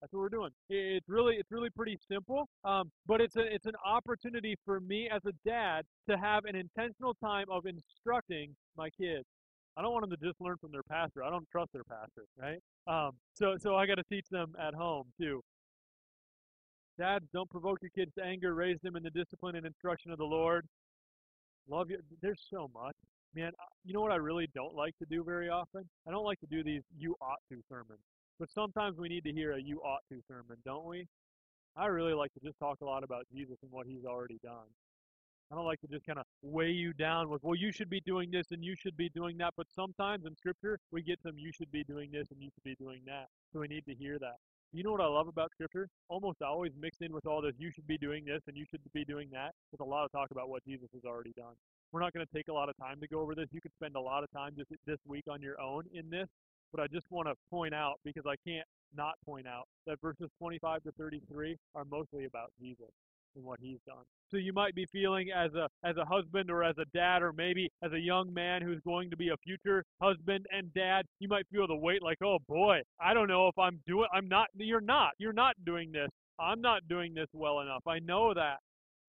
That's 0.00 0.12
what 0.12 0.20
we're 0.20 0.30
doing. 0.30 0.50
It's 0.70 1.08
really 1.08 1.36
it's 1.36 1.50
really 1.50 1.68
pretty 1.70 1.98
simple, 2.10 2.48
um, 2.64 2.90
but 3.06 3.20
it's 3.20 3.36
a 3.36 3.42
it's 3.42 3.66
an 3.66 3.74
opportunity 3.84 4.56
for 4.64 4.80
me 4.80 5.08
as 5.14 5.20
a 5.26 5.32
dad 5.46 5.84
to 6.08 6.16
have 6.16 6.44
an 6.46 6.56
intentional 6.56 7.14
time 7.22 7.46
of 7.50 7.66
instructing 7.66 8.56
my 8.76 8.88
kids. 8.90 9.24
I 9.76 9.82
don't 9.82 9.92
want 9.92 10.08
them 10.08 10.18
to 10.18 10.26
just 10.26 10.40
learn 10.40 10.56
from 10.60 10.72
their 10.72 10.82
pastor. 10.82 11.22
I 11.22 11.30
don't 11.30 11.46
trust 11.50 11.72
their 11.72 11.84
pastor, 11.84 12.24
right? 12.38 12.60
Um, 12.86 13.12
so 13.34 13.56
so 13.58 13.76
I 13.76 13.86
got 13.86 13.96
to 13.96 14.04
teach 14.10 14.26
them 14.30 14.54
at 14.58 14.74
home 14.74 15.04
too. 15.20 15.42
Dads, 16.98 17.26
don't 17.32 17.48
provoke 17.50 17.78
your 17.82 17.90
kids 17.90 18.12
to 18.18 18.24
anger. 18.24 18.54
Raise 18.54 18.78
them 18.82 18.96
in 18.96 19.02
the 19.02 19.10
discipline 19.10 19.56
and 19.56 19.66
instruction 19.66 20.10
of 20.12 20.18
the 20.18 20.24
Lord. 20.24 20.66
Love 21.68 21.90
you. 21.90 21.98
There's 22.22 22.42
so 22.50 22.70
much. 22.74 22.94
Man, 23.34 23.52
you 23.84 23.94
know 23.94 24.00
what 24.00 24.12
I 24.12 24.16
really 24.16 24.48
don't 24.54 24.74
like 24.74 24.96
to 24.98 25.06
do 25.08 25.22
very 25.22 25.48
often? 25.48 25.88
I 26.08 26.10
don't 26.10 26.24
like 26.24 26.40
to 26.40 26.46
do 26.46 26.64
these 26.64 26.82
you 26.98 27.14
ought 27.20 27.38
to 27.50 27.62
sermons. 27.68 28.00
But 28.40 28.50
sometimes 28.50 28.96
we 28.96 29.10
need 29.10 29.24
to 29.24 29.32
hear 29.32 29.52
a 29.52 29.60
you 29.60 29.80
ought 29.82 30.00
to 30.08 30.18
sermon, 30.26 30.56
don't 30.64 30.86
we? 30.86 31.06
I 31.76 31.86
really 31.86 32.14
like 32.14 32.32
to 32.32 32.40
just 32.40 32.58
talk 32.58 32.78
a 32.80 32.86
lot 32.86 33.04
about 33.04 33.26
Jesus 33.30 33.58
and 33.62 33.70
what 33.70 33.86
he's 33.86 34.06
already 34.06 34.40
done. 34.42 34.66
I 35.52 35.56
don't 35.56 35.66
like 35.66 35.80
to 35.82 35.88
just 35.88 36.06
kind 36.06 36.18
of 36.18 36.24
weigh 36.40 36.70
you 36.70 36.94
down 36.94 37.28
with, 37.28 37.42
well, 37.42 37.54
you 37.54 37.70
should 37.70 37.90
be 37.90 38.00
doing 38.06 38.30
this 38.30 38.46
and 38.50 38.64
you 38.64 38.74
should 38.76 38.96
be 38.96 39.10
doing 39.10 39.36
that. 39.38 39.52
But 39.58 39.66
sometimes 39.74 40.24
in 40.24 40.34
Scripture, 40.36 40.78
we 40.90 41.02
get 41.02 41.18
some, 41.22 41.36
you 41.36 41.52
should 41.52 41.70
be 41.70 41.84
doing 41.84 42.10
this 42.12 42.28
and 42.30 42.40
you 42.40 42.48
should 42.54 42.64
be 42.64 42.76
doing 42.82 43.02
that. 43.06 43.26
So 43.52 43.60
we 43.60 43.68
need 43.68 43.84
to 43.86 43.94
hear 43.94 44.18
that. 44.20 44.36
You 44.72 44.84
know 44.84 44.92
what 44.92 45.02
I 45.02 45.06
love 45.06 45.28
about 45.28 45.50
Scripture? 45.50 45.88
Almost 46.08 46.40
always 46.40 46.72
mixed 46.80 47.02
in 47.02 47.12
with 47.12 47.26
all 47.26 47.42
this, 47.42 47.52
you 47.58 47.70
should 47.74 47.88
be 47.88 47.98
doing 47.98 48.24
this 48.24 48.40
and 48.46 48.56
you 48.56 48.64
should 48.70 48.80
be 48.94 49.04
doing 49.04 49.28
that, 49.32 49.50
with 49.72 49.80
a 49.80 49.84
lot 49.84 50.04
of 50.04 50.12
talk 50.12 50.30
about 50.30 50.48
what 50.48 50.64
Jesus 50.64 50.88
has 50.94 51.02
already 51.04 51.32
done. 51.36 51.54
We're 51.92 52.00
not 52.00 52.14
going 52.14 52.24
to 52.24 52.32
take 52.32 52.46
a 52.48 52.52
lot 52.52 52.68
of 52.68 52.76
time 52.78 53.00
to 53.00 53.08
go 53.08 53.20
over 53.20 53.34
this. 53.34 53.48
You 53.50 53.60
could 53.60 53.74
spend 53.74 53.96
a 53.96 54.00
lot 54.00 54.22
of 54.22 54.30
time 54.30 54.52
just 54.56 54.70
this 54.86 54.98
week 55.06 55.24
on 55.28 55.42
your 55.42 55.60
own 55.60 55.84
in 55.92 56.08
this, 56.08 56.28
but 56.72 56.80
I 56.80 56.86
just 56.86 57.06
want 57.10 57.28
to 57.28 57.34
point 57.50 57.74
out, 57.74 57.96
because 58.04 58.24
I 58.26 58.36
can't 58.46 58.66
not 58.94 59.14
point 59.24 59.46
out, 59.46 59.64
that 59.86 60.00
verses 60.00 60.28
25 60.38 60.82
to 60.84 60.92
33 60.92 61.56
are 61.74 61.84
mostly 61.84 62.24
about 62.24 62.52
Jesus 62.60 62.90
and 63.36 63.44
what 63.44 63.58
he's 63.60 63.78
done. 63.86 64.04
So 64.30 64.36
you 64.36 64.52
might 64.52 64.74
be 64.74 64.86
feeling 64.92 65.28
as 65.30 65.52
a 65.54 65.68
as 65.84 65.96
a 65.96 66.04
husband 66.04 66.50
or 66.50 66.62
as 66.62 66.76
a 66.78 66.84
dad 66.94 67.22
or 67.22 67.32
maybe 67.32 67.68
as 67.82 67.92
a 67.92 67.98
young 67.98 68.32
man 68.32 68.62
who's 68.62 68.80
going 68.84 69.10
to 69.10 69.16
be 69.16 69.28
a 69.28 69.36
future 69.44 69.84
husband 70.00 70.46
and 70.50 70.72
dad, 70.74 71.04
you 71.18 71.28
might 71.28 71.46
feel 71.52 71.66
the 71.66 71.76
weight 71.76 72.02
like, 72.02 72.18
"Oh 72.22 72.38
boy, 72.48 72.80
I 73.00 73.14
don't 73.14 73.28
know 73.28 73.48
if 73.48 73.58
I'm 73.58 73.80
doing 73.86 74.08
I'm 74.12 74.28
not 74.28 74.48
you're 74.56 74.80
not. 74.80 75.12
You're 75.18 75.32
not 75.32 75.54
doing 75.64 75.92
this. 75.92 76.08
I'm 76.38 76.60
not 76.60 76.86
doing 76.88 77.14
this 77.14 77.28
well 77.32 77.60
enough. 77.60 77.82
I 77.86 77.98
know 77.98 78.32
that. 78.34 78.58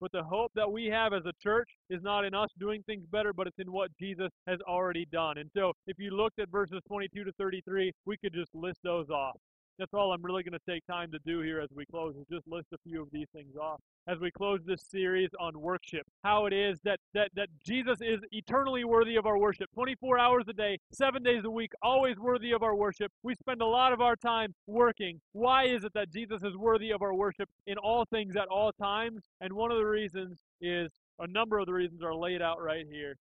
But 0.02 0.12
the 0.12 0.24
hope 0.24 0.52
that 0.56 0.70
we 0.70 0.88
have 0.88 1.14
as 1.14 1.24
a 1.28 1.34
church 1.44 1.70
is 1.92 2.02
not 2.02 2.26
in 2.26 2.34
us 2.34 2.50
doing 2.60 2.82
things 2.88 3.06
better, 3.12 3.34
but 3.34 3.46
it's 3.46 3.60
in 3.60 3.72
what 3.72 3.92
Jesus 4.00 4.30
has 4.48 4.60
already 4.68 5.06
done. 5.12 5.38
And 5.38 5.50
so 5.56 5.74
if 5.86 5.98
you 6.00 6.10
looked 6.10 6.40
at 6.40 6.50
verses 6.50 6.82
22 6.88 7.24
to 7.24 7.32
33, 7.34 7.92
we 8.08 8.18
could 8.18 8.34
just 8.34 8.50
list 8.56 8.80
those 8.84 9.10
off. 9.12 9.38
That's 9.82 9.96
all 9.96 10.14
I'm 10.14 10.22
really 10.22 10.44
going 10.44 10.54
to 10.54 10.72
take 10.72 10.86
time 10.86 11.12
to 11.12 11.18
do 11.26 11.42
here 11.42 11.60
as 11.60 11.70
we 11.76 11.88
close 11.88 12.16
is 12.16 12.28
just 12.32 12.48
list 12.48 12.68
a 12.72 12.78
few 12.88 13.02
of 13.02 13.08
these 13.12 13.26
things 13.34 13.56
off. 13.60 13.80
As 14.08 14.20
we 14.20 14.30
close 14.30 14.60
this 14.64 14.84
series 14.84 15.30
on 15.40 15.60
worship, 15.60 16.06
how 16.24 16.46
it 16.46 16.54
is 16.54 16.78
that, 16.84 17.00
that, 17.16 17.32
that 17.34 17.48
Jesus 17.66 17.98
is 18.00 18.20
eternally 18.32 18.84
worthy 18.84 19.16
of 19.16 19.26
our 19.26 19.40
worship. 19.40 19.72
24 19.74 20.20
hours 20.20 20.44
a 20.48 20.54
day, 20.54 20.78
seven 20.94 21.24
days 21.24 21.46
a 21.46 21.50
week, 21.50 21.72
always 21.82 22.20
worthy 22.20 22.52
of 22.52 22.62
our 22.62 22.76
worship. 22.76 23.12
We 23.24 23.34
spend 23.34 23.64
a 23.64 23.66
lot 23.66 23.92
of 23.92 24.02
our 24.02 24.16
time 24.16 24.54
working. 24.68 25.20
Why 25.32 25.66
is 25.66 25.84
it 25.84 25.94
that 25.96 26.12
Jesus 26.14 26.44
is 26.44 26.56
worthy 26.56 26.92
of 26.92 27.02
our 27.02 27.16
worship 27.16 27.50
in 27.66 27.80
all 27.80 28.06
things 28.06 28.36
at 28.36 28.48
all 28.50 28.72
times? 28.74 29.24
And 29.42 29.52
one 29.52 29.72
of 29.72 29.80
the 29.80 29.86
reasons 29.86 30.38
is, 30.62 30.92
a 31.18 31.26
number 31.26 31.58
of 31.58 31.66
the 31.66 31.74
reasons 31.74 32.04
are 32.04 32.14
laid 32.14 32.44
out 32.44 32.62
right 32.62 32.86
here. 32.88 33.16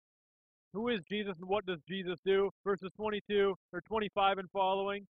Who 0.73 0.89
is 0.89 0.99
Jesus 1.07 1.35
and 1.39 1.47
what 1.47 1.65
does 1.65 1.79
Jesus 1.87 2.19
do? 2.25 2.49
Verses 2.65 2.91
22 2.97 3.55
or 3.71 3.81
25 3.87 4.39
and 4.39 4.49
following. 4.51 5.07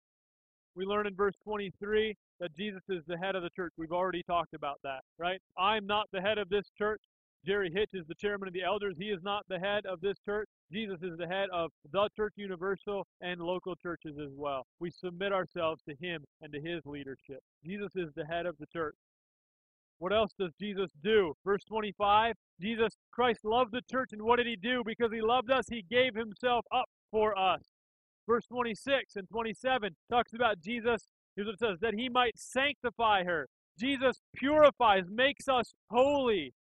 We 0.74 0.84
learn 0.84 1.06
in 1.06 1.14
verse 1.14 1.34
23 1.44 2.14
that 2.40 2.56
Jesus 2.56 2.82
is 2.88 3.02
the 3.06 3.18
head 3.18 3.34
of 3.34 3.42
the 3.42 3.50
church. 3.50 3.72
We've 3.76 3.92
already 3.92 4.22
talked 4.22 4.54
about 4.54 4.78
that, 4.84 5.00
right? 5.18 5.40
I'm 5.58 5.86
not 5.86 6.06
the 6.12 6.20
head 6.20 6.38
of 6.38 6.48
this 6.48 6.66
church. 6.76 7.02
Jerry 7.46 7.70
Hitch 7.72 7.90
is 7.94 8.06
the 8.06 8.14
chairman 8.14 8.48
of 8.48 8.54
the 8.54 8.62
elders. 8.62 8.96
He 8.98 9.06
is 9.06 9.22
not 9.22 9.44
the 9.48 9.58
head 9.58 9.86
of 9.86 10.00
this 10.00 10.16
church. 10.24 10.48
Jesus 10.72 10.98
is 11.02 11.16
the 11.16 11.26
head 11.26 11.48
of 11.52 11.70
the 11.92 12.08
church 12.14 12.34
universal 12.36 13.06
and 13.20 13.40
local 13.40 13.74
churches 13.76 14.16
as 14.22 14.32
well. 14.34 14.66
We 14.80 14.90
submit 14.90 15.32
ourselves 15.32 15.82
to 15.88 15.94
him 16.04 16.24
and 16.42 16.52
to 16.52 16.60
his 16.60 16.84
leadership. 16.84 17.40
Jesus 17.64 17.90
is 17.94 18.10
the 18.16 18.26
head 18.26 18.46
of 18.46 18.56
the 18.58 18.66
church. 18.66 18.96
What 19.98 20.12
else 20.12 20.32
does 20.38 20.52
Jesus 20.60 20.90
do? 21.02 21.34
Verse 21.44 21.64
25 21.64 22.34
Jesus 22.60 22.92
Christ 23.12 23.40
loved 23.44 23.72
the 23.72 23.82
church, 23.90 24.10
and 24.12 24.22
what 24.22 24.36
did 24.36 24.46
he 24.46 24.56
do? 24.56 24.82
Because 24.84 25.12
he 25.12 25.20
loved 25.20 25.50
us, 25.50 25.64
he 25.68 25.82
gave 25.88 26.14
himself 26.14 26.64
up 26.72 26.86
for 27.10 27.38
us. 27.38 27.62
Verse 28.28 28.44
26 28.50 29.16
and 29.16 29.26
27 29.30 29.96
talks 30.10 30.34
about 30.34 30.60
Jesus, 30.60 31.08
here's 31.34 31.46
what 31.46 31.54
it 31.54 31.58
says, 31.58 31.78
that 31.80 31.94
he 31.94 32.10
might 32.10 32.38
sanctify 32.38 33.24
her. 33.24 33.48
Jesus 33.80 34.20
purifies, 34.36 35.04
makes 35.10 35.48
us 35.48 35.72
holy, 35.90 36.52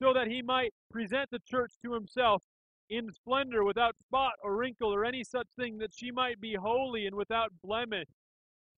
so 0.00 0.12
that 0.12 0.26
he 0.26 0.42
might 0.42 0.72
present 0.90 1.30
the 1.30 1.38
church 1.46 1.74
to 1.84 1.94
himself 1.94 2.42
in 2.88 3.12
splendor, 3.12 3.62
without 3.62 3.94
spot 3.98 4.32
or 4.42 4.56
wrinkle 4.56 4.92
or 4.92 5.04
any 5.04 5.22
such 5.22 5.46
thing, 5.56 5.78
that 5.78 5.94
she 5.94 6.10
might 6.10 6.40
be 6.40 6.56
holy 6.60 7.06
and 7.06 7.14
without 7.14 7.52
blemish. 7.62 8.08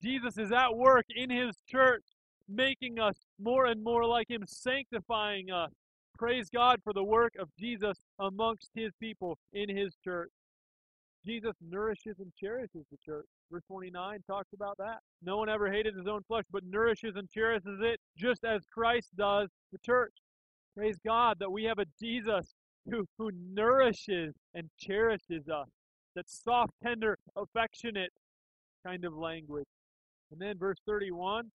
Jesus 0.02 0.36
is 0.36 0.52
at 0.52 0.76
work 0.76 1.06
in 1.16 1.30
his 1.30 1.56
church, 1.66 2.04
making 2.46 2.98
us 2.98 3.16
more 3.40 3.64
and 3.64 3.82
more 3.82 4.04
like 4.04 4.28
him, 4.28 4.42
sanctifying 4.46 5.50
us. 5.50 5.70
Praise 6.18 6.50
God 6.50 6.80
for 6.84 6.92
the 6.92 7.04
work 7.04 7.32
of 7.38 7.48
Jesus 7.58 7.96
amongst 8.18 8.68
his 8.74 8.92
people 9.00 9.38
in 9.54 9.74
his 9.74 9.96
church. 10.04 10.30
Jesus 11.24 11.54
nourishes 11.60 12.16
and 12.18 12.32
cherishes 12.38 12.84
the 12.90 12.98
church. 13.04 13.26
Verse 13.50 13.62
29 13.68 14.18
talks 14.26 14.52
about 14.54 14.76
that. 14.78 14.98
No 15.22 15.36
one 15.36 15.48
ever 15.48 15.70
hated 15.70 15.94
his 15.96 16.06
own 16.06 16.22
flesh, 16.26 16.44
but 16.50 16.64
nourishes 16.64 17.14
and 17.16 17.30
cherishes 17.30 17.78
it 17.80 18.00
just 18.16 18.44
as 18.44 18.62
Christ 18.72 19.10
does 19.16 19.48
the 19.72 19.78
church. 19.84 20.12
Praise 20.76 20.98
God 21.04 21.36
that 21.40 21.50
we 21.52 21.64
have 21.64 21.78
a 21.78 21.86
Jesus 22.00 22.54
who, 22.90 23.04
who 23.18 23.30
nourishes 23.52 24.34
and 24.54 24.68
cherishes 24.78 25.48
us. 25.48 25.68
That 26.16 26.28
soft, 26.28 26.72
tender, 26.82 27.18
affectionate 27.36 28.10
kind 28.84 29.04
of 29.04 29.14
language. 29.14 29.66
And 30.30 30.40
then 30.40 30.58
verse 30.58 30.78
31 30.86 31.50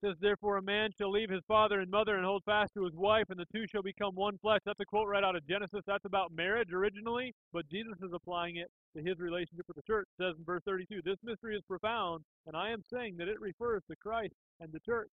says, 0.00 0.16
Therefore 0.20 0.56
a 0.56 0.62
man 0.62 0.90
shall 0.96 1.10
leave 1.10 1.30
his 1.30 1.42
father 1.46 1.80
and 1.80 1.90
mother 1.90 2.16
and 2.16 2.24
hold 2.24 2.42
fast 2.44 2.74
to 2.74 2.84
his 2.84 2.94
wife, 2.94 3.24
and 3.30 3.38
the 3.38 3.46
two 3.52 3.66
shall 3.66 3.82
become 3.82 4.14
one 4.14 4.38
flesh. 4.38 4.60
That's 4.64 4.80
a 4.80 4.84
quote 4.84 5.08
right 5.08 5.24
out 5.24 5.36
of 5.36 5.46
Genesis. 5.46 5.82
That's 5.86 6.04
about 6.04 6.32
marriage 6.32 6.72
originally, 6.72 7.34
but 7.52 7.68
Jesus 7.68 7.94
is 8.02 8.12
applying 8.12 8.56
it 8.56 8.70
to 8.96 9.02
his 9.02 9.18
relationship 9.18 9.66
with 9.66 9.76
the 9.76 9.82
church. 9.82 10.06
It 10.18 10.22
says 10.22 10.34
in 10.38 10.44
verse 10.44 10.62
32, 10.64 11.00
This 11.04 11.18
mystery 11.22 11.56
is 11.56 11.62
profound, 11.68 12.24
and 12.46 12.56
I 12.56 12.70
am 12.70 12.82
saying 12.92 13.16
that 13.18 13.28
it 13.28 13.40
refers 13.40 13.82
to 13.90 13.96
Christ 13.96 14.34
and 14.60 14.72
the 14.72 14.80
church. 14.80 15.10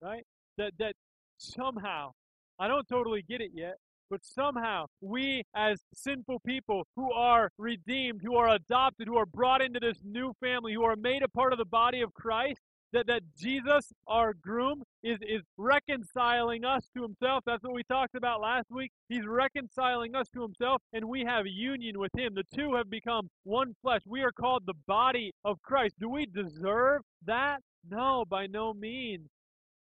Right? 0.00 0.24
That 0.56 0.72
that 0.78 0.94
somehow, 1.38 2.12
I 2.58 2.68
don't 2.68 2.88
totally 2.88 3.22
get 3.22 3.40
it 3.40 3.50
yet, 3.54 3.76
but 4.10 4.24
somehow 4.24 4.86
we 5.00 5.42
as 5.54 5.80
sinful 5.94 6.40
people 6.46 6.86
who 6.96 7.12
are 7.12 7.50
redeemed, 7.58 8.20
who 8.22 8.36
are 8.36 8.54
adopted, 8.54 9.08
who 9.08 9.16
are 9.16 9.26
brought 9.26 9.62
into 9.62 9.80
this 9.80 9.98
new 10.04 10.32
family, 10.40 10.72
who 10.74 10.84
are 10.84 10.96
made 10.96 11.22
a 11.22 11.28
part 11.28 11.52
of 11.52 11.58
the 11.58 11.64
body 11.64 12.00
of 12.00 12.14
Christ, 12.14 12.60
that, 12.92 13.06
that 13.06 13.22
Jesus, 13.36 13.92
our 14.06 14.34
groom, 14.34 14.82
is, 15.02 15.18
is 15.22 15.42
reconciling 15.56 16.64
us 16.64 16.88
to 16.96 17.02
himself. 17.02 17.44
That's 17.46 17.62
what 17.62 17.74
we 17.74 17.82
talked 17.84 18.14
about 18.14 18.40
last 18.40 18.66
week. 18.70 18.90
He's 19.08 19.26
reconciling 19.26 20.14
us 20.14 20.26
to 20.34 20.42
himself, 20.42 20.82
and 20.92 21.04
we 21.04 21.24
have 21.24 21.46
union 21.46 21.98
with 21.98 22.12
him. 22.16 22.34
The 22.34 22.44
two 22.56 22.74
have 22.74 22.90
become 22.90 23.28
one 23.44 23.74
flesh. 23.82 24.00
We 24.06 24.22
are 24.22 24.32
called 24.32 24.64
the 24.66 24.74
body 24.86 25.32
of 25.44 25.60
Christ. 25.62 25.94
Do 26.00 26.08
we 26.08 26.26
deserve 26.26 27.02
that? 27.26 27.58
No, 27.88 28.24
by 28.28 28.46
no 28.46 28.74
means. 28.74 29.28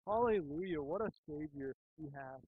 Hallelujah. 0.07 0.83
What 0.83 1.03
a 1.03 1.11
Savior 1.29 1.75
we 1.99 2.09
have. 2.15 2.41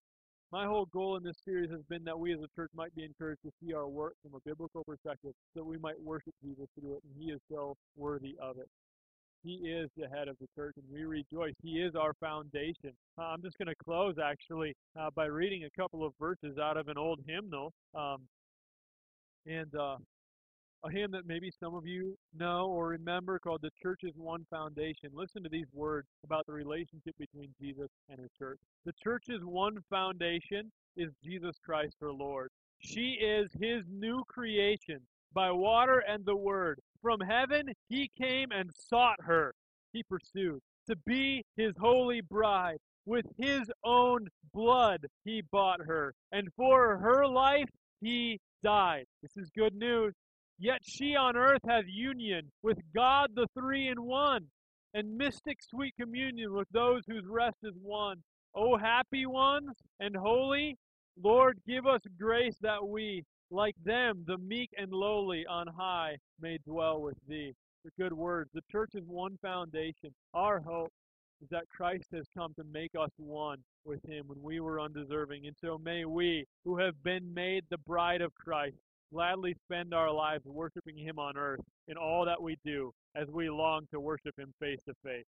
My 0.50 0.66
whole 0.66 0.86
goal 0.86 1.16
in 1.16 1.24
this 1.24 1.36
series 1.44 1.70
has 1.70 1.82
been 1.88 2.04
that 2.04 2.18
we 2.18 2.32
as 2.32 2.40
a 2.40 2.48
church 2.54 2.70
might 2.76 2.94
be 2.94 3.04
encouraged 3.04 3.42
to 3.42 3.50
see 3.60 3.74
our 3.74 3.88
work 3.88 4.14
from 4.22 4.34
a 4.34 4.40
biblical 4.44 4.84
perspective, 4.84 5.32
so 5.52 5.60
that 5.60 5.64
we 5.64 5.78
might 5.78 6.00
worship 6.00 6.34
Jesus 6.44 6.66
through 6.78 6.94
it, 6.94 7.02
and 7.02 7.12
He 7.18 7.32
is 7.32 7.40
so 7.50 7.76
worthy 7.96 8.36
of 8.40 8.58
it. 8.58 8.68
He 9.44 9.68
is 9.68 9.90
the 9.96 10.08
head 10.08 10.28
of 10.28 10.36
the 10.40 10.46
church, 10.56 10.74
and 10.76 10.86
we 10.90 11.04
rejoice. 11.04 11.52
He 11.62 11.80
is 11.80 11.94
our 11.94 12.14
foundation. 12.14 12.92
Uh, 13.18 13.24
I'm 13.24 13.42
just 13.42 13.58
going 13.58 13.68
to 13.68 13.74
close, 13.84 14.14
actually, 14.22 14.74
uh, 14.98 15.10
by 15.14 15.26
reading 15.26 15.64
a 15.64 15.80
couple 15.80 16.04
of 16.04 16.14
verses 16.18 16.56
out 16.58 16.78
of 16.78 16.88
an 16.88 16.96
old 16.96 17.20
hymnal. 17.26 17.72
Um, 17.94 18.22
and 19.46 19.74
uh, 19.74 19.96
a 20.84 20.90
hymn 20.90 21.10
that 21.12 21.26
maybe 21.26 21.50
some 21.60 21.74
of 21.74 21.86
you 21.86 22.16
know 22.38 22.66
or 22.66 22.88
remember 22.88 23.38
called 23.38 23.60
The 23.62 23.70
Church's 23.82 24.12
One 24.16 24.46
Foundation. 24.50 25.10
Listen 25.12 25.42
to 25.42 25.48
these 25.48 25.66
words 25.72 26.08
about 26.24 26.46
the 26.46 26.52
relationship 26.52 27.14
between 27.18 27.48
Jesus 27.60 27.88
and 28.08 28.18
his 28.18 28.30
church. 28.38 28.58
The 28.84 28.92
church's 29.02 29.40
one 29.42 29.78
foundation 29.88 30.70
is 30.96 31.10
Jesus 31.24 31.56
Christ 31.64 31.96
our 32.02 32.12
Lord. 32.12 32.50
She 32.80 33.18
is 33.20 33.48
his 33.60 33.82
new 33.90 34.22
creation 34.28 35.00
by 35.32 35.50
water 35.50 36.02
and 36.08 36.24
the 36.24 36.36
word. 36.36 36.78
From 37.04 37.20
heaven 37.20 37.66
he 37.90 38.10
came 38.18 38.48
and 38.50 38.70
sought 38.88 39.20
her. 39.20 39.52
He 39.92 40.02
pursued 40.04 40.60
to 40.88 40.96
be 41.04 41.44
his 41.54 41.74
holy 41.78 42.22
bride. 42.22 42.78
With 43.04 43.26
his 43.36 43.70
own 43.84 44.28
blood 44.54 45.04
he 45.26 45.42
bought 45.52 45.80
her, 45.80 46.14
and 46.32 46.48
for 46.56 46.96
her 46.96 47.26
life 47.26 47.68
he 48.00 48.40
died. 48.62 49.04
This 49.20 49.36
is 49.36 49.50
good 49.54 49.74
news. 49.74 50.14
Yet 50.58 50.78
she 50.82 51.14
on 51.14 51.36
earth 51.36 51.60
hath 51.68 51.84
union 51.86 52.50
with 52.62 52.78
God 52.94 53.32
the 53.34 53.48
three 53.52 53.88
in 53.88 54.02
one, 54.02 54.46
and 54.94 55.18
mystic 55.18 55.58
sweet 55.60 55.92
communion 56.00 56.54
with 56.54 56.68
those 56.72 57.02
whose 57.06 57.26
rest 57.28 57.58
is 57.64 57.74
won. 57.82 58.22
O 58.54 58.78
happy 58.78 59.26
ones 59.26 59.74
and 60.00 60.16
holy, 60.16 60.78
Lord, 61.22 61.58
give 61.68 61.86
us 61.86 62.00
grace 62.18 62.56
that 62.62 62.88
we, 62.88 63.24
like 63.50 63.76
them, 63.84 64.24
the 64.26 64.38
meek 64.38 64.70
and 64.78 64.92
lowly 64.92 65.46
on 65.46 65.66
high, 65.66 66.16
may 66.40 66.58
dwell 66.66 67.02
with 67.02 67.16
thee. 67.28 67.54
The 67.84 67.90
good 67.98 68.12
words. 68.12 68.50
The 68.54 68.62
church 68.72 68.90
is 68.94 69.04
one 69.06 69.38
foundation. 69.42 70.14
Our 70.32 70.60
hope 70.60 70.92
is 71.42 71.48
that 71.50 71.68
Christ 71.68 72.06
has 72.14 72.24
come 72.36 72.54
to 72.54 72.64
make 72.64 72.92
us 72.98 73.10
one 73.18 73.58
with 73.84 74.00
him 74.08 74.24
when 74.26 74.42
we 74.42 74.60
were 74.60 74.80
undeserving. 74.80 75.46
And 75.46 75.56
so 75.60 75.78
may 75.78 76.04
we, 76.04 76.46
who 76.64 76.78
have 76.78 76.94
been 77.02 77.34
made 77.34 77.64
the 77.70 77.78
bride 77.78 78.22
of 78.22 78.34
Christ, 78.34 78.76
gladly 79.14 79.54
spend 79.64 79.94
our 79.94 80.10
lives 80.10 80.44
worshiping 80.44 80.98
Him 80.98 81.18
on 81.20 81.36
earth 81.36 81.60
in 81.86 81.96
all 81.96 82.24
that 82.24 82.42
we 82.42 82.56
do 82.64 82.90
as 83.14 83.28
we 83.30 83.48
long 83.48 83.86
to 83.92 84.00
worship 84.00 84.36
Him 84.36 84.52
face 84.60 84.80
to 84.88 84.94
face. 85.04 85.24